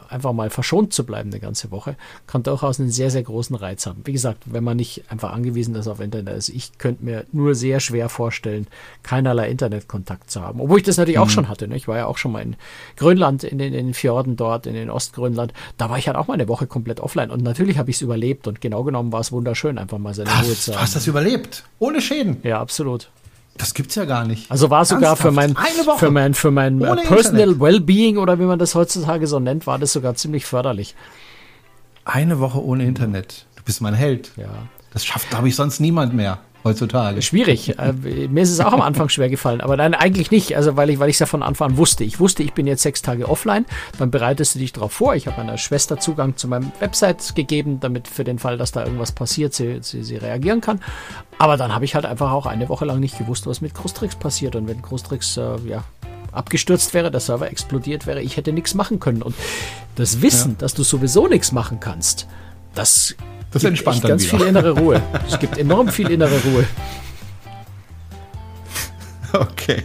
einfach 0.09 0.33
mal 0.33 0.49
verschont 0.49 0.93
zu 0.93 1.05
bleiben 1.05 1.31
eine 1.31 1.39
ganze 1.39 1.71
Woche, 1.71 1.95
kann 2.27 2.43
durchaus 2.43 2.79
einen 2.79 2.89
sehr, 2.89 3.11
sehr 3.11 3.23
großen 3.23 3.55
Reiz 3.55 3.85
haben. 3.85 4.01
Wie 4.05 4.11
gesagt, 4.11 4.43
wenn 4.45 4.63
man 4.63 4.77
nicht 4.77 5.03
einfach 5.09 5.33
angewiesen 5.33 5.75
ist 5.75 5.87
auf 5.87 5.99
Internet. 5.99 6.33
Also 6.33 6.53
ich 6.53 6.77
könnte 6.77 7.05
mir 7.05 7.25
nur 7.31 7.55
sehr 7.55 7.79
schwer 7.79 8.09
vorstellen, 8.09 8.67
keinerlei 9.03 9.49
Internetkontakt 9.49 10.29
zu 10.31 10.41
haben. 10.41 10.59
Obwohl 10.59 10.79
ich 10.79 10.85
das 10.85 10.97
natürlich 10.97 11.17
mhm. 11.17 11.23
auch 11.23 11.29
schon 11.29 11.49
hatte. 11.49 11.67
Ne? 11.67 11.75
Ich 11.75 11.87
war 11.87 11.97
ja 11.97 12.05
auch 12.05 12.17
schon 12.17 12.31
mal 12.31 12.41
in 12.41 12.55
Grönland, 12.97 13.43
in 13.43 13.57
den, 13.57 13.73
in 13.73 13.87
den 13.87 13.93
Fjorden 13.93 14.35
dort, 14.35 14.67
in 14.67 14.73
den 14.73 14.89
Ostgrönland. 14.89 15.53
Da 15.77 15.89
war 15.89 15.97
ich 15.97 16.07
halt 16.07 16.17
auch 16.17 16.27
mal 16.27 16.33
eine 16.33 16.47
Woche 16.47 16.67
komplett 16.67 16.99
offline. 16.99 17.29
Und 17.29 17.43
natürlich 17.43 17.77
habe 17.77 17.89
ich 17.89 17.97
es 17.97 18.01
überlebt. 18.01 18.47
Und 18.47 18.61
genau 18.61 18.83
genommen 18.83 19.11
war 19.11 19.21
es 19.21 19.31
wunderschön, 19.31 19.77
einfach 19.77 19.97
mal 19.97 20.13
seine 20.13 20.29
das, 20.29 20.45
Ruhe 20.45 20.55
zu 20.55 20.71
haben. 20.71 20.77
Du 20.77 20.81
hast 20.81 20.95
das 20.95 21.07
überlebt. 21.07 21.63
Ohne 21.79 22.01
Schäden. 22.01 22.37
Ja, 22.43 22.59
absolut. 22.59 23.09
Das 23.57 23.73
gibt's 23.73 23.95
ja 23.95 24.05
gar 24.05 24.25
nicht. 24.25 24.51
Also 24.51 24.69
war 24.69 24.83
sogar 24.83 25.15
für 25.15 25.31
mein, 25.31 25.55
für 25.97 26.11
mein, 26.11 26.33
für 26.33 26.51
mein 26.51 26.81
äh, 26.81 26.95
Personal 27.05 27.59
Wellbeing 27.59 28.17
oder 28.17 28.37
wie 28.39 28.43
man 28.43 28.59
das 28.59 28.75
heutzutage 28.75 29.27
so 29.27 29.39
nennt, 29.39 29.65
war 29.65 29.79
das 29.79 29.93
sogar 29.93 30.15
ziemlich 30.15 30.45
förderlich. 30.45 30.95
Eine 32.03 32.39
Woche 32.39 32.63
ohne 32.63 32.85
Internet. 32.85 33.45
Du 33.55 33.63
bist 33.63 33.81
mein 33.81 33.93
Held. 33.93 34.31
Ja. 34.35 34.49
Das 34.91 35.05
schafft, 35.05 35.29
glaube 35.29 35.47
ich, 35.47 35.55
sonst 35.55 35.79
niemand 35.79 36.13
mehr. 36.13 36.39
Heutzutage. 36.65 37.21
Schwierig. 37.21 37.79
Äh, 37.79 37.93
mir 38.27 38.43
ist 38.43 38.51
es 38.51 38.59
auch 38.59 38.73
am 38.73 38.81
Anfang 38.81 39.07
schwer 39.07 39.29
gefallen, 39.29 39.61
aber 39.61 39.77
nein, 39.77 39.93
eigentlich 39.93 40.31
nicht. 40.31 40.57
Also 40.57 40.75
weil 40.75 40.89
ich, 40.89 40.99
weil 40.99 41.09
ich 41.09 41.15
es 41.15 41.19
ja 41.19 41.25
von 41.25 41.43
Anfang 41.43 41.71
an 41.71 41.77
wusste. 41.77 42.03
Ich 42.03 42.19
wusste, 42.19 42.43
ich 42.43 42.53
bin 42.53 42.67
jetzt 42.67 42.81
sechs 42.81 43.01
Tage 43.01 43.29
offline. 43.29 43.65
Dann 43.97 44.11
bereitest 44.11 44.55
du 44.55 44.59
dich 44.59 44.73
darauf 44.73 44.91
vor. 44.91 45.15
Ich 45.15 45.27
habe 45.27 45.37
meiner 45.37 45.57
Schwester 45.57 45.97
Zugang 45.97 46.35
zu 46.35 46.49
meinem 46.49 46.71
Website 46.79 47.35
gegeben, 47.35 47.79
damit 47.79 48.07
für 48.07 48.25
den 48.25 48.39
Fall, 48.39 48.57
dass 48.57 48.73
da 48.73 48.83
irgendwas 48.83 49.13
passiert, 49.13 49.53
sie, 49.53 49.79
sie, 49.81 50.03
sie 50.03 50.17
reagieren 50.17 50.59
kann. 50.59 50.81
Aber 51.37 51.55
dann 51.55 51.73
habe 51.73 51.85
ich 51.85 51.95
halt 51.95 52.05
einfach 52.05 52.31
auch 52.31 52.45
eine 52.45 52.67
Woche 52.67 52.85
lang 52.85 52.99
nicht 52.99 53.17
gewusst, 53.17 53.47
was 53.47 53.61
mit 53.61 53.73
Großtricks 53.73 54.15
passiert. 54.15 54.55
Und 54.55 54.67
wenn 54.67 54.81
Großtricks 54.81 55.37
äh, 55.37 55.57
ja, 55.67 55.83
abgestürzt 56.31 56.93
wäre, 56.93 57.11
der 57.11 57.19
Server 57.19 57.49
explodiert 57.49 58.07
wäre, 58.07 58.21
ich 58.21 58.37
hätte 58.37 58.51
nichts 58.51 58.73
machen 58.73 58.99
können. 58.99 59.21
Und 59.21 59.35
das 59.95 60.21
Wissen, 60.21 60.51
ja. 60.51 60.57
dass 60.59 60.73
du 60.73 60.83
sowieso 60.83 61.27
nichts 61.27 61.51
machen 61.51 61.79
kannst, 61.79 62.27
das, 62.75 63.15
das 63.51 63.63
entspannt 63.63 64.03
ganz 64.03 64.23
wieder. 64.23 64.37
viel 64.37 64.47
innere 64.47 64.71
Ruhe. 64.71 65.01
Es 65.27 65.39
gibt 65.39 65.57
enorm 65.57 65.89
viel 65.89 66.11
innere 66.11 66.39
Ruhe. 66.43 66.65
Okay. 69.33 69.83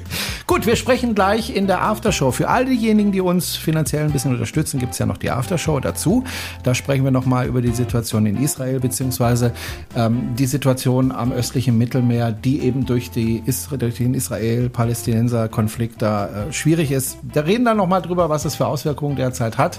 Gut, 0.51 0.67
wir 0.67 0.75
sprechen 0.75 1.15
gleich 1.15 1.55
in 1.55 1.69
der 1.69 1.81
Aftershow. 1.83 2.33
Für 2.33 2.49
all 2.49 2.65
diejenigen, 2.65 3.13
die 3.13 3.21
uns 3.21 3.55
finanziell 3.55 4.03
ein 4.03 4.11
bisschen 4.11 4.33
unterstützen, 4.33 4.81
gibt 4.81 4.95
es 4.95 4.99
ja 4.99 5.07
noch 5.07 5.17
die 5.17 5.31
Aftershow 5.31 5.79
dazu. 5.79 6.25
Da 6.65 6.75
sprechen 6.75 7.05
wir 7.05 7.13
nochmal 7.13 7.47
über 7.47 7.63
die 7.63 7.71
Situation 7.71 8.27
in 8.27 8.37
Israel, 8.37 8.81
beziehungsweise 8.81 9.53
ähm, 9.95 10.35
die 10.37 10.47
Situation 10.47 11.13
am 11.13 11.31
östlichen 11.31 11.79
Mittelmeer, 11.79 12.33
die 12.33 12.63
eben 12.63 12.85
durch, 12.85 13.13
die 13.13 13.45
Isra 13.47 13.77
durch 13.77 13.99
den 13.99 14.13
Israel-Palästinenser-Konflikt 14.13 16.03
da 16.03 16.27
äh, 16.27 16.53
schwierig 16.53 16.91
ist. 16.91 17.19
Da 17.33 17.43
reden 17.43 17.65
dann 17.65 17.77
nochmal 17.77 18.03
drüber, 18.03 18.29
was 18.29 18.45
es 18.45 18.57
für 18.57 18.67
Auswirkungen 18.67 19.15
derzeit 19.15 19.57
hat. 19.57 19.79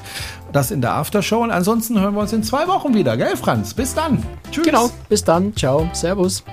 Das 0.54 0.72
in 0.72 0.80
der 0.80 0.94
Aftershow. 0.94 1.44
Und 1.44 1.52
ansonsten 1.52 2.00
hören 2.00 2.14
wir 2.14 2.22
uns 2.22 2.32
in 2.32 2.44
zwei 2.44 2.70
Wochen 2.70 2.94
wieder, 2.94 3.18
gell, 3.18 3.36
Franz? 3.36 3.74
Bis 3.74 3.94
dann. 3.94 4.24
Tschüss. 4.50 4.68
Genau, 4.68 4.90
bis 5.10 5.22
dann. 5.26 5.54
Ciao. 5.54 5.90
Servus. 5.92 6.46